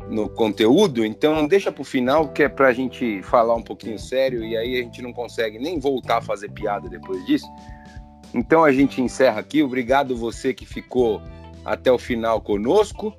no 0.08 0.28
conteúdo, 0.28 1.04
então 1.04 1.46
deixa 1.46 1.72
para 1.72 1.82
o 1.82 1.84
final, 1.84 2.28
que 2.28 2.42
é 2.42 2.48
para 2.48 2.68
a 2.68 2.72
gente 2.72 3.22
falar 3.22 3.54
um 3.54 3.62
pouquinho 3.62 3.98
sério, 3.98 4.44
e 4.44 4.56
aí 4.56 4.78
a 4.78 4.82
gente 4.82 5.00
não 5.00 5.12
consegue 5.12 5.58
nem 5.58 5.80
voltar 5.80 6.18
a 6.18 6.22
fazer 6.22 6.50
piada 6.50 6.88
depois 6.88 7.24
disso. 7.26 7.46
Então 8.34 8.64
a 8.64 8.72
gente 8.72 9.00
encerra 9.00 9.40
aqui. 9.40 9.62
Obrigado 9.62 10.16
você 10.16 10.54
que 10.54 10.64
ficou 10.64 11.20
até 11.64 11.90
o 11.90 11.98
final 11.98 12.40
conosco. 12.40 13.14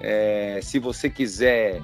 É, 0.00 0.60
se 0.62 0.78
você 0.78 1.08
quiser 1.08 1.80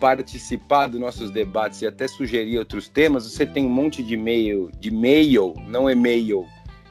participar 0.00 0.86
dos 0.86 1.00
nossos 1.00 1.30
debates 1.30 1.82
e 1.82 1.86
até 1.86 2.06
sugerir 2.06 2.58
outros 2.58 2.88
temas, 2.88 3.30
você 3.30 3.44
tem 3.44 3.66
um 3.66 3.70
monte 3.70 4.02
de 4.02 4.14
e-mail, 4.14 4.70
de 4.78 4.90
e-mail, 4.90 5.54
não 5.66 5.90
e-mail, 5.90 6.46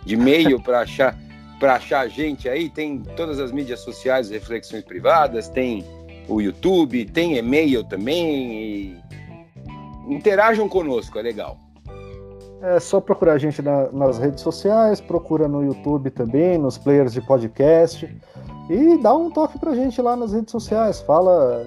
de 0.06 0.16
e-mail 0.16 0.62
para 0.62 0.82
achar 0.82 1.18
para 1.60 1.76
achar 1.76 2.02
a 2.02 2.08
gente 2.08 2.48
aí, 2.48 2.70
tem 2.70 3.00
todas 3.16 3.40
as 3.40 3.52
mídias 3.52 3.80
sociais, 3.80 4.30
reflexões 4.30 4.84
privadas, 4.84 5.50
tem 5.50 5.84
o 6.28 6.42
YouTube, 6.42 7.06
tem 7.06 7.38
e-mail 7.38 7.84
também. 7.84 9.02
Interajam 10.08 10.70
conosco, 10.70 11.18
é 11.18 11.22
legal. 11.22 11.58
É 12.62 12.80
só 12.80 13.00
procurar 13.00 13.34
a 13.34 13.38
gente 13.38 13.62
na, 13.62 13.92
nas 13.92 14.18
redes 14.18 14.42
sociais, 14.42 15.00
procura 15.00 15.48
no 15.48 15.64
YouTube 15.64 16.10
também, 16.10 16.58
nos 16.58 16.78
players 16.78 17.14
de 17.14 17.22
podcast. 17.22 18.10
E 18.70 18.98
dá 18.98 19.16
um 19.16 19.30
toque 19.30 19.60
pra 19.60 19.76
gente 19.76 20.02
lá 20.02 20.16
nas 20.16 20.34
redes 20.34 20.52
sociais. 20.52 21.00
Fala, 21.02 21.66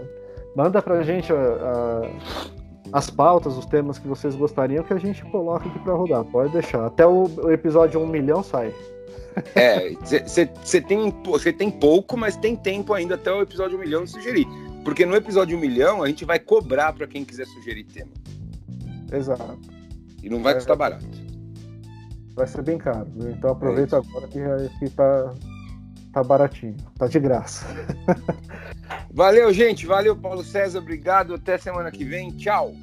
manda 0.57 0.83
pra 0.83 1.03
gente 1.03 1.33
a, 1.33 1.37
a, 1.37 2.99
as 2.99 3.09
pautas, 3.09 3.57
os 3.57 3.67
temas 3.67 3.99
que 3.99 4.09
vocês 4.09 4.35
gostariam 4.35 4.83
que 4.83 4.93
a 4.93 4.99
gente 4.99 5.25
coloca 5.27 5.69
aqui 5.69 5.79
pra 5.79 5.95
rodar. 5.95 6.25
Pode 6.25 6.53
deixar. 6.53 6.87
Até 6.87 7.07
o, 7.07 7.25
o 7.25 7.51
episódio 7.51 8.01
1 8.01 8.07
milhão 8.07 8.43
sai. 8.43 8.75
É, 9.55 9.93
você 9.95 10.81
tem, 10.81 11.13
tem 11.57 11.71
pouco, 11.71 12.17
mas 12.17 12.37
tem 12.37 12.57
tempo 12.57 12.93
ainda 12.93 13.15
até 13.15 13.33
o 13.33 13.43
episódio 13.43 13.79
1 13.79 13.81
milhão 13.81 14.05
de 14.05 14.11
sugerir. 14.11 14.47
Porque 14.85 15.07
no 15.07 15.15
episódio 15.15 15.57
1 15.57 15.61
milhão 15.61 16.03
a 16.03 16.09
gente 16.09 16.25
vai 16.25 16.39
cobrar 16.39 16.93
para 16.93 17.07
quem 17.07 17.25
quiser 17.25 17.47
sugerir 17.47 17.85
tema. 17.85 18.11
Exato. 19.13 19.59
E 20.23 20.29
não 20.29 20.43
vai 20.43 20.53
é, 20.53 20.57
custar 20.57 20.77
barato. 20.77 21.07
Vai 22.35 22.47
ser 22.47 22.63
bem 22.63 22.79
caro. 22.79 23.09
Então 23.29 23.51
aproveita 23.51 23.97
é 23.97 23.99
agora 23.99 24.29
que, 24.29 24.79
que 24.79 24.91
tá, 24.91 25.35
tá 26.13 26.23
baratinho. 26.23 26.77
Tá 26.99 27.07
de 27.07 27.19
graça. 27.19 27.67
Valeu, 29.13 29.53
gente. 29.53 29.87
Valeu, 29.87 30.17
Paulo 30.17 30.43
César. 30.43 30.79
Obrigado. 30.79 31.35
Até 31.35 31.59
semana 31.59 31.91
que 31.91 32.05
vem. 32.05 32.31
Tchau. 32.31 32.75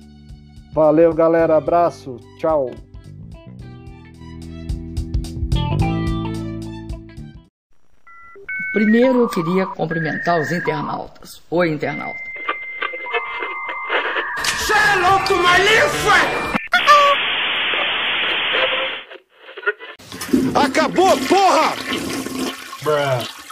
Valeu, 0.74 1.14
galera. 1.14 1.58
Abraço. 1.58 2.18
Tchau. 2.38 2.72
Primeiro 8.74 9.22
eu 9.22 9.30
queria 9.30 9.66
cumprimentar 9.66 10.40
os 10.40 10.52
internautas. 10.52 11.42
Oi, 11.50 11.70
internauta. 11.70 12.28
Louco, 15.00 15.36
Acabou, 20.56 21.18
porra! 21.28 21.74
Bruh. 22.84 23.47